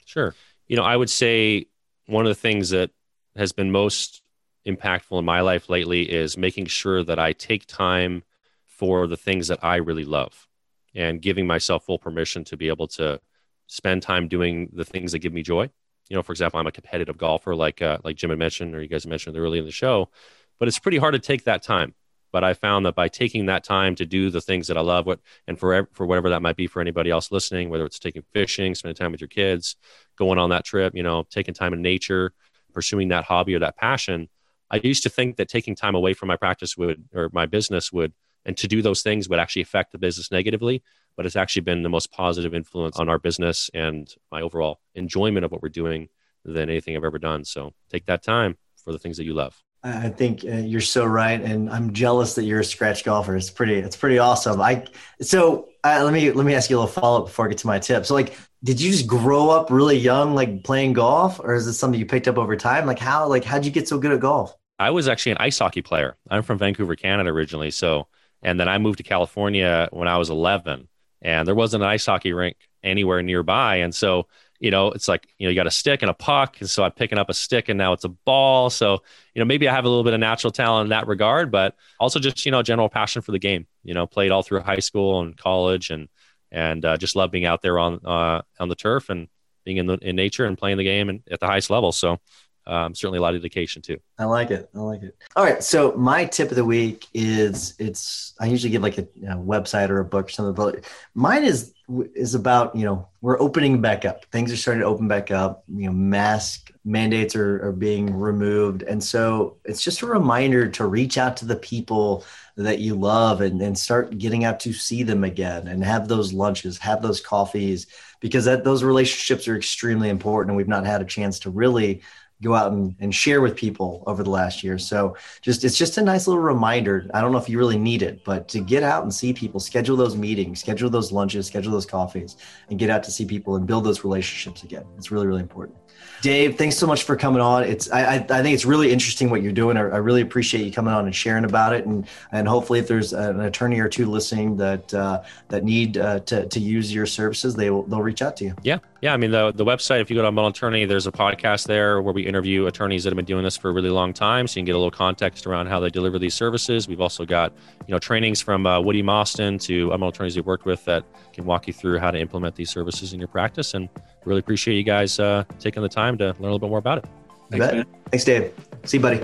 Sure. 0.05 0.33
You 0.67 0.77
know, 0.77 0.83
I 0.83 0.95
would 0.95 1.09
say 1.09 1.65
one 2.05 2.25
of 2.25 2.29
the 2.29 2.39
things 2.39 2.69
that 2.69 2.91
has 3.37 3.51
been 3.51 3.71
most 3.71 4.21
impactful 4.67 5.17
in 5.17 5.25
my 5.25 5.41
life 5.41 5.69
lately 5.69 6.11
is 6.11 6.37
making 6.37 6.65
sure 6.65 7.03
that 7.03 7.19
I 7.19 7.33
take 7.33 7.65
time 7.65 8.23
for 8.65 9.07
the 9.07 9.17
things 9.17 9.47
that 9.47 9.63
I 9.63 9.77
really 9.77 10.05
love 10.05 10.47
and 10.93 11.21
giving 11.21 11.47
myself 11.47 11.85
full 11.85 11.97
permission 11.99 12.43
to 12.45 12.57
be 12.57 12.67
able 12.67 12.87
to 12.89 13.19
spend 13.67 14.01
time 14.01 14.27
doing 14.27 14.69
the 14.73 14.85
things 14.85 15.11
that 15.11 15.19
give 15.19 15.33
me 15.33 15.43
joy. 15.43 15.69
You 16.09 16.15
know, 16.15 16.23
for 16.23 16.31
example, 16.31 16.59
I'm 16.59 16.67
a 16.67 16.71
competitive 16.71 17.17
golfer, 17.17 17.55
like 17.55 17.81
uh, 17.81 17.97
like 18.03 18.15
Jim 18.15 18.29
had 18.29 18.39
mentioned, 18.39 18.75
or 18.75 18.81
you 18.81 18.87
guys 18.87 19.05
mentioned 19.05 19.37
earlier 19.37 19.59
in 19.59 19.65
the 19.65 19.71
show, 19.71 20.09
but 20.57 20.67
it's 20.67 20.79
pretty 20.79 20.97
hard 20.97 21.13
to 21.13 21.19
take 21.19 21.43
that 21.43 21.63
time. 21.63 21.93
But 22.31 22.43
I 22.43 22.53
found 22.53 22.85
that 22.85 22.95
by 22.95 23.07
taking 23.07 23.45
that 23.45 23.63
time 23.63 23.95
to 23.95 24.05
do 24.05 24.29
the 24.29 24.41
things 24.41 24.67
that 24.67 24.77
I 24.77 24.81
love, 24.81 25.05
what 25.05 25.19
and 25.47 25.59
for 25.59 25.89
for 25.93 26.05
whatever 26.05 26.29
that 26.29 26.41
might 26.41 26.55
be 26.55 26.67
for 26.67 26.81
anybody 26.81 27.09
else 27.09 27.31
listening, 27.31 27.69
whether 27.69 27.85
it's 27.85 27.99
taking 27.99 28.23
fishing, 28.33 28.73
spending 28.75 28.95
time 28.95 29.11
with 29.11 29.21
your 29.21 29.27
kids, 29.27 29.75
going 30.17 30.39
on 30.39 30.49
that 30.49 30.65
trip, 30.65 30.93
you 30.95 31.03
know, 31.03 31.25
taking 31.29 31.53
time 31.53 31.73
in 31.73 31.81
nature, 31.81 32.33
pursuing 32.77 33.07
that 33.07 33.23
hobby 33.23 33.55
or 33.55 33.59
that 33.59 33.75
passion, 33.75 34.29
I 34.69 34.79
used 34.83 35.01
to 35.01 35.09
think 35.09 35.37
that 35.37 35.49
taking 35.49 35.75
time 35.75 35.95
away 35.95 36.13
from 36.13 36.27
my 36.27 36.37
practice 36.37 36.77
would 36.77 37.05
or 37.11 37.31
my 37.33 37.47
business 37.47 37.91
would 37.91 38.13
and 38.45 38.55
to 38.57 38.67
do 38.67 38.83
those 38.83 39.01
things 39.01 39.27
would 39.27 39.39
actually 39.39 39.63
affect 39.63 39.91
the 39.93 39.97
business 39.97 40.31
negatively. 40.31 40.83
but 41.15 41.25
it's 41.25 41.35
actually 41.35 41.63
been 41.63 41.81
the 41.81 41.89
most 41.89 42.11
positive 42.11 42.53
influence 42.53 42.99
on 42.99 43.09
our 43.09 43.17
business 43.17 43.71
and 43.73 44.13
my 44.31 44.41
overall 44.41 44.79
enjoyment 44.93 45.43
of 45.43 45.51
what 45.51 45.63
we're 45.63 45.79
doing 45.83 46.09
than 46.45 46.69
anything 46.69 46.95
I've 46.95 47.03
ever 47.03 47.17
done. 47.17 47.43
So 47.43 47.73
take 47.89 48.05
that 48.05 48.21
time 48.21 48.55
for 48.83 48.91
the 48.93 48.99
things 48.99 49.17
that 49.17 49.25
you 49.25 49.33
love. 49.33 49.55
I 49.83 50.09
think 50.09 50.43
uh, 50.43 50.57
you're 50.57 50.81
so 50.81 51.05
right, 51.05 51.41
and 51.41 51.69
I'm 51.69 51.93
jealous 51.93 52.35
that 52.35 52.43
you're 52.43 52.59
a 52.59 52.63
scratch 52.75 53.03
golfer. 53.03 53.35
It's 53.35 53.49
pretty, 53.49 53.75
it's 53.75 53.95
pretty 53.95 54.19
awesome. 54.19 54.61
I 54.61 54.85
so 55.21 55.69
uh, 55.83 56.01
let 56.03 56.13
me 56.13 56.31
let 56.31 56.45
me 56.45 56.55
ask 56.55 56.69
you 56.69 56.77
a 56.77 56.79
little 56.79 57.01
follow 57.01 57.19
up 57.19 57.25
before 57.27 57.45
I 57.45 57.49
get 57.49 57.59
to 57.59 57.67
my 57.67 57.79
tip. 57.79 58.05
So, 58.05 58.13
like, 58.13 58.35
did 58.63 58.81
you 58.81 58.91
just 58.91 59.07
grow 59.07 59.49
up 59.49 59.69
really 59.69 59.97
young, 59.97 60.35
like 60.35 60.63
playing 60.63 60.93
golf, 60.93 61.39
or 61.39 61.53
is 61.53 61.65
this 61.65 61.79
something 61.79 61.99
you 61.99 62.05
picked 62.05 62.27
up 62.27 62.37
over 62.37 62.55
time? 62.55 62.85
Like, 62.85 62.99
how 62.99 63.27
like 63.27 63.43
how'd 63.43 63.65
you 63.65 63.71
get 63.71 63.87
so 63.87 63.99
good 63.99 64.11
at 64.11 64.19
golf? 64.19 64.55
I 64.79 64.91
was 64.91 65.07
actually 65.07 65.33
an 65.33 65.39
ice 65.39 65.59
hockey 65.59 65.81
player. 65.81 66.17
I'm 66.29 66.43
from 66.43 66.57
Vancouver, 66.57 66.95
Canada 66.95 67.29
originally, 67.29 67.71
so 67.71 68.07
and 68.43 68.59
then 68.59 68.67
I 68.67 68.77
moved 68.77 68.97
to 68.97 69.03
California 69.03 69.89
when 69.91 70.07
I 70.07 70.17
was 70.17 70.29
11, 70.29 70.87
and 71.21 71.47
there 71.47 71.55
wasn't 71.55 71.83
an 71.83 71.89
ice 71.89 72.05
hockey 72.05 72.33
rink 72.33 72.57
anywhere 72.83 73.21
nearby, 73.21 73.77
and 73.77 73.93
so 73.93 74.27
you 74.59 74.71
know, 74.71 74.87
it's 74.91 75.07
like, 75.07 75.27
you 75.37 75.45
know, 75.45 75.51
you 75.51 75.55
got 75.55 75.67
a 75.67 75.71
stick 75.71 76.01
and 76.01 76.09
a 76.09 76.15
puck. 76.15 76.57
And 76.59 76.69
so 76.69 76.83
I'm 76.83 76.91
picking 76.91 77.17
up 77.17 77.29
a 77.29 77.33
stick 77.33 77.69
and 77.69 77.77
now 77.77 77.93
it's 77.93 78.05
a 78.05 78.09
ball. 78.09 78.69
So, 78.69 79.03
you 79.33 79.39
know, 79.39 79.45
maybe 79.45 79.69
I 79.69 79.73
have 79.73 79.85
a 79.85 79.87
little 79.87 80.03
bit 80.03 80.13
of 80.13 80.19
natural 80.19 80.51
talent 80.51 80.87
in 80.87 80.89
that 80.89 81.07
regard, 81.07 81.51
but 81.51 81.75
also 81.99 82.19
just, 82.19 82.45
you 82.45 82.51
know, 82.51 82.63
general 82.63 82.89
passion 82.89 83.21
for 83.21 83.31
the 83.31 83.39
game, 83.39 83.67
you 83.83 83.93
know, 83.93 84.07
played 84.07 84.31
all 84.31 84.41
through 84.41 84.61
high 84.61 84.79
school 84.79 85.21
and 85.21 85.37
college 85.37 85.91
and, 85.91 86.09
and 86.51 86.83
uh, 86.85 86.97
just 86.97 87.15
love 87.15 87.31
being 87.31 87.45
out 87.45 87.61
there 87.61 87.79
on, 87.79 87.99
uh, 88.05 88.41
on 88.59 88.69
the 88.69 88.75
turf 88.75 89.09
and 89.09 89.27
being 89.65 89.77
in 89.77 89.85
the, 89.85 89.97
in 90.01 90.15
nature 90.15 90.45
and 90.45 90.57
playing 90.57 90.77
the 90.77 90.83
game 90.83 91.09
and 91.09 91.21
at 91.29 91.39
the 91.39 91.47
highest 91.47 91.69
level. 91.69 91.91
So, 91.91 92.19
um, 92.67 92.93
certainly 92.93 93.17
a 93.17 93.21
lot 93.21 93.33
of 93.33 93.41
dedication 93.41 93.81
too. 93.81 93.97
I 94.19 94.25
like 94.25 94.51
it. 94.51 94.69
I 94.75 94.79
like 94.79 95.01
it. 95.01 95.15
All 95.37 95.43
right. 95.43 95.63
So 95.63 95.93
my 95.93 96.25
tip 96.25 96.49
of 96.49 96.57
the 96.57 96.65
week 96.65 97.07
is 97.13 97.75
it's 97.79 98.33
I 98.41 98.47
usually 98.47 98.71
give 98.71 98.81
like 98.81 98.97
a 98.97 99.03
website 99.03 99.89
or 99.89 99.99
a 99.99 100.05
book 100.05 100.27
or 100.27 100.29
something, 100.29 100.53
but 100.53 100.83
mine 101.15 101.45
is 101.45 101.73
is 102.13 102.35
about 102.35 102.75
you 102.75 102.83
know 102.83 103.07
we're 103.21 103.39
opening 103.39 103.79
back 103.79 104.03
up. 104.03 104.25
Things 104.25 104.51
are 104.51 104.57
starting 104.57 104.81
to 104.81 104.87
open 104.87 105.07
back 105.07 105.31
up. 105.31 105.63
You 105.73 105.85
know, 105.85 105.93
mask 105.93 106.71
mandates 106.83 107.37
are, 107.37 107.65
are 107.69 107.71
being 107.71 108.13
removed, 108.13 108.83
and 108.83 109.01
so 109.01 109.55
it's 109.63 109.81
just 109.81 110.01
a 110.01 110.05
reminder 110.05 110.67
to 110.67 110.85
reach 110.85 111.17
out 111.17 111.37
to 111.37 111.45
the 111.45 111.55
people 111.55 112.25
that 112.57 112.79
you 112.79 112.95
love 112.95 113.41
and, 113.41 113.61
and 113.61 113.77
start 113.77 114.17
getting 114.17 114.43
out 114.43 114.59
to 114.61 114.73
see 114.73 115.03
them 115.03 115.23
again 115.23 115.67
and 115.67 115.83
have 115.83 116.07
those 116.07 116.33
lunches, 116.33 116.79
have 116.79 117.01
those 117.01 117.21
coffees, 117.21 117.85
because 118.19 118.45
that 118.45 118.63
those 118.63 118.83
relationships 118.83 119.47
are 119.47 119.55
extremely 119.55 120.09
important, 120.09 120.49
and 120.51 120.57
we've 120.57 120.67
not 120.67 120.85
had 120.85 121.01
a 121.01 121.05
chance 121.05 121.39
to 121.39 121.51
really 121.51 122.01
go 122.41 122.53
out 122.53 122.71
and, 122.71 122.95
and 122.99 123.13
share 123.13 123.41
with 123.41 123.55
people 123.55 124.03
over 124.05 124.23
the 124.23 124.29
last 124.29 124.63
year. 124.63 124.77
So 124.77 125.15
just 125.41 125.63
it's 125.63 125.77
just 125.77 125.97
a 125.97 126.01
nice 126.01 126.27
little 126.27 126.41
reminder. 126.41 127.09
I 127.13 127.21
don't 127.21 127.31
know 127.31 127.37
if 127.37 127.49
you 127.49 127.57
really 127.57 127.77
need 127.77 128.01
it, 128.01 128.23
but 128.23 128.47
to 128.49 128.59
get 128.59 128.83
out 128.83 129.03
and 129.03 129.13
see 129.13 129.33
people, 129.33 129.59
schedule 129.59 129.97
those 129.97 130.15
meetings, 130.15 130.59
schedule 130.59 130.89
those 130.89 131.11
lunches, 131.11 131.47
schedule 131.47 131.71
those 131.71 131.85
coffees, 131.85 132.37
and 132.69 132.77
get 132.77 132.89
out 132.89 133.03
to 133.03 133.11
see 133.11 133.25
people 133.25 133.55
and 133.55 133.65
build 133.65 133.83
those 133.83 134.03
relationships 134.03 134.63
again. 134.63 134.85
It's 134.97 135.11
really, 135.11 135.27
really 135.27 135.41
important. 135.41 135.77
Dave, 136.21 136.57
thanks 136.57 136.75
so 136.75 136.87
much 136.87 137.03
for 137.03 137.15
coming 137.15 137.41
on. 137.41 137.63
It's 137.63 137.91
I, 137.91 138.15
I, 138.15 138.19
think 138.19 138.53
it's 138.55 138.65
really 138.65 138.91
interesting 138.91 139.29
what 139.29 139.43
you're 139.43 139.51
doing. 139.51 139.77
I, 139.77 139.81
I, 139.81 139.97
really 139.97 140.21
appreciate 140.21 140.65
you 140.65 140.71
coming 140.71 140.93
on 140.93 141.05
and 141.05 141.15
sharing 141.15 141.45
about 141.45 141.73
it. 141.73 141.85
And 141.85 142.07
and 142.31 142.47
hopefully, 142.47 142.79
if 142.79 142.87
there's 142.87 143.13
an 143.13 143.39
attorney 143.41 143.79
or 143.79 143.87
two 143.87 144.07
listening 144.07 144.57
that 144.57 144.91
uh, 144.93 145.23
that 145.49 145.63
need 145.63 145.97
uh, 145.97 146.19
to 146.21 146.47
to 146.47 146.59
use 146.59 146.93
your 146.93 147.05
services, 147.05 147.55
they 147.55 147.69
will 147.69 147.83
they'll 147.83 148.01
reach 148.01 148.23
out 148.23 148.35
to 148.37 148.45
you. 148.45 148.55
Yeah, 148.63 148.79
yeah. 149.01 149.13
I 149.13 149.17
mean 149.17 149.31
the 149.31 149.51
the 149.51 149.65
website. 149.65 150.01
If 150.01 150.09
you 150.09 150.15
go 150.15 150.21
to 150.21 150.31
Unbundled 150.31 150.49
Attorney, 150.49 150.85
there's 150.85 151.07
a 151.07 151.11
podcast 151.11 151.67
there 151.67 152.01
where 152.01 152.13
we 152.13 152.25
interview 152.25 152.65
attorneys 152.67 153.03
that 153.03 153.11
have 153.11 153.15
been 153.15 153.25
doing 153.25 153.43
this 153.43 153.57
for 153.57 153.69
a 153.69 153.73
really 153.73 153.89
long 153.89 154.13
time, 154.13 154.47
so 154.47 154.53
you 154.53 154.61
can 154.61 154.65
get 154.65 154.75
a 154.75 154.77
little 154.77 154.91
context 154.91 155.45
around 155.47 155.67
how 155.67 155.79
they 155.79 155.89
deliver 155.89 156.19
these 156.19 156.33
services. 156.33 156.87
We've 156.87 157.01
also 157.01 157.25
got 157.25 157.53
you 157.87 157.93
know 157.93 157.99
trainings 157.99 158.41
from 158.41 158.65
uh, 158.65 158.79
Woody 158.79 159.01
Mosten 159.01 159.57
to 159.59 159.89
Unbundled 159.89 160.09
attorneys 160.09 160.35
we've 160.35 160.45
worked 160.45 160.65
with 160.65 160.83
that 160.85 161.03
can 161.33 161.45
walk 161.45 161.67
you 161.67 161.73
through 161.73 161.99
how 161.99 162.11
to 162.11 162.19
implement 162.19 162.55
these 162.55 162.69
services 162.69 163.13
in 163.13 163.19
your 163.19 163.27
practice. 163.27 163.73
And 163.73 163.89
really 164.25 164.39
appreciate 164.39 164.75
you 164.75 164.83
guys 164.83 165.19
uh, 165.19 165.43
taking 165.59 165.83
the 165.83 165.89
time 165.89 166.17
to 166.17 166.25
learn 166.25 166.35
a 166.39 166.41
little 166.43 166.59
bit 166.59 166.69
more 166.69 166.79
about 166.79 166.99
it. 166.99 167.05
Thanks, 167.49 167.89
Thanks, 168.11 168.25
Dave. 168.25 168.53
See 168.83 168.97
you, 168.97 169.01
buddy. 169.01 169.21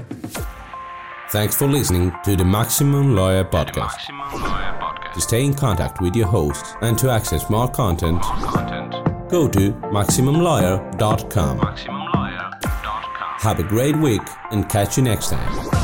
Thanks 1.30 1.56
for 1.58 1.68
listening 1.68 2.14
to 2.24 2.36
the 2.36 2.46
Maximum 2.46 3.16
Lawyer 3.16 3.44
Podcast. 3.44 4.10
Maximum 4.12 4.42
Lawyer 4.42 4.78
Podcast. 4.80 5.14
To 5.14 5.22
stay 5.22 5.44
in 5.44 5.54
contact 5.54 6.00
with 6.02 6.16
your 6.16 6.28
host 6.28 6.76
and 6.82 6.98
to 7.00 7.10
access 7.10 7.50
more 7.50 7.68
content, 7.68 8.22
more 8.40 8.52
content. 8.52 9.13
Go 9.30 9.48
to 9.48 9.72
MaximumLawyer.com. 9.72 11.60
MaximumLawyer.com. 11.60 13.40
Have 13.40 13.60
a 13.60 13.64
great 13.64 13.96
week 13.98 14.22
and 14.52 14.70
catch 14.70 14.98
you 14.98 15.04
next 15.04 15.30
time. 15.30 15.83